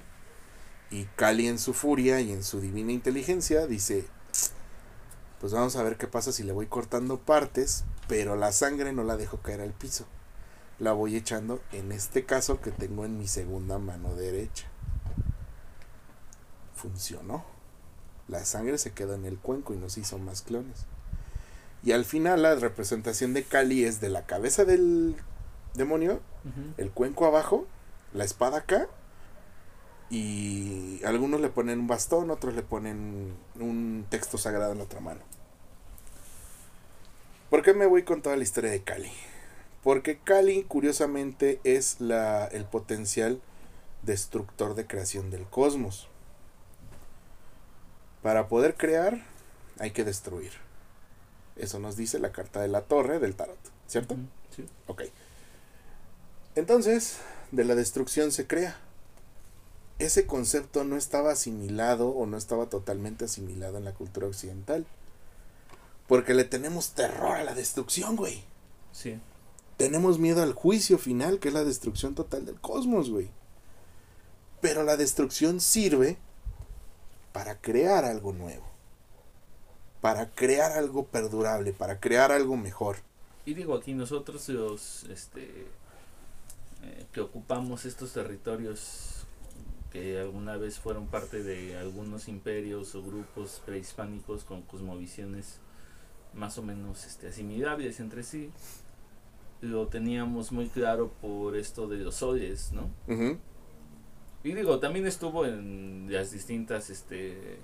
y 0.90 1.04
Kali 1.16 1.48
en 1.48 1.58
su 1.58 1.74
furia 1.74 2.20
y 2.20 2.30
en 2.30 2.44
su 2.44 2.60
divina 2.60 2.92
inteligencia 2.92 3.66
dice, 3.66 4.06
pues 5.40 5.52
vamos 5.52 5.76
a 5.76 5.82
ver 5.82 5.96
qué 5.96 6.06
pasa 6.06 6.32
si 6.32 6.42
le 6.42 6.52
voy 6.52 6.66
cortando 6.66 7.18
partes, 7.18 7.84
pero 8.08 8.36
la 8.36 8.52
sangre 8.52 8.92
no 8.92 9.04
la 9.04 9.16
dejo 9.16 9.38
caer 9.38 9.60
al 9.60 9.72
piso. 9.72 10.06
La 10.78 10.92
voy 10.92 11.16
echando 11.16 11.60
en 11.72 11.92
este 11.92 12.24
caso 12.24 12.60
que 12.60 12.70
tengo 12.70 13.04
en 13.04 13.18
mi 13.18 13.28
segunda 13.28 13.78
mano 13.78 14.14
derecha. 14.14 14.66
funcionó. 16.74 17.44
La 18.28 18.44
sangre 18.44 18.76
se 18.78 18.92
quedó 18.92 19.14
en 19.14 19.24
el 19.24 19.38
cuenco 19.38 19.72
y 19.72 19.78
nos 19.78 19.96
hizo 19.98 20.18
más 20.18 20.42
clones. 20.42 20.86
Y 21.82 21.92
al 21.92 22.04
final 22.04 22.42
la 22.42 22.54
representación 22.56 23.32
de 23.32 23.44
Kali 23.44 23.84
es 23.84 24.00
de 24.00 24.08
la 24.08 24.26
cabeza 24.26 24.64
del 24.64 25.16
demonio, 25.74 26.20
el 26.76 26.90
cuenco 26.90 27.26
abajo, 27.26 27.66
la 28.12 28.24
espada 28.24 28.58
acá. 28.58 28.88
Y 30.08 31.02
algunos 31.04 31.40
le 31.40 31.48
ponen 31.48 31.80
un 31.80 31.86
bastón, 31.86 32.30
otros 32.30 32.54
le 32.54 32.62
ponen 32.62 33.34
un 33.58 34.06
texto 34.08 34.38
sagrado 34.38 34.72
en 34.72 34.78
la 34.78 34.84
otra 34.84 35.00
mano. 35.00 35.20
¿Por 37.50 37.62
qué 37.62 37.74
me 37.74 37.86
voy 37.86 38.02
con 38.02 38.22
toda 38.22 38.36
la 38.36 38.42
historia 38.42 38.70
de 38.70 38.82
Kali? 38.82 39.12
Porque 39.82 40.18
Kali, 40.18 40.64
curiosamente, 40.64 41.60
es 41.64 42.00
la, 42.00 42.46
el 42.46 42.64
potencial 42.64 43.40
destructor 44.02 44.74
de 44.74 44.86
creación 44.86 45.30
del 45.30 45.44
cosmos. 45.44 46.08
Para 48.22 48.48
poder 48.48 48.74
crear, 48.74 49.24
hay 49.78 49.92
que 49.92 50.04
destruir. 50.04 50.52
Eso 51.56 51.78
nos 51.78 51.96
dice 51.96 52.18
la 52.18 52.32
carta 52.32 52.60
de 52.60 52.68
la 52.68 52.82
torre 52.82 53.18
del 53.18 53.34
tarot, 53.34 53.58
¿cierto? 53.86 54.16
Sí. 54.54 54.66
Ok. 54.86 55.04
Entonces, 56.54 57.18
de 57.52 57.64
la 57.64 57.74
destrucción 57.74 58.32
se 58.32 58.46
crea. 58.46 58.76
Ese 59.98 60.26
concepto 60.26 60.84
no 60.84 60.96
estaba 60.96 61.32
asimilado 61.32 62.08
o 62.08 62.26
no 62.26 62.36
estaba 62.36 62.66
totalmente 62.66 63.24
asimilado 63.24 63.78
en 63.78 63.84
la 63.84 63.94
cultura 63.94 64.26
occidental. 64.26 64.86
Porque 66.06 66.34
le 66.34 66.44
tenemos 66.44 66.90
terror 66.90 67.36
a 67.36 67.44
la 67.44 67.54
destrucción, 67.54 68.14
güey. 68.14 68.44
Sí. 68.92 69.18
Tenemos 69.76 70.18
miedo 70.18 70.42
al 70.42 70.52
juicio 70.52 70.98
final, 70.98 71.38
que 71.38 71.48
es 71.48 71.54
la 71.54 71.64
destrucción 71.64 72.14
total 72.14 72.46
del 72.46 72.60
cosmos, 72.60 73.10
güey. 73.10 73.30
Pero 74.60 74.84
la 74.84 74.96
destrucción 74.96 75.60
sirve 75.60 76.18
para 77.32 77.60
crear 77.60 78.04
algo 78.04 78.32
nuevo. 78.32 78.64
Para 80.00 80.30
crear 80.30 80.72
algo 80.72 81.06
perdurable, 81.06 81.72
para 81.72 82.00
crear 82.00 82.32
algo 82.32 82.56
mejor. 82.56 82.96
Y 83.44 83.54
digo, 83.54 83.74
aquí 83.74 83.94
nosotros 83.94 84.48
los 84.48 85.04
este, 85.04 85.66
eh, 86.82 87.06
que 87.12 87.20
ocupamos 87.20 87.84
estos 87.84 88.12
territorios 88.12 89.15
que 89.90 90.18
alguna 90.18 90.56
vez 90.56 90.78
fueron 90.78 91.06
parte 91.06 91.42
de 91.42 91.76
algunos 91.76 92.28
imperios 92.28 92.94
o 92.94 93.02
grupos 93.02 93.62
prehispánicos 93.64 94.44
con 94.44 94.62
cosmovisiones 94.62 95.60
más 96.34 96.58
o 96.58 96.62
menos 96.62 97.06
este, 97.06 97.28
asimilables 97.28 97.98
entre 98.00 98.22
sí, 98.22 98.50
lo 99.62 99.88
teníamos 99.88 100.52
muy 100.52 100.68
claro 100.68 101.10
por 101.20 101.56
esto 101.56 101.88
de 101.88 101.98
los 101.98 102.16
soles, 102.16 102.72
¿no? 102.72 102.90
Y 104.44 104.52
digo, 104.52 104.78
también 104.78 105.06
estuvo 105.06 105.44
en 105.46 106.06
las 106.10 106.30
distintas 106.30 106.90
este, 106.90 107.58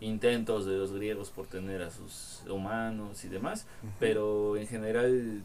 intentos 0.00 0.66
de 0.66 0.76
los 0.76 0.92
griegos 0.92 1.30
por 1.30 1.46
tener 1.46 1.82
a 1.82 1.90
sus 1.90 2.42
humanos 2.48 3.24
y 3.24 3.28
demás, 3.28 3.66
pero 3.98 4.56
en 4.56 4.66
general 4.66 5.42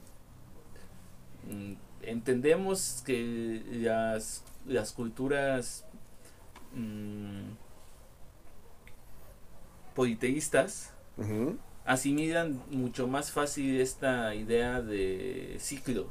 mm, 1.50 1.74
entendemos 2.02 3.04
que 3.06 3.64
las, 3.72 4.44
las 4.66 4.92
culturas 4.92 5.86
mm, 6.74 7.56
politeístas 9.96 10.92
asimilan 11.86 12.62
mucho 12.72 13.08
más 13.08 13.32
fácil 13.32 13.80
esta 13.80 14.34
idea 14.36 14.82
de 14.82 15.58
ciclos, 15.60 16.08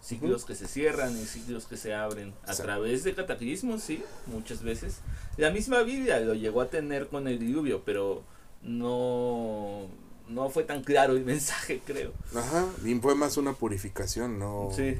ciclos 0.00 0.44
que 0.44 0.54
se 0.54 0.68
cierran 0.68 1.16
y 1.16 1.24
ciclos 1.24 1.66
que 1.66 1.76
se 1.76 1.94
abren 1.94 2.34
a 2.46 2.54
través 2.54 3.02
de 3.04 3.14
cataclismos, 3.14 3.82
sí, 3.82 4.02
muchas 4.26 4.62
veces. 4.62 5.00
La 5.36 5.50
misma 5.50 5.82
Biblia 5.82 6.20
lo 6.20 6.34
llegó 6.34 6.60
a 6.60 6.68
tener 6.68 7.08
con 7.08 7.28
el 7.28 7.38
diluvio, 7.38 7.82
pero 7.84 8.22
no, 8.62 9.86
no 10.28 10.50
fue 10.50 10.64
tan 10.64 10.82
claro 10.82 11.14
el 11.14 11.24
mensaje, 11.24 11.80
creo. 11.84 12.12
Ajá, 12.34 12.66
y 12.84 12.94
fue 12.96 13.14
más 13.14 13.36
una 13.36 13.54
purificación, 13.54 14.38
¿no? 14.38 14.70
Sí, 14.72 14.96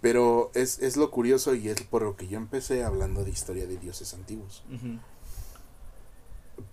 Pero 0.00 0.50
es, 0.54 0.78
es 0.78 0.96
lo 0.96 1.10
curioso 1.10 1.54
y 1.54 1.68
es 1.68 1.82
por 1.82 2.02
lo 2.02 2.16
que 2.16 2.26
yo 2.26 2.38
empecé 2.38 2.84
hablando 2.84 3.24
de 3.24 3.30
historia 3.30 3.66
de 3.66 3.76
dioses 3.76 4.14
antiguos. 4.14 4.64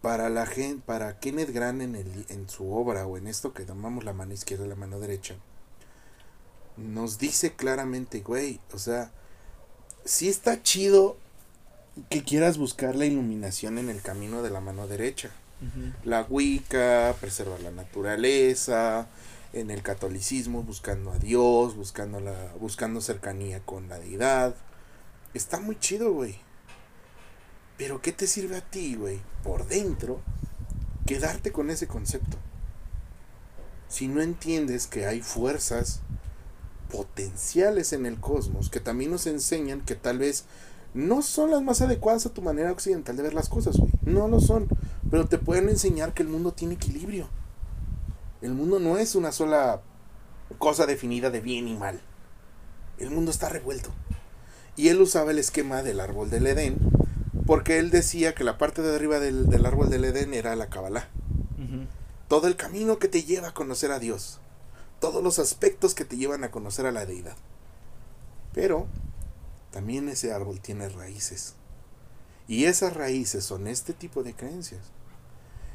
Para 0.02 0.30
la 0.30 0.46
gente, 0.46 0.82
para 0.86 1.20
Kenneth 1.20 1.50
Grant 1.50 1.82
en, 1.82 1.96
el, 1.96 2.26
en 2.30 2.50
su 2.50 2.74
obra 2.74 3.06
o 3.06 3.18
en 3.18 3.28
esto 3.28 3.54
que 3.54 3.66
llamamos 3.66 4.04
la 4.04 4.14
mano 4.14 4.34
izquierda 4.34 4.66
y 4.66 4.70
la 4.70 4.76
mano 4.76 5.00
derecha, 5.00 5.36
nos 6.78 7.18
dice 7.18 7.54
claramente, 7.54 8.22
güey, 8.22 8.60
o 8.74 8.78
sea, 8.78 9.12
sí 10.06 10.30
está 10.30 10.62
chido 10.62 11.18
que 12.10 12.24
quieras 12.24 12.58
buscar 12.58 12.96
la 12.96 13.06
iluminación 13.06 13.78
en 13.78 13.90
el 13.90 14.02
camino 14.02 14.44
de 14.44 14.50
la 14.50 14.62
mano 14.62 14.88
derecha. 14.88 15.32
la 16.04 16.22
Wicca, 16.30 17.16
preservar 17.20 17.60
la 17.62 17.72
naturaleza, 17.72 19.08
en 19.54 19.72
el 19.72 19.82
catolicismo 19.82 20.64
buscando 20.64 21.12
a 21.12 21.20
Dios, 21.20 21.76
buscando 21.76 22.20
la 22.20 22.54
buscando 22.60 23.02
cercanía 23.02 23.60
con 23.62 23.90
la 23.90 24.00
deidad. 24.00 24.56
Está 25.34 25.60
muy 25.60 25.80
chido, 25.80 26.14
güey. 26.14 26.40
Pero 27.78 28.02
¿qué 28.02 28.12
te 28.12 28.28
sirve 28.28 28.58
a 28.58 28.62
ti, 28.62 28.96
güey, 28.96 29.22
por 29.44 29.68
dentro 29.68 30.22
quedarte 31.06 31.52
con 31.52 31.70
ese 31.70 31.88
concepto? 31.88 32.38
Si 33.88 34.08
no 34.08 34.22
entiendes 34.22 34.88
que 34.88 35.06
hay 35.06 35.22
fuerzas 35.22 36.02
potenciales 36.92 37.94
en 37.94 38.06
el 38.06 38.20
cosmos 38.20 38.70
que 38.70 38.80
también 38.80 39.12
nos 39.12 39.28
enseñan 39.28 39.82
que 39.82 39.96
tal 39.96 40.20
vez 40.20 40.46
no 40.94 41.22
son 41.22 41.52
las 41.52 41.62
más 41.62 41.82
adecuadas 41.82 42.26
a 42.26 42.34
tu 42.34 42.42
manera 42.42 42.72
occidental 42.72 43.16
de 43.16 43.24
ver 43.24 43.34
las 43.34 43.50
cosas, 43.50 43.78
güey. 43.78 43.92
No 44.02 44.28
lo 44.28 44.40
son. 44.40 44.68
Pero 45.12 45.28
te 45.28 45.38
pueden 45.38 45.70
enseñar 45.70 46.14
que 46.14 46.24
el 46.24 46.30
mundo 46.30 46.54
tiene 46.54 46.74
equilibrio. 46.74 47.30
El 48.42 48.54
mundo 48.54 48.80
no 48.80 48.98
es 48.98 49.16
una 49.16 49.32
sola 49.32 49.82
cosa 50.60 50.86
definida 50.86 51.30
de 51.30 51.42
bien 51.42 51.68
y 51.68 51.76
mal. 51.76 52.02
El 53.00 53.10
mundo 53.10 53.32
está 53.32 53.50
revuelto. 53.50 53.90
Y 54.76 54.90
él 54.90 55.02
usaba 55.02 55.32
el 55.32 55.40
esquema 55.40 55.82
del 55.82 56.00
árbol 56.00 56.30
del 56.30 56.46
Edén, 56.46 56.78
porque 57.48 57.80
él 57.80 57.90
decía 57.90 58.36
que 58.36 58.44
la 58.44 58.58
parte 58.58 58.82
de 58.82 58.96
arriba 58.96 59.20
del, 59.20 59.50
del 59.50 59.66
árbol 59.66 59.90
del 59.90 60.06
Edén 60.06 60.34
era 60.34 60.56
la 60.56 60.68
Kabbalah. 60.68 61.10
Todo 62.28 62.48
el 62.48 62.58
camino 62.58 63.00
que 63.00 63.08
te 63.08 63.24
lleva 63.24 63.50
a 63.50 63.54
conocer 63.54 63.92
a 63.92 64.00
Dios. 64.00 64.40
Todos 65.00 65.24
los 65.24 65.40
aspectos 65.40 65.96
que 65.96 66.06
te 66.06 66.18
llevan 66.18 66.44
a 66.44 66.52
conocer 66.52 66.86
a 66.86 66.92
la 66.92 67.06
deidad. 67.06 67.38
Pero 68.54 68.88
también 69.72 70.10
ese 70.10 70.34
árbol 70.34 70.60
tiene 70.60 70.90
raíces. 70.90 71.56
Y 72.48 72.66
esas 72.66 72.94
raíces 72.94 73.44
son 73.44 73.68
este 73.68 73.94
tipo 73.94 74.24
de 74.24 74.34
creencias. 74.34 74.82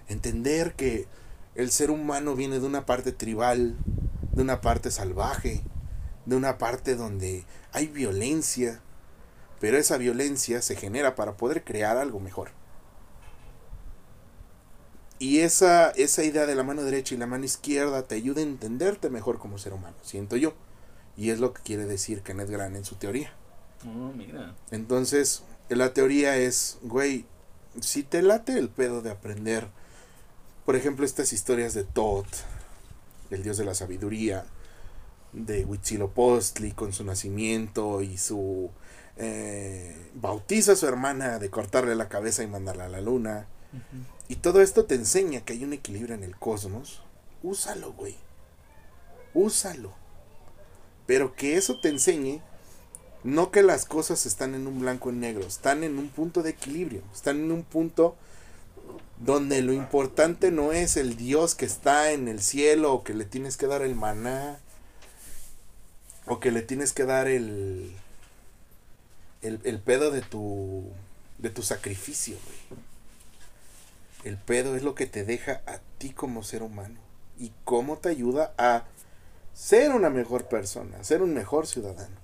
Entender 0.09 0.75
que 0.75 1.07
el 1.55 1.71
ser 1.71 1.91
humano 1.91 2.35
viene 2.35 2.61
de 2.61 2.67
una 2.67 2.87
parte 2.87 3.13
tribal, 3.13 3.77
de 4.33 4.43
una 4.43 4.61
parte 4.61 4.91
salvaje, 4.91 5.63
de 6.27 6.37
una 6.37 6.59
parte 6.59 6.97
donde 6.97 7.45
hay 7.73 7.89
violencia, 7.89 8.81
pero 9.61 9.77
esa 9.77 9.97
violencia 9.97 10.63
se 10.63 10.77
genera 10.77 11.15
para 11.15 11.37
poder 11.37 11.65
crear 11.65 11.97
algo 11.97 12.21
mejor. 12.21 12.51
Y 15.19 15.39
esa, 15.39 15.91
esa 15.91 16.25
idea 16.25 16.47
de 16.47 16.57
la 16.57 16.65
mano 16.65 16.83
derecha 16.83 17.15
y 17.15 17.19
la 17.19 17.29
mano 17.29 17.45
izquierda 17.45 18.09
te 18.09 18.17
ayuda 18.17 18.41
a 18.41 18.45
entenderte 18.45 19.09
mejor 19.09 19.39
como 19.39 19.57
ser 19.59 19.73
humano, 19.73 19.97
siento 20.03 20.37
yo. 20.37 20.55
Y 21.17 21.31
es 21.31 21.39
lo 21.39 21.53
que 21.53 21.63
quiere 21.63 21.85
decir 21.85 22.23
Kenneth 22.23 22.51
Grant 22.51 22.75
en 22.75 22.85
su 22.85 22.97
teoría. 22.97 23.33
Oh, 23.87 24.13
mira. 24.13 24.57
Entonces, 24.73 25.45
la 25.69 25.93
teoría 25.93 26.37
es, 26.39 26.79
güey, 26.83 27.27
si 27.81 28.03
te 28.03 28.23
late 28.23 28.59
el 28.59 28.69
pedo 28.69 29.01
de 29.01 29.11
aprender, 29.11 29.69
por 30.73 30.79
ejemplo, 30.79 31.05
estas 31.05 31.35
historias 31.35 31.75
de 31.75 31.85
Thoth, 31.85 32.35
el 33.29 33.43
dios 33.43 33.59
de 33.59 33.67
la 33.67 33.75
sabiduría, 33.75 34.47
de 35.35 35.67
Huitzilopochtli 35.67 36.73
con 36.73 36.95
su 36.95 37.05
nacimiento 37.05 38.01
y 38.01 38.17
su 38.17 38.71
eh, 39.19 39.95
bautiza 40.15 40.73
a 40.73 40.77
su 40.77 40.87
hermana 40.87 41.39
de 41.39 41.51
cortarle 41.51 41.95
la 41.95 42.09
cabeza 42.09 42.43
y 42.43 42.47
mandarla 42.47 42.87
a 42.87 42.89
la 42.89 43.03
luna. 43.03 43.49
Y 44.29 44.37
todo 44.37 44.63
esto 44.63 44.87
te 44.87 44.95
enseña 44.95 45.43
que 45.43 45.53
hay 45.53 45.63
un 45.63 45.75
equilibrio 45.75 46.15
en 46.15 46.25
el 46.25 46.39
cosmos. 46.39 47.03
Úsalo, 47.43 47.93
güey. 47.93 48.17
Úsalo. 49.35 49.93
Pero 51.05 51.35
que 51.35 51.59
eso 51.59 51.81
te 51.81 51.91
enseñe 51.91 52.41
no 53.25 53.51
que 53.51 53.63
las 53.63 53.85
cosas 53.85 54.25
están 54.25 54.55
en 54.55 54.67
un 54.67 54.81
blanco 54.81 55.11
y 55.11 55.17
negro, 55.17 55.47
están 55.47 55.85
en 55.85 55.99
un 55.99 56.09
punto 56.09 56.43
de 56.43 56.49
equilibrio, 56.49 57.03
están 57.13 57.41
en 57.41 57.53
un 57.53 57.63
punto 57.63 58.17
donde 59.25 59.63
lo 59.63 59.73
importante 59.73 60.51
no 60.51 60.73
es 60.73 60.97
el 60.97 61.17
Dios 61.17 61.55
que 61.55 61.65
está 61.65 62.11
en 62.11 62.27
el 62.27 62.43
cielo 62.43 62.93
o 62.93 63.05
que 63.05 63.15
le 63.15 63.25
tienes 63.25 63.57
que 63.57 63.69
dar 63.69 63.83
el 63.83 63.95
maná 63.95 64.59
o 66.27 66.41
que 66.41 66.51
le 66.51 66.63
tienes 66.63 66.93
que 66.93 67.05
dar 67.05 67.29
el 67.29 67.93
el, 69.43 69.61
el 69.65 69.79
pedo 69.81 70.11
de 70.11 70.23
tu 70.23 70.91
de 71.39 71.51
tu 71.51 71.63
sacrificio, 71.63 72.37
güey. 72.45 72.81
El 74.25 74.39
pedo 74.39 74.77
es 74.77 74.83
lo 74.83 74.95
que 74.95 75.07
te 75.07 75.25
deja 75.25 75.63
a 75.67 75.79
ti 75.99 76.11
como 76.11 76.43
ser 76.43 76.63
humano 76.63 77.01
y 77.39 77.53
cómo 77.65 77.99
te 77.99 78.09
ayuda 78.09 78.55
a 78.57 78.85
ser 79.53 79.93
una 79.93 80.11
mejor 80.11 80.47
persona, 80.47 81.03
ser 81.03 81.23
un 81.23 81.35
mejor 81.35 81.67
ciudadano. 81.67 82.17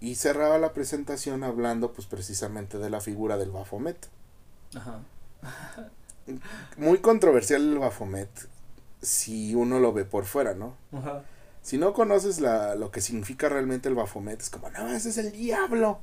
Y 0.00 0.16
cerraba 0.16 0.58
la 0.58 0.72
presentación 0.72 1.42
hablando 1.42 1.92
pues 1.92 2.06
precisamente 2.06 2.78
de 2.78 2.90
la 2.90 3.00
figura 3.00 3.36
del 3.36 3.50
Baphomet. 3.50 4.08
Ajá. 4.74 5.00
Muy 6.76 6.98
controversial 6.98 7.62
el 7.62 7.78
Bafomet 7.78 8.28
si 9.02 9.54
uno 9.54 9.78
lo 9.78 9.92
ve 9.92 10.04
por 10.04 10.24
fuera, 10.24 10.54
¿no? 10.54 10.74
Ajá. 10.92 11.22
Si 11.62 11.78
no 11.78 11.92
conoces 11.92 12.40
la, 12.40 12.74
lo 12.74 12.90
que 12.90 13.00
significa 13.00 13.48
realmente 13.48 13.88
el 13.88 13.94
Bafomet, 13.94 14.40
es 14.40 14.50
como, 14.50 14.70
no, 14.70 14.88
ese 14.88 15.10
es 15.10 15.18
el 15.18 15.32
diablo. 15.32 15.98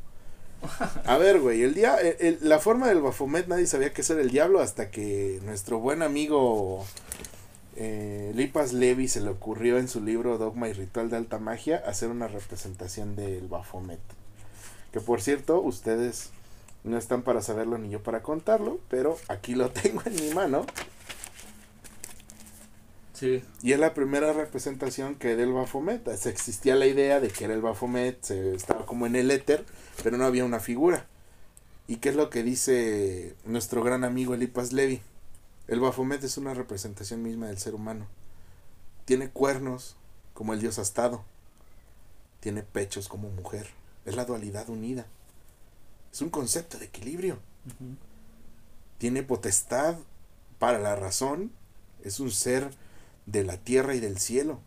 A 1.05 1.17
ver, 1.17 1.41
güey, 1.41 1.61
el 1.63 1.73
dia 1.73 1.95
el- 1.97 2.15
el- 2.19 2.39
la 2.41 2.59
forma 2.59 2.87
del 2.87 3.01
Bafomet 3.01 3.47
nadie 3.47 3.67
sabía 3.67 3.91
que 3.91 4.01
ese 4.01 4.13
era 4.13 4.21
el 4.21 4.29
diablo 4.31 4.61
hasta 4.61 4.89
que 4.91 5.39
nuestro 5.43 5.79
buen 5.79 6.01
amigo 6.01 6.85
eh, 7.75 8.31
Lipas 8.35 8.71
Levi 8.71 9.07
se 9.09 9.19
le 9.19 9.29
ocurrió 9.29 9.77
en 9.77 9.87
su 9.89 9.99
libro 9.99 10.37
Dogma 10.37 10.69
y 10.69 10.73
Ritual 10.73 11.09
de 11.09 11.17
Alta 11.17 11.39
Magia 11.39 11.83
hacer 11.87 12.09
una 12.09 12.27
representación 12.29 13.15
del 13.17 13.47
Bafomet. 13.47 13.99
Que 14.93 15.01
por 15.01 15.21
cierto, 15.21 15.59
ustedes 15.59 16.29
no 16.83 16.97
están 16.97 17.21
para 17.21 17.41
saberlo 17.41 17.77
ni 17.77 17.89
yo 17.89 18.03
para 18.03 18.21
contarlo, 18.21 18.79
pero 18.89 19.17
aquí 19.27 19.55
lo 19.55 19.69
tengo 19.71 20.01
en 20.05 20.15
mi 20.15 20.33
mano. 20.33 20.65
Sí. 23.13 23.43
Y 23.61 23.71
es 23.71 23.79
la 23.79 23.93
primera 23.93 24.33
representación 24.33 25.15
que 25.15 25.35
del 25.35 25.53
Baphomet. 25.53 26.13
Se 26.15 26.29
existía 26.29 26.75
la 26.75 26.87
idea 26.87 27.19
de 27.19 27.29
que 27.29 27.45
era 27.45 27.53
el 27.53 27.61
Baphomet, 27.61 28.21
se 28.21 28.55
estaba 28.55 28.85
como 28.85 29.05
en 29.05 29.15
el 29.15 29.31
éter, 29.31 29.65
pero 30.03 30.17
no 30.17 30.25
había 30.25 30.45
una 30.45 30.59
figura. 30.59 31.05
¿Y 31.87 31.97
qué 31.97 32.09
es 32.09 32.15
lo 32.15 32.29
que 32.29 32.43
dice 32.43 33.35
nuestro 33.45 33.83
gran 33.83 34.03
amigo 34.03 34.33
Elipas 34.33 34.73
Levi? 34.73 35.01
El 35.67 35.79
Baphomet 35.79 36.23
es 36.23 36.37
una 36.37 36.53
representación 36.53 37.23
misma 37.23 37.47
del 37.47 37.57
ser 37.57 37.75
humano. 37.75 38.07
Tiene 39.05 39.29
cuernos 39.29 39.95
como 40.33 40.53
el 40.53 40.59
dios 40.59 40.79
astado. 40.79 41.23
Tiene 42.39 42.63
pechos 42.63 43.07
como 43.07 43.29
mujer. 43.29 43.69
Es 44.05 44.15
la 44.15 44.25
dualidad 44.25 44.69
unida. 44.69 45.05
Es 46.13 46.21
un 46.21 46.29
concepto 46.29 46.77
de 46.77 46.85
equilibrio. 46.85 47.39
Tiene 48.99 49.23
potestad 49.23 49.97
para 50.59 50.77
la 50.77 50.95
razón. 50.95 51.51
Es 52.03 52.19
un 52.19 52.29
ser 52.29 52.69
de 53.25 53.43
la 53.43 53.57
tierra 53.57 53.95
y 53.95 53.99
del 53.99 54.19
cielo. 54.19 54.59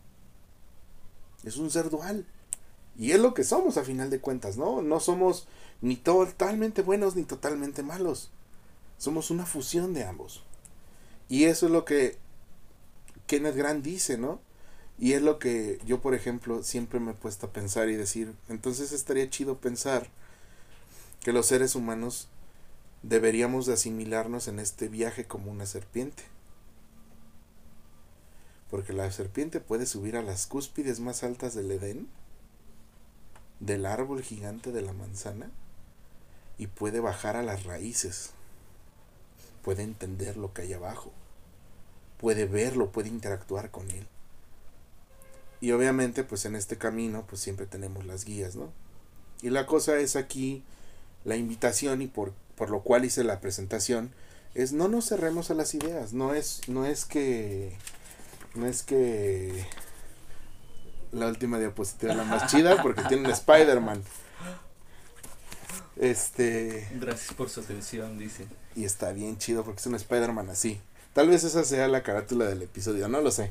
Es 1.45 1.57
un 1.57 1.71
ser 1.71 1.89
dual. 1.89 2.27
Y 2.99 3.13
es 3.13 3.21
lo 3.21 3.33
que 3.33 3.45
somos 3.45 3.77
a 3.77 3.85
final 3.85 4.11
de 4.11 4.21
cuentas, 4.21 4.57
¿no? 4.57 4.83
No 4.83 4.99
somos 4.99 5.47
ni 5.83 5.97
totalmente 5.97 6.83
buenos 6.83 7.15
ni 7.15 7.23
totalmente 7.23 7.85
malos. 7.85 8.31
Somos 8.99 9.31
una 9.31 9.47
fusión 9.47 9.95
de 9.95 10.03
ambos. 10.03 10.43
Y 11.29 11.45
eso 11.45 11.67
es 11.67 11.73
lo 11.73 11.85
que 11.85 12.17
Kenneth 13.29 13.55
Grant 13.55 13.85
dice, 13.85 14.19
¿no? 14.19 14.41
Y 14.99 15.13
es 15.13 15.23
lo 15.23 15.39
que 15.39 15.79
yo, 15.87 16.01
por 16.01 16.15
ejemplo, 16.15 16.65
siempre 16.65 16.99
me 16.99 17.13
he 17.13 17.15
puesto 17.15 17.47
a 17.47 17.53
pensar 17.53 17.89
y 17.89 17.97
decir, 17.97 18.35
entonces 18.49 18.91
estaría 18.91 19.29
chido 19.31 19.59
pensar 19.59 20.09
que 21.27 21.33
los 21.33 21.47
seres 21.47 21.75
humanos 21.75 22.29
deberíamos 23.03 23.67
de 23.67 23.73
asimilarnos 23.73 24.47
en 24.47 24.61
este 24.61 24.87
viaje 24.87 25.25
como 25.25 25.51
una 25.51 25.67
serpiente. 25.67 26.23
Porque 28.71 28.93
la 28.93 29.11
serpiente 29.11 29.59
puede 29.59 29.87
subir 29.87 30.17
a 30.17 30.23
las 30.23 30.47
cúspides 30.47 31.01
más 31.01 31.25
altas 31.25 31.53
del 31.57 31.73
Edén, 31.73 32.07
del 33.59 33.87
árbol 33.87 34.23
gigante 34.23 34.71
de 34.71 34.83
la 34.83 34.93
manzana, 34.93 35.51
y 36.59 36.69
puede 36.69 37.01
bajar 37.01 37.35
a 37.35 37.43
las 37.43 37.65
raíces. 37.65 38.31
Puede 39.65 39.83
entender 39.83 40.37
lo 40.37 40.55
que 40.55 40.63
hay 40.63 40.75
abajo. 40.75 41.11
Puede 42.19 42.45
verlo, 42.45 42.93
puede 42.93 43.09
interactuar 43.09 43.73
con 43.73 43.91
él. 43.91 44.07
Y 45.61 45.73
obviamente, 45.73 46.23
pues 46.23 46.45
en 46.45 46.55
este 46.55 46.79
camino, 46.79 47.25
pues 47.27 47.41
siempre 47.41 47.67
tenemos 47.67 48.07
las 48.07 48.25
guías, 48.25 48.55
¿no? 48.55 48.71
Y 49.43 49.51
la 49.51 49.67
cosa 49.67 49.99
es 49.99 50.15
aquí, 50.15 50.63
la 51.27 51.37
invitación 51.37 52.01
y 52.01 52.07
por, 52.07 52.33
por 52.57 52.71
lo 52.71 52.81
cual 52.81 53.05
hice 53.05 53.25
la 53.25 53.41
presentación, 53.41 54.11
es 54.55 54.73
no 54.73 54.89
nos 54.89 55.09
cerremos 55.09 55.51
a 55.51 55.55
las 55.55 55.75
ideas, 55.75 56.15
no 56.15 56.33
es, 56.33 56.63
no 56.69 56.87
es 56.87 57.05
que, 57.05 57.77
no 58.55 58.67
es 58.67 58.83
que 58.83 59.67
la 61.13 61.27
última 61.27 61.59
diapositiva 61.59 62.13
es 62.13 62.19
la 62.19 62.25
más 62.25 62.51
chida 62.51 62.81
porque 62.83 63.03
tiene 63.03 63.25
un 63.27 63.31
Spider-Man. 63.33 64.03
Este, 65.97 66.89
Gracias 66.95 67.35
por 67.35 67.51
su 67.51 67.61
atención, 67.61 68.19
dice. 68.19 68.47
y 68.75 68.85
está 68.85 69.13
bien 69.13 69.39
chido 69.39 69.65
porque 69.65 69.81
es 69.81 69.87
un 69.87 69.95
Spider-Man 69.95 70.49
así. 70.51 70.81
Tal 71.13 71.29
vez 71.29 71.45
esa 71.45 71.65
sea 71.65 71.89
la 71.89 72.03
carátula 72.03 72.45
del 72.47 72.63
episodio, 72.63 73.09
no 73.09 73.21
lo 73.21 73.31
sé. 73.31 73.51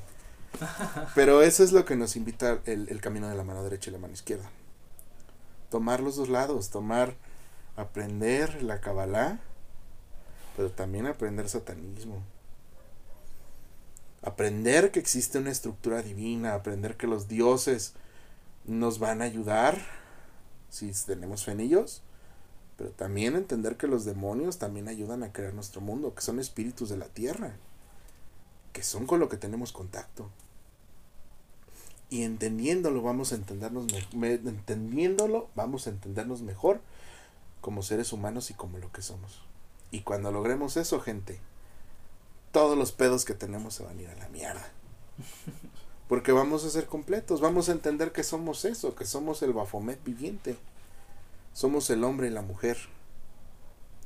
Pero 1.15 1.41
eso 1.41 1.63
es 1.63 1.71
lo 1.71 1.83
que 1.83 1.95
nos 1.95 2.15
invita 2.15 2.59
el, 2.65 2.87
el 2.87 3.01
camino 3.01 3.27
de 3.27 3.35
la 3.35 3.43
mano 3.43 3.63
derecha 3.63 3.89
y 3.89 3.93
la 3.93 3.99
mano 3.99 4.13
izquierda. 4.13 4.49
Tomar 5.69 5.99
los 5.99 6.15
dos 6.15 6.29
lados, 6.29 6.69
tomar, 6.69 7.15
aprender 7.75 8.63
la 8.63 8.81
Kabbalah, 8.81 9.39
pero 10.55 10.71
también 10.71 11.05
aprender 11.05 11.49
satanismo. 11.49 12.21
Aprender 14.21 14.91
que 14.91 14.99
existe 14.99 15.37
una 15.37 15.51
estructura 15.51 16.01
divina, 16.01 16.53
aprender 16.53 16.97
que 16.97 17.07
los 17.07 17.27
dioses 17.27 17.93
nos 18.65 18.99
van 18.99 19.21
a 19.21 19.25
ayudar 19.25 19.77
si 20.69 20.91
tenemos 21.05 21.45
fe 21.45 21.51
en 21.51 21.59
ellos, 21.59 22.01
pero 22.77 22.89
también 22.89 23.35
entender 23.35 23.77
que 23.77 23.87
los 23.87 24.03
demonios 24.03 24.57
también 24.57 24.87
ayudan 24.87 25.23
a 25.23 25.31
crear 25.31 25.53
nuestro 25.53 25.79
mundo, 25.79 26.15
que 26.15 26.21
son 26.21 26.39
espíritus 26.39 26.89
de 26.89 26.97
la 26.97 27.07
tierra, 27.07 27.55
que 28.73 28.83
son 28.83 29.05
con 29.05 29.19
lo 29.19 29.29
que 29.29 29.37
tenemos 29.37 29.71
contacto. 29.71 30.29
Y 32.09 32.23
vamos 32.23 33.31
a 33.31 33.35
entendernos 33.35 33.87
entendiéndolo 33.91 35.49
vamos 35.55 35.87
a 35.87 35.89
entendernos 35.89 36.41
mejor 36.43 36.79
como 37.65 37.81
seres 37.81 38.13
humanos 38.13 38.51
y 38.51 38.53
como 38.53 38.77
lo 38.77 38.91
que 38.91 39.01
somos. 39.01 39.41
Y 39.89 40.01
cuando 40.01 40.31
logremos 40.31 40.77
eso, 40.77 40.99
gente, 40.99 41.39
todos 42.51 42.77
los 42.77 42.91
pedos 42.91 43.25
que 43.25 43.33
tenemos 43.33 43.73
se 43.73 43.81
van 43.81 43.97
a 43.97 44.01
ir 44.03 44.07
a 44.07 44.15
la 44.15 44.29
mierda. 44.29 44.69
Porque 46.07 46.31
vamos 46.31 46.63
a 46.63 46.69
ser 46.69 46.85
completos, 46.85 47.41
vamos 47.41 47.67
a 47.67 47.71
entender 47.71 48.11
que 48.11 48.23
somos 48.23 48.65
eso, 48.65 48.93
que 48.93 49.05
somos 49.05 49.41
el 49.41 49.51
Bafomet 49.51 50.03
viviente. 50.03 50.57
Somos 51.53 51.89
el 51.89 52.03
hombre 52.03 52.27
y 52.27 52.29
la 52.29 52.43
mujer. 52.43 52.77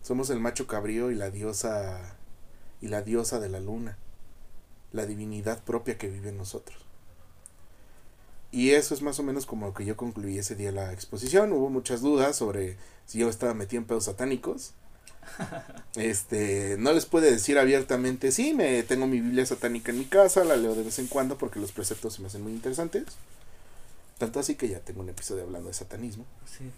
Somos 0.03 0.29
el 0.29 0.39
macho 0.39 0.65
cabrío 0.65 1.11
y 1.11 1.15
la 1.15 1.29
diosa 1.29 2.15
y 2.79 2.87
la 2.87 3.01
diosa 3.01 3.41
de 3.41 3.49
la 3.49 3.59
luna. 3.59 3.97
La 4.93 5.05
divinidad 5.05 5.61
propia 5.65 5.97
que 5.97 6.07
vive 6.07 6.29
en 6.29 6.37
nosotros. 6.37 6.85
Y 8.51 8.71
eso 8.71 8.93
es 8.93 9.01
más 9.01 9.19
o 9.19 9.23
menos 9.23 9.45
como 9.45 9.67
lo 9.67 9.73
que 9.73 9.85
yo 9.85 9.95
concluí 9.95 10.37
ese 10.37 10.55
día 10.55 10.71
la 10.71 10.91
exposición. 10.91 11.53
Hubo 11.53 11.69
muchas 11.69 12.01
dudas 12.01 12.35
sobre 12.35 12.77
si 13.05 13.19
yo 13.19 13.29
estaba 13.29 13.53
metido 13.53 13.81
en 13.81 13.87
pedos 13.87 14.05
satánicos. 14.05 14.73
Este, 15.95 16.75
no 16.77 16.93
les 16.93 17.05
puede 17.05 17.31
decir 17.31 17.57
abiertamente, 17.57 18.31
sí, 18.31 18.53
me 18.53 18.83
tengo 18.83 19.07
mi 19.07 19.19
Biblia 19.19 19.45
satánica 19.45 19.91
en 19.91 19.97
mi 19.97 20.05
casa, 20.05 20.43
la 20.43 20.55
leo 20.55 20.75
de 20.75 20.83
vez 20.83 20.99
en 20.99 21.07
cuando 21.07 21.37
porque 21.37 21.59
los 21.59 21.71
preceptos 21.71 22.13
se 22.13 22.21
me 22.21 22.27
hacen 22.27 22.43
muy 22.43 22.51
interesantes. 22.51 23.05
Tanto 24.19 24.39
así 24.39 24.55
que 24.55 24.69
ya 24.69 24.79
tengo 24.79 25.01
un 25.01 25.09
episodio 25.09 25.43
hablando 25.43 25.67
de 25.67 25.73
satanismo. 25.73 26.25
Sí. 26.45 26.71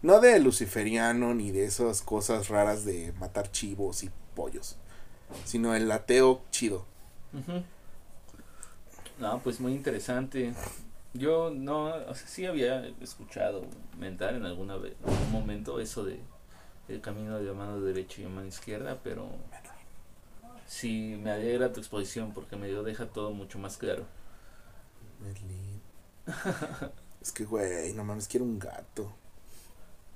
No 0.00 0.20
de 0.20 0.38
luciferiano 0.40 1.34
ni 1.34 1.50
de 1.50 1.64
esas 1.64 2.00
cosas 2.00 2.48
raras 2.48 2.84
de 2.84 3.12
matar 3.20 3.50
chivos 3.52 4.02
y 4.02 4.10
pollos, 4.34 4.76
sino 5.44 5.74
el 5.74 5.90
ateo 5.92 6.42
chido. 6.50 6.86
Ujú. 7.32 7.62
No, 9.22 9.38
pues 9.38 9.60
muy 9.60 9.72
interesante. 9.72 10.52
Yo 11.14 11.52
no, 11.54 11.84
o 11.84 12.14
sea, 12.14 12.26
sí 12.26 12.44
había 12.44 12.84
escuchado 13.00 13.64
mentar 13.96 14.34
en 14.34 14.44
alguna 14.44 14.76
vez, 14.76 14.94
en 15.00 15.14
algún 15.14 15.30
momento 15.30 15.78
eso 15.78 16.02
de 16.04 16.18
el 16.88 17.00
camino 17.00 17.38
de 17.38 17.52
mano 17.52 17.80
derecha 17.80 18.20
y 18.20 18.26
mano 18.26 18.48
izquierda, 18.48 18.98
pero 19.04 19.28
sí 20.66 21.16
me 21.22 21.30
alegra 21.30 21.72
tu 21.72 21.78
exposición 21.78 22.32
porque 22.32 22.56
me 22.56 22.66
dio 22.66 22.82
deja 22.82 23.06
todo 23.06 23.30
mucho 23.30 23.60
más 23.60 23.76
claro. 23.76 24.06
Merlín. 25.22 25.80
es 27.22 27.30
que, 27.30 27.44
güey, 27.44 27.92
no 27.92 28.02
mames, 28.02 28.26
quiero 28.26 28.44
un 28.44 28.58
gato. 28.58 29.14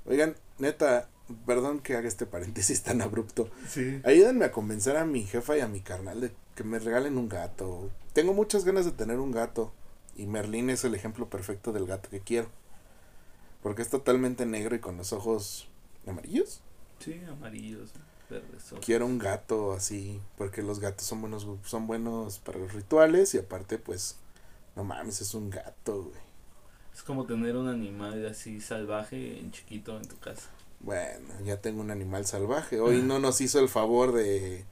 Oigan, 0.04 0.34
neta, 0.58 1.08
perdón 1.46 1.78
que 1.78 1.94
haga 1.94 2.08
este 2.08 2.26
paréntesis 2.26 2.82
tan 2.82 3.00
abrupto. 3.00 3.50
Sí. 3.68 4.00
Ayúdenme 4.02 4.46
a 4.46 4.50
convencer 4.50 4.96
a 4.96 5.04
mi 5.04 5.22
jefa 5.22 5.56
y 5.56 5.60
a 5.60 5.68
mi 5.68 5.80
carnal 5.80 6.20
de 6.22 6.32
que 6.56 6.64
me 6.64 6.80
regalen 6.80 7.18
un 7.18 7.28
gato. 7.28 7.88
Tengo 8.16 8.32
muchas 8.32 8.64
ganas 8.64 8.86
de 8.86 8.92
tener 8.92 9.18
un 9.18 9.30
gato. 9.30 9.74
Y 10.16 10.24
Merlín 10.24 10.70
es 10.70 10.82
el 10.86 10.94
ejemplo 10.94 11.28
perfecto 11.28 11.74
del 11.74 11.84
gato 11.84 12.08
que 12.08 12.20
quiero. 12.20 12.48
Porque 13.62 13.82
es 13.82 13.90
totalmente 13.90 14.46
negro 14.46 14.74
y 14.74 14.78
con 14.78 14.96
los 14.96 15.12
ojos 15.12 15.68
amarillos. 16.06 16.62
Sí, 16.98 17.20
amarillos, 17.30 17.92
verdes. 18.30 18.72
ojos. 18.72 18.82
Quiero 18.82 19.04
un 19.04 19.18
gato 19.18 19.74
así. 19.74 20.18
Porque 20.38 20.62
los 20.62 20.80
gatos 20.80 21.06
son 21.06 21.20
buenos, 21.20 21.46
son 21.66 21.86
buenos 21.86 22.38
para 22.38 22.58
los 22.58 22.72
rituales. 22.72 23.34
Y 23.34 23.38
aparte, 23.38 23.76
pues, 23.76 24.16
no 24.76 24.82
mames, 24.82 25.20
es 25.20 25.34
un 25.34 25.50
gato, 25.50 26.04
güey. 26.04 26.20
Es 26.94 27.02
como 27.02 27.26
tener 27.26 27.54
un 27.54 27.68
animal 27.68 28.24
así 28.24 28.62
salvaje 28.62 29.40
en 29.40 29.50
chiquito 29.52 29.94
en 29.94 30.08
tu 30.08 30.18
casa. 30.20 30.48
Bueno, 30.80 31.34
ya 31.44 31.60
tengo 31.60 31.82
un 31.82 31.90
animal 31.90 32.24
salvaje. 32.24 32.80
Hoy 32.80 33.02
no 33.02 33.18
nos 33.18 33.42
hizo 33.42 33.60
el 33.60 33.68
favor 33.68 34.12
de 34.12 34.64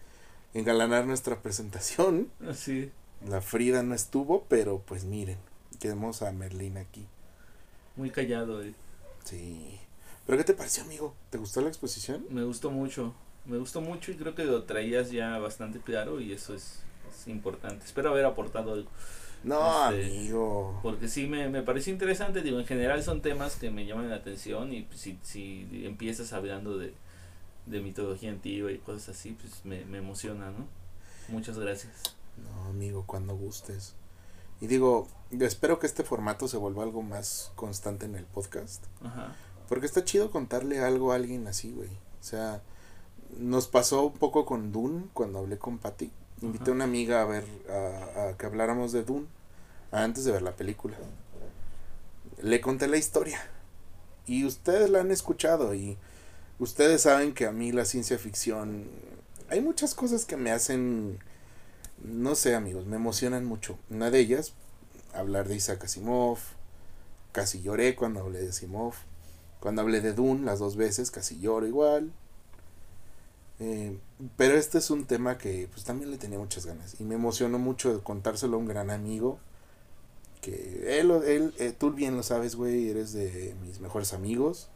engalanar 0.54 1.04
nuestra 1.04 1.42
presentación. 1.42 2.30
Así. 2.48 2.90
La 3.20 3.40
Frida 3.40 3.82
no 3.82 3.94
estuvo, 3.94 4.44
pero 4.44 4.80
pues 4.80 5.04
miren, 5.04 5.38
tenemos 5.78 6.22
a 6.22 6.30
Merlín 6.32 6.76
aquí. 6.76 7.06
Muy 7.96 8.10
callado. 8.10 8.62
eh. 8.62 8.74
Sí. 9.24 9.80
¿Pero 10.26 10.38
qué 10.38 10.44
te 10.44 10.54
pareció, 10.54 10.82
amigo? 10.84 11.14
¿Te 11.30 11.38
gustó 11.38 11.60
la 11.60 11.68
exposición? 11.68 12.26
Me 12.30 12.44
gustó 12.44 12.70
mucho. 12.70 13.14
me 13.44 13.58
gustó 13.58 13.80
mucho 13.80 14.10
y 14.12 14.16
creo 14.16 14.34
que 14.34 14.44
lo 14.44 14.64
traías 14.64 15.10
ya 15.10 15.38
bastante 15.38 15.80
claro 15.80 16.20
y 16.20 16.32
eso 16.32 16.54
es, 16.54 16.80
es 17.10 17.28
importante. 17.28 17.84
Espero 17.84 18.10
haber 18.10 18.24
aportado 18.24 18.72
algo. 18.74 18.90
No, 19.42 19.90
Este, 19.90 20.04
amigo. 20.06 20.80
Porque 20.82 21.08
sí 21.08 21.26
me, 21.26 21.48
me 21.50 21.62
pareció 21.62 21.92
interesante, 21.92 22.40
digo, 22.42 22.58
en 22.60 22.66
general 22.66 23.02
son 23.02 23.20
temas 23.22 23.56
que 23.56 23.70
me 23.70 23.86
llaman 23.86 24.08
la 24.10 24.16
atención 24.16 24.72
y 24.72 24.82
pues, 24.82 25.00
si, 25.00 25.18
si 25.22 25.66
empiezas 25.84 26.32
hablando 26.32 26.78
de, 26.78 26.94
de 27.66 27.80
mitología 27.80 28.30
antigua 28.30 28.72
y 28.72 28.78
cosas 28.78 29.10
así, 29.10 29.32
pues 29.32 29.64
me, 29.64 29.84
me 29.84 29.98
emociona, 29.98 30.50
¿no? 30.50 30.66
Muchas 31.28 31.58
gracias. 31.58 31.92
No, 32.36 32.70
amigo, 32.70 33.05
cuando 33.06 33.36
gustes. 33.36 33.94
Y 34.61 34.66
digo, 34.66 35.09
yo 35.31 35.47
espero 35.47 35.78
que 35.78 35.86
este 35.86 36.05
formato 36.05 36.48
se 36.48 36.56
vuelva 36.56 36.82
algo 36.82 37.02
más 37.02 37.52
constante 37.56 38.06
en 38.06 38.15
el 38.15 38.24
podcast. 38.24 38.85
Ajá. 39.02 39.35
Porque 39.69 39.86
está 39.86 40.05
chido 40.05 40.31
contarle 40.31 40.81
algo 40.81 41.12
a 41.12 41.16
alguien 41.16 41.47
así, 41.47 41.73
güey. 41.73 41.89
O 41.89 42.24
sea, 42.24 42.62
nos 43.39 43.66
pasó 43.66 44.06
un 44.06 44.15
poco 44.15 44.47
con 44.47 44.73
Dune 44.73 45.06
cuando 45.12 45.39
hablé 45.39 45.59
con 45.59 45.78
Patty. 45.78 46.11
Invité 46.43 46.65
Ajá. 46.65 46.70
a 46.73 46.74
una 46.74 46.85
amiga 46.85 47.23
a 47.23 47.24
ver, 47.24 47.44
a, 47.70 48.28
a 48.28 48.36
que 48.36 48.47
habláramos 48.47 48.93
de 48.93 49.05
Dune 49.05 49.27
antes 49.90 50.24
de 50.24 50.32
ver 50.32 50.43
la 50.43 50.56
película. 50.56 50.97
Le 52.43 52.61
conté 52.61 52.86
la 52.89 52.97
historia. 52.97 53.40
Y 54.27 54.44
ustedes 54.44 54.90
la 54.90 55.01
han 55.01 55.11
escuchado 55.11 55.74
y 55.74 55.98
ustedes 56.59 57.02
saben 57.02 57.35
que 57.35 57.47
a 57.47 57.52
mí 57.52 57.73
la 57.73 57.85
ciencia 57.85 58.19
ficción... 58.19 58.89
Hay 59.51 59.61
muchas 59.61 59.94
cosas 59.94 60.24
que 60.24 60.36
me 60.36 60.51
hacen... 60.51 61.19
No 62.02 62.34
sé, 62.34 62.54
amigos, 62.54 62.86
me 62.86 62.96
emocionan 62.96 63.44
mucho. 63.44 63.78
Una 63.90 64.10
de 64.10 64.18
ellas, 64.18 64.54
hablar 65.14 65.48
de 65.48 65.56
Isaac 65.56 65.84
Asimov. 65.84 66.38
Casi 67.32 67.62
lloré 67.62 67.96
cuando 67.96 68.20
hablé 68.20 68.42
de 68.42 68.50
Asimov. 68.50 68.94
Cuando 69.60 69.82
hablé 69.82 70.00
de 70.00 70.12
Dune 70.12 70.44
las 70.44 70.58
dos 70.58 70.76
veces, 70.76 71.10
casi 71.10 71.38
lloro 71.40 71.66
igual. 71.66 72.12
Eh, 73.60 73.96
pero 74.36 74.56
este 74.56 74.78
es 74.78 74.90
un 74.90 75.06
tema 75.06 75.38
que 75.38 75.68
pues 75.72 75.84
también 75.84 76.10
le 76.10 76.18
tenía 76.18 76.38
muchas 76.38 76.66
ganas. 76.66 77.00
Y 77.00 77.04
me 77.04 77.14
emocionó 77.14 77.58
mucho 77.58 78.02
contárselo 78.04 78.56
a 78.56 78.60
un 78.60 78.66
gran 78.66 78.90
amigo. 78.90 79.38
Que 80.42 81.00
él, 81.00 81.10
él 81.26 81.54
eh, 81.58 81.72
tú 81.76 81.92
bien 81.92 82.16
lo 82.16 82.22
sabes, 82.22 82.56
güey, 82.56 82.90
eres 82.90 83.12
de 83.12 83.54
mis 83.62 83.80
mejores 83.80 84.12
amigos. 84.12 84.68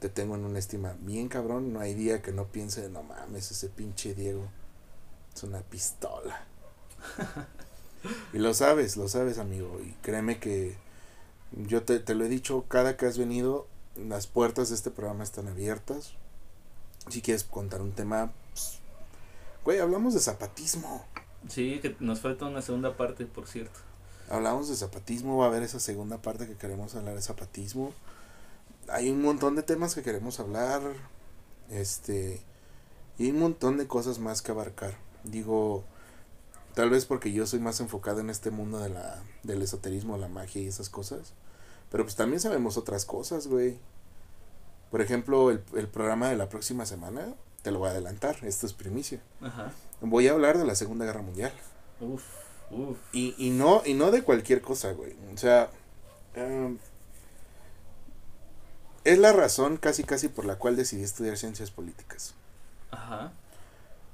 Te 0.00 0.08
tengo 0.08 0.34
en 0.34 0.44
una 0.44 0.58
estima 0.58 0.96
bien 1.00 1.28
cabrón. 1.28 1.72
No 1.72 1.80
hay 1.80 1.94
día 1.94 2.20
que 2.22 2.32
no 2.32 2.48
piense, 2.48 2.88
no 2.90 3.02
mames, 3.02 3.50
ese 3.50 3.68
pinche 3.68 4.14
Diego. 4.14 4.48
Es 5.34 5.42
una 5.42 5.60
pistola. 5.60 6.44
y 8.32 8.38
lo 8.38 8.54
sabes, 8.54 8.96
lo 8.96 9.08
sabes, 9.08 9.38
amigo. 9.38 9.80
Y 9.80 9.92
créeme 10.02 10.38
que 10.38 10.76
yo 11.52 11.82
te, 11.82 11.98
te 11.98 12.14
lo 12.14 12.24
he 12.24 12.28
dicho, 12.28 12.64
cada 12.68 12.96
que 12.96 13.06
has 13.06 13.18
venido, 13.18 13.66
las 13.96 14.26
puertas 14.26 14.68
de 14.70 14.74
este 14.74 14.90
programa 14.90 15.24
están 15.24 15.48
abiertas. 15.48 16.14
Si 17.08 17.20
quieres 17.20 17.44
contar 17.44 17.82
un 17.82 17.92
tema, 17.92 18.32
pues, 18.50 18.78
güey, 19.64 19.78
hablamos 19.80 20.14
de 20.14 20.20
zapatismo. 20.20 21.04
Sí, 21.48 21.80
que 21.80 21.96
nos 22.00 22.20
falta 22.20 22.46
una 22.46 22.62
segunda 22.62 22.96
parte, 22.96 23.26
por 23.26 23.46
cierto. 23.46 23.80
Hablamos 24.30 24.68
de 24.68 24.76
zapatismo, 24.76 25.36
va 25.36 25.46
a 25.46 25.48
haber 25.48 25.62
esa 25.62 25.80
segunda 25.80 26.18
parte 26.22 26.46
que 26.46 26.56
queremos 26.56 26.94
hablar 26.94 27.16
de 27.16 27.22
zapatismo. 27.22 27.92
Hay 28.88 29.10
un 29.10 29.20
montón 29.20 29.56
de 29.56 29.62
temas 29.62 29.94
que 29.94 30.02
queremos 30.02 30.40
hablar. 30.40 30.80
Este. 31.70 32.40
Y 33.18 33.30
un 33.30 33.40
montón 33.40 33.76
de 33.76 33.86
cosas 33.86 34.18
más 34.18 34.40
que 34.40 34.52
abarcar. 34.52 34.96
Digo, 35.24 35.84
tal 36.74 36.90
vez 36.90 37.06
porque 37.06 37.32
yo 37.32 37.46
soy 37.46 37.60
más 37.60 37.80
enfocado 37.80 38.20
en 38.20 38.30
este 38.30 38.50
mundo 38.50 38.78
de 38.78 38.88
la, 38.88 39.22
del 39.42 39.62
esoterismo, 39.62 40.16
la 40.16 40.28
magia 40.28 40.62
y 40.62 40.66
esas 40.66 40.88
cosas. 40.88 41.32
Pero 41.90 42.04
pues 42.04 42.16
también 42.16 42.40
sabemos 42.40 42.76
otras 42.76 43.04
cosas, 43.04 43.46
güey. 43.46 43.78
Por 44.90 45.00
ejemplo, 45.00 45.50
el, 45.50 45.62
el 45.74 45.88
programa 45.88 46.28
de 46.28 46.36
la 46.36 46.48
próxima 46.48 46.86
semana, 46.86 47.34
te 47.62 47.70
lo 47.70 47.78
voy 47.78 47.88
a 47.88 47.92
adelantar, 47.92 48.36
esto 48.42 48.66
es 48.66 48.72
primicia. 48.72 49.20
Ajá. 49.40 49.72
Voy 50.00 50.26
a 50.28 50.32
hablar 50.32 50.58
de 50.58 50.64
la 50.64 50.74
Segunda 50.74 51.04
Guerra 51.04 51.22
Mundial. 51.22 51.52
Uf, 52.00 52.24
uf. 52.70 52.98
Y, 53.12 53.34
y 53.38 53.50
no, 53.50 53.82
y 53.84 53.94
no 53.94 54.10
de 54.10 54.22
cualquier 54.22 54.60
cosa, 54.60 54.92
güey. 54.92 55.14
O 55.32 55.38
sea, 55.38 55.70
em, 56.34 56.78
es 59.04 59.18
la 59.18 59.32
razón 59.32 59.76
casi 59.76 60.04
casi 60.04 60.28
por 60.28 60.44
la 60.44 60.56
cual 60.56 60.76
decidí 60.76 61.02
estudiar 61.02 61.36
ciencias 61.36 61.70
políticas. 61.70 62.34
Ajá. 62.90 63.32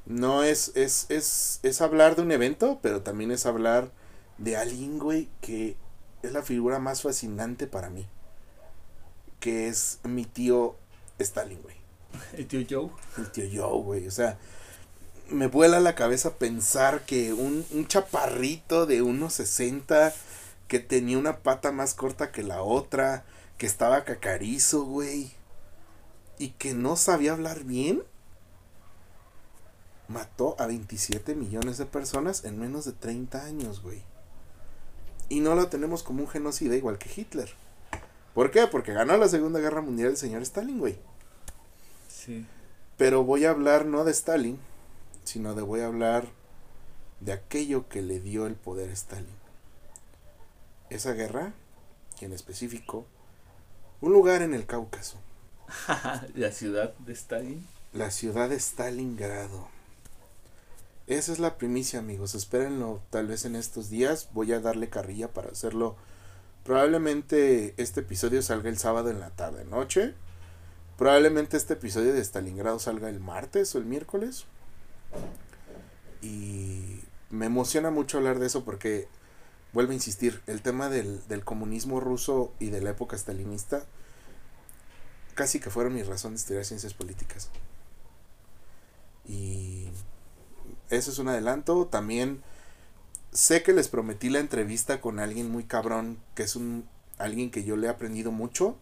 No 0.08 0.42
es, 0.42 0.72
es, 0.74 1.04
es, 1.10 1.60
es 1.62 1.80
hablar 1.82 2.16
de 2.16 2.22
un 2.22 2.32
evento, 2.32 2.78
pero 2.80 3.02
también 3.02 3.30
es 3.30 3.44
hablar 3.44 3.92
de 4.38 4.56
alguien, 4.56 4.98
güey, 4.98 5.28
que 5.42 5.76
es 6.22 6.32
la 6.32 6.42
figura 6.42 6.78
más 6.78 7.02
fascinante 7.02 7.66
para 7.66 7.90
mí. 7.90 8.06
Que 9.38 9.68
es 9.68 10.00
mi 10.04 10.24
tío 10.24 10.76
Stalin, 11.18 11.60
güey. 11.62 11.76
El 12.32 12.46
tío 12.46 12.64
Joe. 12.68 12.90
El 13.18 13.30
tío 13.30 13.44
Joe, 13.52 13.82
güey. 13.82 14.06
O 14.06 14.10
sea, 14.10 14.38
me 15.28 15.46
vuela 15.46 15.78
la 15.78 15.94
cabeza 15.94 16.36
pensar 16.36 17.04
que 17.04 17.34
un, 17.34 17.66
un 17.70 17.86
chaparrito 17.86 18.86
de 18.86 19.02
unos 19.02 19.34
60 19.34 20.14
que 20.68 20.78
tenía 20.78 21.18
una 21.18 21.40
pata 21.40 21.70
más 21.70 21.92
corta 21.92 22.32
que 22.32 22.42
la 22.42 22.62
otra, 22.62 23.24
que 23.58 23.66
estaba 23.66 24.04
cacarizo, 24.04 24.84
güey, 24.84 25.32
y 26.38 26.50
que 26.50 26.72
no 26.72 26.96
sabía 26.96 27.32
hablar 27.32 27.64
bien, 27.64 28.02
mató 30.08 30.56
a 30.58 30.66
27 30.66 31.34
millones 31.34 31.78
de 31.78 31.86
personas 31.86 32.44
en 32.44 32.58
menos 32.58 32.84
de 32.84 32.92
30 32.92 33.44
años, 33.44 33.82
güey. 33.82 34.02
Y 35.28 35.40
no 35.40 35.54
lo 35.54 35.68
tenemos 35.68 36.02
como 36.02 36.22
un 36.22 36.28
genocida 36.28 36.74
igual 36.74 36.98
que 36.98 37.10
Hitler. 37.20 37.52
¿Por 38.34 38.50
qué? 38.50 38.66
Porque 38.66 38.92
ganó 38.92 39.16
la 39.16 39.28
Segunda 39.28 39.60
Guerra 39.60 39.82
Mundial 39.82 40.10
el 40.10 40.16
señor 40.16 40.42
Stalin, 40.42 40.78
güey. 40.78 40.98
Sí. 42.08 42.46
Pero 42.96 43.24
voy 43.24 43.44
a 43.44 43.50
hablar 43.50 43.84
no 43.84 44.04
de 44.04 44.12
Stalin, 44.12 44.58
sino 45.24 45.54
de 45.54 45.62
voy 45.62 45.80
a 45.80 45.86
hablar 45.86 46.26
de 47.20 47.32
aquello 47.32 47.88
que 47.88 48.00
le 48.00 48.20
dio 48.20 48.46
el 48.46 48.54
poder 48.54 48.90
a 48.90 48.92
Stalin. 48.94 49.26
Esa 50.88 51.12
guerra, 51.12 51.52
y 52.20 52.24
en 52.24 52.32
específico, 52.32 53.06
un 54.00 54.12
lugar 54.12 54.40
en 54.42 54.54
el 54.54 54.64
Cáucaso, 54.66 55.18
la 56.34 56.50
ciudad 56.52 56.94
de 56.98 57.12
Stalin. 57.12 57.66
la 57.92 58.10
ciudad 58.10 58.48
de 58.48 58.56
Stalingrado. 58.56 59.68
Esa 61.08 61.32
es 61.32 61.38
la 61.38 61.56
primicia, 61.56 62.00
amigos. 62.00 62.34
Espérenlo 62.34 63.00
tal 63.08 63.28
vez 63.28 63.46
en 63.46 63.56
estos 63.56 63.88
días. 63.88 64.28
Voy 64.34 64.52
a 64.52 64.60
darle 64.60 64.90
carrilla 64.90 65.32
para 65.32 65.48
hacerlo. 65.48 65.96
Probablemente 66.64 67.72
este 67.78 68.00
episodio 68.00 68.42
salga 68.42 68.68
el 68.68 68.76
sábado 68.76 69.08
en 69.08 69.18
la 69.18 69.30
tarde, 69.30 69.64
noche. 69.64 70.14
Probablemente 70.98 71.56
este 71.56 71.72
episodio 71.74 72.12
de 72.12 72.20
Stalingrado 72.22 72.78
salga 72.78 73.08
el 73.08 73.20
martes 73.20 73.74
o 73.74 73.78
el 73.78 73.86
miércoles. 73.86 74.44
Y 76.20 77.00
me 77.30 77.46
emociona 77.46 77.90
mucho 77.90 78.18
hablar 78.18 78.38
de 78.38 78.46
eso 78.46 78.66
porque, 78.66 79.08
vuelvo 79.72 79.92
a 79.92 79.94
insistir, 79.94 80.42
el 80.46 80.60
tema 80.60 80.90
del, 80.90 81.26
del 81.26 81.42
comunismo 81.42 82.00
ruso 82.00 82.52
y 82.58 82.68
de 82.68 82.82
la 82.82 82.90
época 82.90 83.16
stalinista 83.16 83.86
casi 85.34 85.58
que 85.58 85.70
fueron 85.70 85.94
mi 85.94 86.02
razón 86.02 86.32
de 86.32 86.36
estudiar 86.36 86.66
ciencias 86.66 86.92
políticas. 86.92 87.48
Y 89.26 89.88
eso 90.90 91.10
es 91.10 91.18
un 91.18 91.28
adelanto. 91.28 91.86
También 91.86 92.42
sé 93.32 93.62
que 93.62 93.72
les 93.72 93.88
prometí 93.88 94.30
la 94.30 94.38
entrevista 94.40 95.00
con 95.00 95.18
alguien 95.18 95.50
muy 95.50 95.64
cabrón, 95.64 96.18
que 96.34 96.42
es 96.44 96.56
un 96.56 96.88
alguien 97.18 97.50
que 97.50 97.64
yo 97.64 97.76
le 97.76 97.88
he 97.88 97.90
aprendido 97.90 98.30
mucho 98.30 98.76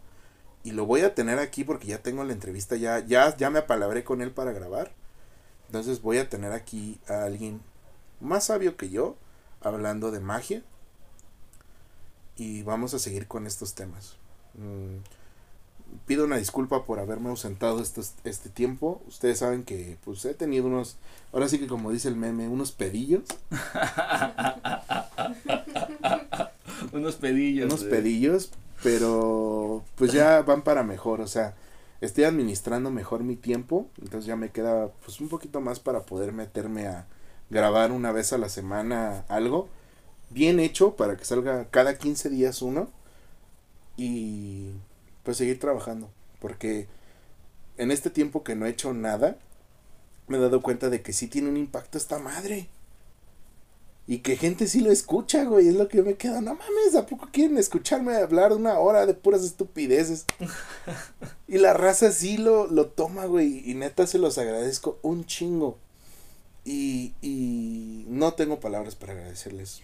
y 0.62 0.72
lo 0.72 0.84
voy 0.84 1.00
a 1.00 1.14
tener 1.14 1.38
aquí 1.38 1.64
porque 1.64 1.86
ya 1.86 2.02
tengo 2.02 2.22
la 2.24 2.34
entrevista 2.34 2.76
ya 2.76 2.98
ya 2.98 3.34
ya 3.36 3.50
me 3.50 3.60
apalabré 3.60 4.04
con 4.04 4.20
él 4.20 4.30
para 4.30 4.52
grabar. 4.52 4.92
Entonces 5.66 6.02
voy 6.02 6.18
a 6.18 6.28
tener 6.28 6.52
aquí 6.52 7.00
a 7.08 7.24
alguien 7.24 7.60
más 8.20 8.44
sabio 8.44 8.76
que 8.76 8.90
yo 8.90 9.16
hablando 9.60 10.10
de 10.10 10.20
magia 10.20 10.62
y 12.36 12.62
vamos 12.62 12.94
a 12.94 12.98
seguir 12.98 13.26
con 13.26 13.46
estos 13.46 13.74
temas. 13.74 14.16
Mm, 14.54 14.98
pido 16.06 16.24
una 16.24 16.36
disculpa 16.36 16.84
por 16.84 17.00
haberme 17.00 17.30
ausentado 17.30 17.80
este, 17.80 18.00
este 18.24 18.48
tiempo. 18.48 19.02
Ustedes 19.08 19.40
saben 19.40 19.64
que 19.64 19.96
pues 20.04 20.24
he 20.24 20.34
tenido 20.34 20.66
unos, 20.66 20.96
ahora 21.32 21.48
sí 21.48 21.58
que 21.58 21.66
como 21.66 21.90
dice 21.90 22.08
el 22.08 22.16
meme, 22.16 22.48
unos 22.48 22.72
pedillos. 22.72 23.24
Unos 26.92 27.16
pedillos. 27.16 27.66
unos 27.66 27.84
de- 27.84 27.90
pedillos, 27.90 28.50
pero 28.82 29.82
pues 29.96 30.12
ya 30.12 30.42
van 30.42 30.62
para 30.62 30.82
mejor, 30.82 31.20
o 31.20 31.26
sea, 31.26 31.54
estoy 32.00 32.24
administrando 32.24 32.90
mejor 32.90 33.22
mi 33.22 33.36
tiempo, 33.36 33.86
entonces 34.00 34.26
ya 34.26 34.36
me 34.36 34.50
queda 34.50 34.88
pues 35.04 35.20
un 35.20 35.28
poquito 35.28 35.60
más 35.60 35.80
para 35.80 36.02
poder 36.02 36.32
meterme 36.32 36.86
a 36.86 37.06
grabar 37.50 37.92
una 37.92 38.12
vez 38.12 38.32
a 38.32 38.38
la 38.38 38.48
semana 38.48 39.24
algo 39.28 39.68
bien 40.30 40.58
hecho 40.60 40.96
para 40.96 41.16
que 41.16 41.24
salga 41.24 41.66
cada 41.70 41.96
15 41.98 42.28
días 42.30 42.62
uno 42.62 42.88
y 43.96 44.70
pues 45.26 45.38
seguir 45.38 45.58
trabajando, 45.58 46.08
porque 46.38 46.86
en 47.78 47.90
este 47.90 48.10
tiempo 48.10 48.44
que 48.44 48.54
no 48.54 48.64
he 48.64 48.70
hecho 48.70 48.94
nada, 48.94 49.36
me 50.28 50.36
he 50.36 50.40
dado 50.40 50.62
cuenta 50.62 50.88
de 50.88 51.02
que 51.02 51.12
sí 51.12 51.26
tiene 51.26 51.48
un 51.48 51.56
impacto 51.56 51.98
esta 51.98 52.20
madre. 52.20 52.68
Y 54.06 54.18
que 54.18 54.36
gente 54.36 54.68
sí 54.68 54.82
lo 54.82 54.92
escucha, 54.92 55.42
güey. 55.42 55.66
Es 55.66 55.74
lo 55.74 55.88
que 55.88 55.96
yo 55.96 56.04
me 56.04 56.14
quedo. 56.14 56.40
No 56.40 56.54
mames, 56.54 56.94
¿a 56.94 57.06
poco 57.06 57.28
quieren 57.32 57.58
escucharme 57.58 58.14
hablar 58.14 58.52
una 58.52 58.78
hora 58.78 59.04
de 59.04 59.14
puras 59.14 59.42
estupideces? 59.42 60.26
y 61.48 61.58
la 61.58 61.72
raza 61.72 62.12
sí 62.12 62.36
lo, 62.36 62.68
lo 62.68 62.86
toma, 62.86 63.24
güey. 63.24 63.68
Y 63.68 63.74
neta 63.74 64.06
se 64.06 64.18
los 64.18 64.38
agradezco 64.38 65.00
un 65.02 65.26
chingo. 65.26 65.76
Y, 66.64 67.14
y 67.20 68.04
no 68.06 68.34
tengo 68.34 68.60
palabras 68.60 68.94
para 68.94 69.14
agradecerles 69.14 69.80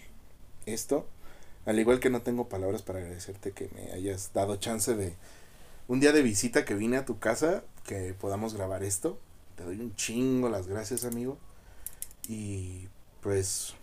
esto. 0.65 1.05
Al 1.65 1.79
igual 1.79 1.99
que 1.99 2.09
no 2.09 2.21
tengo 2.21 2.49
palabras 2.49 2.81
para 2.81 2.99
agradecerte 2.99 3.51
que 3.51 3.69
me 3.73 3.91
hayas 3.93 4.33
dado 4.33 4.57
chance 4.57 4.95
de 4.95 5.15
un 5.87 5.99
día 5.99 6.11
de 6.11 6.21
visita 6.21 6.65
que 6.65 6.75
vine 6.75 6.97
a 6.97 7.05
tu 7.05 7.19
casa, 7.19 7.63
que 7.85 8.13
podamos 8.13 8.53
grabar 8.53 8.83
esto. 8.83 9.17
Te 9.55 9.63
doy 9.63 9.79
un 9.79 9.95
chingo 9.95 10.49
las 10.49 10.67
gracias, 10.67 11.05
amigo. 11.05 11.37
Y 12.27 12.87
pues 13.21 13.75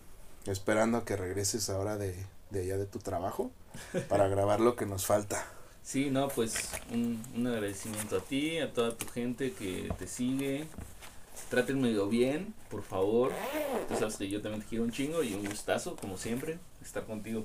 esperando 0.47 0.99
a 0.99 1.05
que 1.05 1.17
regreses 1.17 1.71
ahora 1.71 1.97
de, 1.97 2.15
de 2.51 2.63
allá 2.63 2.79
de 2.79 2.87
tu 2.87 2.99
trabajo 2.99 3.51
para 4.09 4.29
grabar 4.29 4.61
lo 4.61 4.77
que 4.77 4.87
nos 4.87 5.07
falta. 5.07 5.47
Sí, 5.83 6.11
no, 6.11 6.29
pues 6.29 6.69
un, 6.93 7.23
un 7.35 7.47
agradecimiento 7.47 8.19
a 8.19 8.21
ti, 8.21 8.59
a 8.59 8.73
toda 8.73 8.97
tu 8.97 9.07
gente 9.09 9.53
que 9.53 9.91
te 9.99 10.07
sigue. 10.07 10.67
Trátenme 11.49 11.93
bien, 12.07 12.55
por 12.71 12.83
favor. 12.83 13.33
Tú 13.89 13.97
sabes 13.97 14.17
que 14.17 14.29
yo 14.29 14.41
también 14.41 14.63
te 14.63 14.69
quiero 14.69 14.85
un 14.85 14.93
chingo 14.93 15.23
y 15.23 15.35
un 15.35 15.45
gustazo, 15.45 15.97
como 15.97 16.17
siempre, 16.17 16.59
estar 16.83 17.05
contigo. 17.07 17.45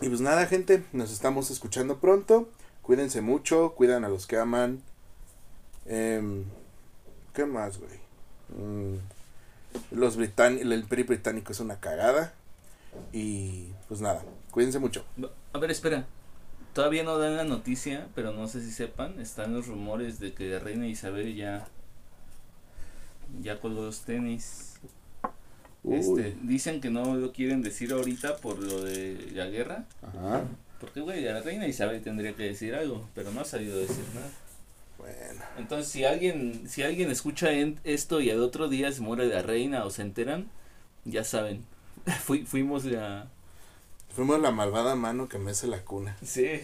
Y 0.00 0.08
pues 0.08 0.20
nada, 0.20 0.46
gente, 0.46 0.84
nos 0.92 1.12
estamos 1.12 1.50
escuchando 1.50 1.98
pronto. 1.98 2.48
Cuídense 2.82 3.20
mucho, 3.20 3.74
cuidan 3.74 4.04
a 4.04 4.08
los 4.08 4.26
que 4.26 4.38
aman. 4.38 4.82
Em, 5.86 6.44
¿Qué 7.32 7.46
más, 7.46 7.78
güey? 7.78 7.98
Mm, 8.48 8.98
los 9.90 10.16
británicos, 10.16 10.70
el 10.70 10.84
PRI 10.84 11.02
británico 11.04 11.52
es 11.52 11.60
una 11.60 11.80
cagada. 11.80 12.34
Y 13.12 13.72
pues 13.88 14.00
nada, 14.00 14.22
cuídense 14.50 14.78
mucho. 14.78 15.04
A 15.52 15.58
ver, 15.58 15.70
espera. 15.70 16.06
Todavía 16.74 17.04
no 17.04 17.16
dan 17.16 17.36
la 17.36 17.44
noticia, 17.44 18.08
pero 18.14 18.32
no 18.32 18.48
sé 18.48 18.62
si 18.62 18.70
sepan, 18.70 19.18
están 19.18 19.54
los 19.54 19.66
rumores 19.66 20.20
de 20.20 20.34
que 20.34 20.58
Reina 20.58 20.86
Isabel 20.86 21.34
ya 21.34 21.66
ya 23.40 23.58
colgó 23.60 23.82
los 23.82 24.00
tenis. 24.00 24.74
Este, 25.90 26.36
dicen 26.42 26.80
que 26.80 26.90
no 26.90 27.14
lo 27.14 27.32
quieren 27.32 27.62
decir 27.62 27.92
ahorita 27.92 28.38
por 28.38 28.58
lo 28.58 28.82
de 28.82 29.30
la 29.34 29.46
guerra. 29.46 29.84
Ajá. 30.02 30.44
Porque, 30.80 31.00
güey, 31.00 31.22
la 31.22 31.40
reina 31.40 31.66
Isabel 31.66 32.02
tendría 32.02 32.34
que 32.34 32.44
decir 32.44 32.74
algo, 32.74 33.08
pero 33.14 33.30
no 33.30 33.40
ha 33.40 33.44
salido 33.44 33.76
a 33.76 33.80
decir 33.80 34.04
nada. 34.14 34.30
Bueno. 34.98 35.42
Entonces, 35.58 35.90
si 35.90 36.04
alguien, 36.04 36.68
si 36.68 36.82
alguien 36.82 37.10
escucha 37.10 37.50
esto 37.84 38.20
y 38.20 38.30
al 38.30 38.42
otro 38.42 38.68
día 38.68 38.92
se 38.92 39.00
muere 39.00 39.26
la 39.26 39.42
reina 39.42 39.84
o 39.84 39.90
se 39.90 40.02
enteran, 40.02 40.48
ya 41.04 41.24
saben. 41.24 41.64
fuimos 42.46 42.84
la... 42.84 43.28
Fuimos 44.14 44.40
la 44.40 44.50
malvada 44.50 44.96
mano 44.96 45.28
que 45.28 45.38
mece 45.38 45.66
la 45.66 45.84
cuna. 45.84 46.16
Sí. 46.22 46.60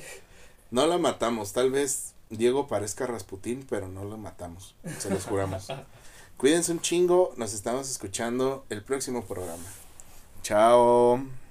No 0.71 0.87
la 0.87 0.99
matamos, 0.99 1.53
tal 1.53 1.71
vez 1.71 2.15
Diego 2.31 2.67
parezca 2.67 3.07
Rasputín, 3.07 3.67
pero 3.69 3.89
no 3.89 4.05
lo 4.05 4.17
matamos, 4.17 4.75
se 4.99 5.11
los 5.11 5.27
juramos. 5.27 5.69
Cuídense 6.37 6.73
un 6.73 6.81
chingo, 6.81 7.33
nos 7.37 7.55
estamos 7.55 7.91
escuchando 7.91 8.65
el 8.69 8.83
próximo 8.83 9.25
programa. 9.25 9.63
Chao. 10.43 11.42